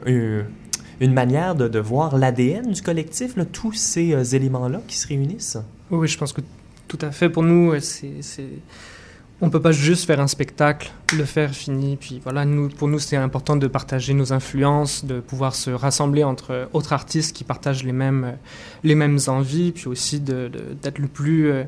une 1.00 1.12
manière 1.12 1.54
de, 1.54 1.78
voir 1.78 2.16
l'ADN 2.16 2.72
du 2.72 2.82
collectif, 2.82 3.36
là, 3.36 3.44
tous 3.44 3.72
ces 3.72 4.12
euh, 4.12 4.22
éléments-là 4.24 4.80
qui 4.86 4.96
se 4.96 5.08
réunissent? 5.08 5.58
Oui, 5.90 6.08
je 6.08 6.18
pense 6.18 6.32
que 6.32 6.40
tout 6.88 6.98
à 7.00 7.10
fait. 7.10 7.28
Pour 7.28 7.42
nous, 7.42 7.72
euh, 7.72 7.80
c'est, 7.80 8.20
on 9.40 9.46
ne 9.46 9.50
peut 9.50 9.60
pas 9.60 9.72
juste 9.72 10.06
faire 10.06 10.20
un 10.20 10.26
spectacle, 10.26 10.92
le 11.16 11.24
faire 11.24 11.50
fini. 11.50 11.96
Puis 11.96 12.20
voilà, 12.22 12.44
nous, 12.44 12.68
pour 12.68 12.88
nous, 12.88 12.98
c'est 12.98 13.16
important 13.16 13.56
de 13.56 13.66
partager 13.66 14.14
nos 14.14 14.32
influences, 14.32 15.04
de 15.04 15.20
pouvoir 15.20 15.54
se 15.54 15.70
rassembler 15.70 16.24
entre 16.24 16.68
autres 16.72 16.92
artistes 16.92 17.34
qui 17.36 17.44
partagent 17.44 17.84
les 17.84 17.92
mêmes, 17.92 18.36
les 18.84 18.94
mêmes 18.94 19.18
envies, 19.26 19.72
puis 19.72 19.88
aussi 19.88 20.20
d'être 20.20 20.98
le 20.98 21.08
plus... 21.08 21.50
Euh, 21.50 21.64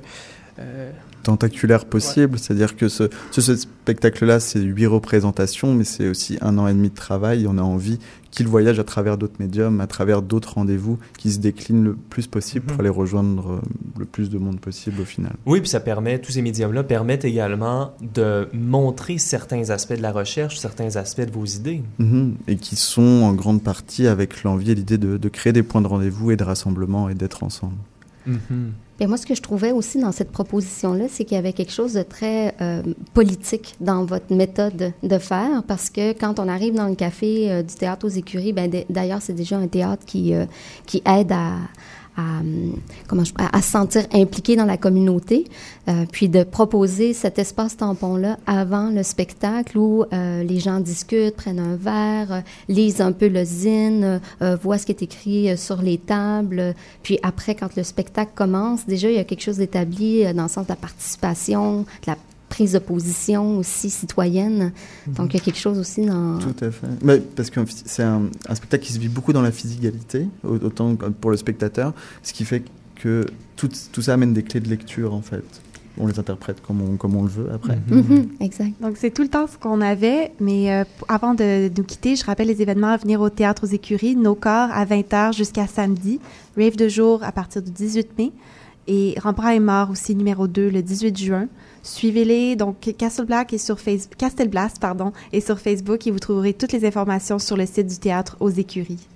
tentaculaire 1.22 1.85
possible. 1.85 2.39
C'est-à-dire 2.39 2.77
que 2.77 2.89
ce, 2.89 3.11
ce, 3.33 3.57
spectacle-là, 3.57 4.41
c'est 4.41 4.61
huit 4.61 4.87
représentations, 4.87 5.74
mais 5.74 5.85
c'est 5.85 6.09
aussi 6.09 6.39
un 6.41 6.57
an 6.57 6.68
et 6.68 6.72
demi 6.72 6.89
de 6.89 6.95
travail. 6.95 7.47
On 7.49 7.59
a 7.59 7.62
envie 7.62 7.99
qu'il 8.37 8.47
voyage 8.47 8.78
à 8.78 8.84
travers 8.84 9.16
d'autres 9.16 9.41
médiums, 9.41 9.80
à 9.80 9.87
travers 9.87 10.20
d'autres 10.20 10.55
rendez-vous, 10.55 10.99
qui 11.16 11.32
se 11.32 11.39
déclinent 11.39 11.82
le 11.82 11.95
plus 11.95 12.26
possible 12.26 12.66
pour 12.66 12.74
mhm. 12.74 12.80
aller 12.80 12.89
rejoindre 12.91 13.53
euh, 13.53 13.61
le 13.99 14.05
plus 14.05 14.28
de 14.28 14.37
monde 14.39 14.61
possible 14.61 15.01
au 15.01 15.07
final. 15.07 15.32
Oui, 15.47 15.61
puis 15.61 15.70
ça 15.70 15.80
permet, 15.80 16.18
tous 16.18 16.32
ces 16.32 16.43
médiums-là 16.43 16.84
permettent 16.84 17.24
également 17.24 17.95
de 18.14 18.49
montrer 18.53 19.16
certains 19.16 19.70
aspects 19.70 19.95
de 19.95 20.03
la 20.03 20.12
recherche, 20.12 20.59
certains 20.59 20.97
aspects 20.97 21.22
de 21.22 21.32
vos 21.32 21.47
idées. 21.47 21.82
Mhm. 21.99 22.34
Et 22.47 22.57
qui 22.57 22.76
sont 22.76 23.22
en 23.24 23.32
grande 23.32 23.62
partie 23.62 24.07
avec 24.07 24.43
l'envie 24.43 24.70
et 24.70 24.74
l'idée 24.74 24.99
de, 24.99 25.16
de, 25.16 25.28
créer 25.30 25.55
des 25.55 25.62
points 25.62 25.80
de 25.80 25.87
rendez-vous 25.87 26.30
et 26.30 26.37
de 26.37 26.45
rassemblement 26.45 27.09
et 27.09 27.14
d'être 27.14 27.43
ensemble. 27.43 27.76
Mhm. 28.26 28.72
Et 28.99 29.07
moi, 29.07 29.19
ce 29.19 29.27
que 29.27 29.35
je 29.35 29.43
trouvais 29.43 29.73
aussi 29.73 29.99
dans 29.99 30.13
cette 30.13 30.33
proposition-là, 30.33 31.05
c'est 31.11 31.25
qu'il 31.25 31.35
y 31.35 31.39
avait 31.39 31.53
quelque 31.53 31.73
chose 31.73 31.93
de 31.93 32.03
très 32.03 32.55
euh, 32.61 32.83
politique 33.13 33.75
dans 33.81 34.05
votre 34.07 34.35
méthode 34.35 34.93
de 35.03 35.19
faire, 35.19 35.63
parce 35.67 35.91
que 35.91 36.13
quand 36.13 36.39
on 36.41 36.49
arrive 36.49 36.75
dans 36.75 36.89
le 36.89 36.95
café 36.95 37.51
euh, 37.51 37.63
du 37.63 37.75
théâtre 37.75 38.07
aux 38.07 38.11
écuries, 38.11 38.55
ben 38.55 38.71
d'ailleurs, 38.89 39.21
c'est 39.21 39.35
déjà 39.35 39.59
un 39.59 39.67
théâtre 39.67 40.05
qui, 40.07 40.35
euh, 40.35 40.47
qui 40.87 41.03
aide 41.05 41.33
à, 41.33 41.57
à, 42.17 42.41
comment 43.09 43.23
à, 43.37 43.62
se 43.62 43.71
sentir 43.71 44.07
impliqué 44.12 44.57
dans 44.57 44.64
la 44.64 44.77
communauté, 44.77 45.45
euh, 45.89 46.05
puis 46.11 46.29
de 46.29 46.43
proposer 46.43 47.12
cet 47.12 47.39
espace 47.39 47.77
tampon-là 47.77 48.39
avant 48.47 48.91
le 48.91 49.03
spectacle 49.03 49.79
où 49.79 50.05
euh, 50.12 50.43
les 50.43 50.59
gens 50.59 50.81
discutent, 50.81 51.37
prennent 51.37 51.61
un 51.61 51.77
verre, 51.77 52.33
euh, 52.33 52.41
lisent 52.69 53.01
un 53.01 53.12
peu 53.12 53.29
le 53.29 53.45
zine, 53.45 54.21
voient 54.62 54.79
ce 54.79 54.87
qui 54.87 54.93
est 54.93 55.03
écrit 55.03 55.57
sur 55.57 55.83
les 55.83 55.99
tables, 55.99 56.75
puis 57.03 57.19
après, 57.23 57.55
quand 57.55 57.77
le 57.77 57.83
spectacle 57.83 58.33
commence, 58.35 58.87
déjà, 58.87 59.11
il 59.11 59.17
y 59.17 59.19
a 59.19 59.25
quelque 59.25 59.43
chose 59.43 59.59
d'établi 59.59 60.25
dans 60.35 60.45
le 60.45 60.49
sens 60.49 60.67
de 60.67 60.71
la 60.71 60.77
participation, 60.77 61.81
de 61.81 61.87
la 62.07 62.17
prise 62.57 62.73
de 62.73 62.79
position 62.79 63.59
aussi 63.59 63.91
citoyenne. 63.91 64.73
Donc, 65.07 65.35
il 65.35 65.37
y 65.37 65.41
a 65.41 65.45
quelque 65.45 65.59
chose 65.59 65.79
aussi 65.79 66.07
dans... 66.07 66.39
Tout 66.39 66.65
à 66.65 66.71
fait. 66.71 66.87
Mais 67.03 67.21
parce 67.21 67.51
que 67.51 67.61
c'est 67.69 68.03
un, 68.03 68.31
spectacle 68.55 68.83
qui 68.83 68.95
se 68.95 68.99
vit 68.99 69.11
beaucoup 69.11 69.35
dans 69.35 69.43
la 69.43 69.53
physicalité, 69.53 70.27
autant 70.43 70.97
pour 71.21 71.31
le 71.31 71.37
spectateur, 71.37 71.93
ce 72.23 72.33
qui 72.33 72.47
fait 72.47 72.63
que 72.95 73.27
tout, 73.57 73.69
tout 73.93 74.01
ça 74.01 74.15
amène 74.15 74.33
des 74.33 74.43
clés 74.43 74.61
de 74.61 74.71
lecture, 74.71 75.13
en 75.13 75.21
fait 75.21 75.45
on 75.99 76.07
les 76.07 76.19
interprète 76.19 76.61
comme 76.61 76.83
on, 76.83 76.97
comme 76.97 77.17
on 77.17 77.23
le 77.23 77.29
veut 77.29 77.51
après. 77.53 77.79
Mhm. 77.89 78.05
Mhm. 78.09 78.29
exact. 78.41 78.75
Donc, 78.83 78.97
c'est 78.99 79.11
tout 79.11 79.23
le 79.23 79.29
temps 79.29 79.47
ce 79.47 79.57
qu'on 79.57 79.81
avait, 79.81 80.33
mais 80.41 80.71
euh, 80.71 80.85
avant 81.09 81.33
de 81.33 81.71
nous 81.75 81.85
quitter, 81.85 82.17
je 82.17 82.25
rappelle 82.27 82.49
les 82.49 82.61
événements 82.61 82.89
à 82.89 82.99
venir 82.99 83.21
au 83.23 83.31
Théâtre 83.31 83.65
aux 83.65 83.71
Écuries, 83.71 84.15
Nos 84.15 84.35
corps 84.35 84.69
à 84.73 84.85
20h 84.85 85.35
jusqu'à 85.35 85.67
samedi, 85.67 86.21
Rave 86.57 86.77
de 86.77 86.89
jour 86.89 87.23
à 87.23 87.33
partir 87.33 87.63
du 87.63 87.71
18 87.71 88.19
mai, 88.19 88.33
et 88.89 89.15
Rembrandt 89.19 89.57
est 89.57 89.61
mort 89.61 89.91
aussi, 89.91 90.15
numéro 90.15 90.47
2, 90.47 90.69
le 90.69 90.83
18 90.83 91.17
juin. 91.17 91.49
Suivez-les. 91.87 92.57
Donc, 92.57 92.93
Castle 92.99 93.26
Black 93.26 93.53
est 93.53 93.59
sur 93.59 93.78
Facebook, 93.78 94.16
pardon, 94.80 95.12
est 95.32 95.41
sur 95.41 95.59
Facebook 95.59 96.07
et 96.07 96.11
vous 96.11 96.18
trouverez 96.18 96.53
toutes 96.53 96.72
les 96.72 96.84
informations 96.84 97.39
sur 97.39 97.57
le 97.57 97.64
site 97.64 97.87
du 97.87 97.99
théâtre 97.99 98.37
aux 98.41 98.51
écuries. 98.51 99.07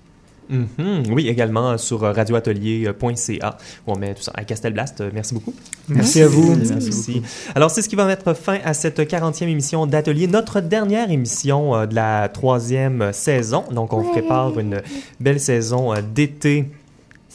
Mm-hmm. 0.49 1.11
Oui, 1.11 1.27
également 1.27 1.77
sur 1.77 2.01
radioatelier.ca 2.01 3.57
où 3.87 3.91
on 3.91 3.97
met 3.97 4.13
tout 4.13 4.23
ça 4.23 4.31
à 4.35 4.43
Castelblast. 4.43 5.03
Merci 5.13 5.33
beaucoup. 5.33 5.53
Merci, 5.87 6.21
à 6.21 6.27
vous. 6.27 6.55
Merci. 6.55 7.21
Alors, 7.55 7.71
c'est 7.71 7.81
ce 7.81 7.89
qui 7.89 7.95
va 7.95 8.05
mettre 8.05 8.33
fin 8.33 8.59
à 8.63 8.73
cette 8.73 8.99
40e 8.99 9.47
émission 9.47 9.85
d'Atelier, 9.85 10.27
notre 10.27 10.61
dernière 10.61 11.11
émission 11.11 11.75
euh, 11.75 11.85
de 11.85 11.95
la 11.95 12.29
troisième 12.29 13.11
saison. 13.13 13.63
Donc, 13.71 13.93
on 13.93 14.03
prépare 14.03 14.57
une 14.59 14.81
belle 15.19 15.39
saison 15.39 15.93
euh, 15.93 16.01
d'été 16.01 16.69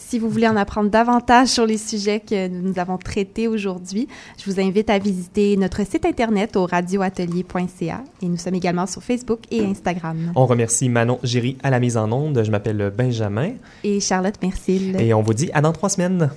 si 0.08 0.20
vous 0.20 0.30
voulez 0.30 0.46
en 0.46 0.56
apprendre 0.56 0.88
davantage 0.88 1.48
sur 1.48 1.66
les 1.66 1.78
sujets 1.78 2.20
que 2.20 2.46
nous 2.46 2.78
avons 2.78 2.96
traités 2.96 3.48
aujourd'hui, 3.48 4.06
je 4.38 4.48
vous 4.48 4.60
invite 4.60 4.88
à 4.88 4.98
visiter 4.98 5.56
notre 5.56 5.84
site 5.84 6.06
internet 6.06 6.56
au 6.56 6.64
radioatelier.ca 6.66 8.04
et 8.22 8.26
nous 8.26 8.36
sommes 8.36 8.54
également 8.54 8.86
sur 8.86 9.02
Facebook 9.02 9.40
et 9.50 9.64
Instagram. 9.64 10.32
On 10.36 10.46
remercie 10.46 10.88
Manon 10.88 11.18
Géry 11.24 11.56
à 11.62 11.70
la 11.70 11.80
mise 11.80 11.96
en 11.96 12.10
onde. 12.12 12.44
Je 12.44 12.50
m'appelle 12.52 12.92
Benjamin. 12.96 13.50
Et 13.82 13.98
Charlotte 13.98 14.40
Mercil. 14.42 14.96
Et 15.00 15.12
on 15.12 15.22
vous 15.22 15.34
dit 15.34 15.50
à 15.52 15.60
dans 15.60 15.72
trois 15.72 15.88
semaines. 15.88 16.30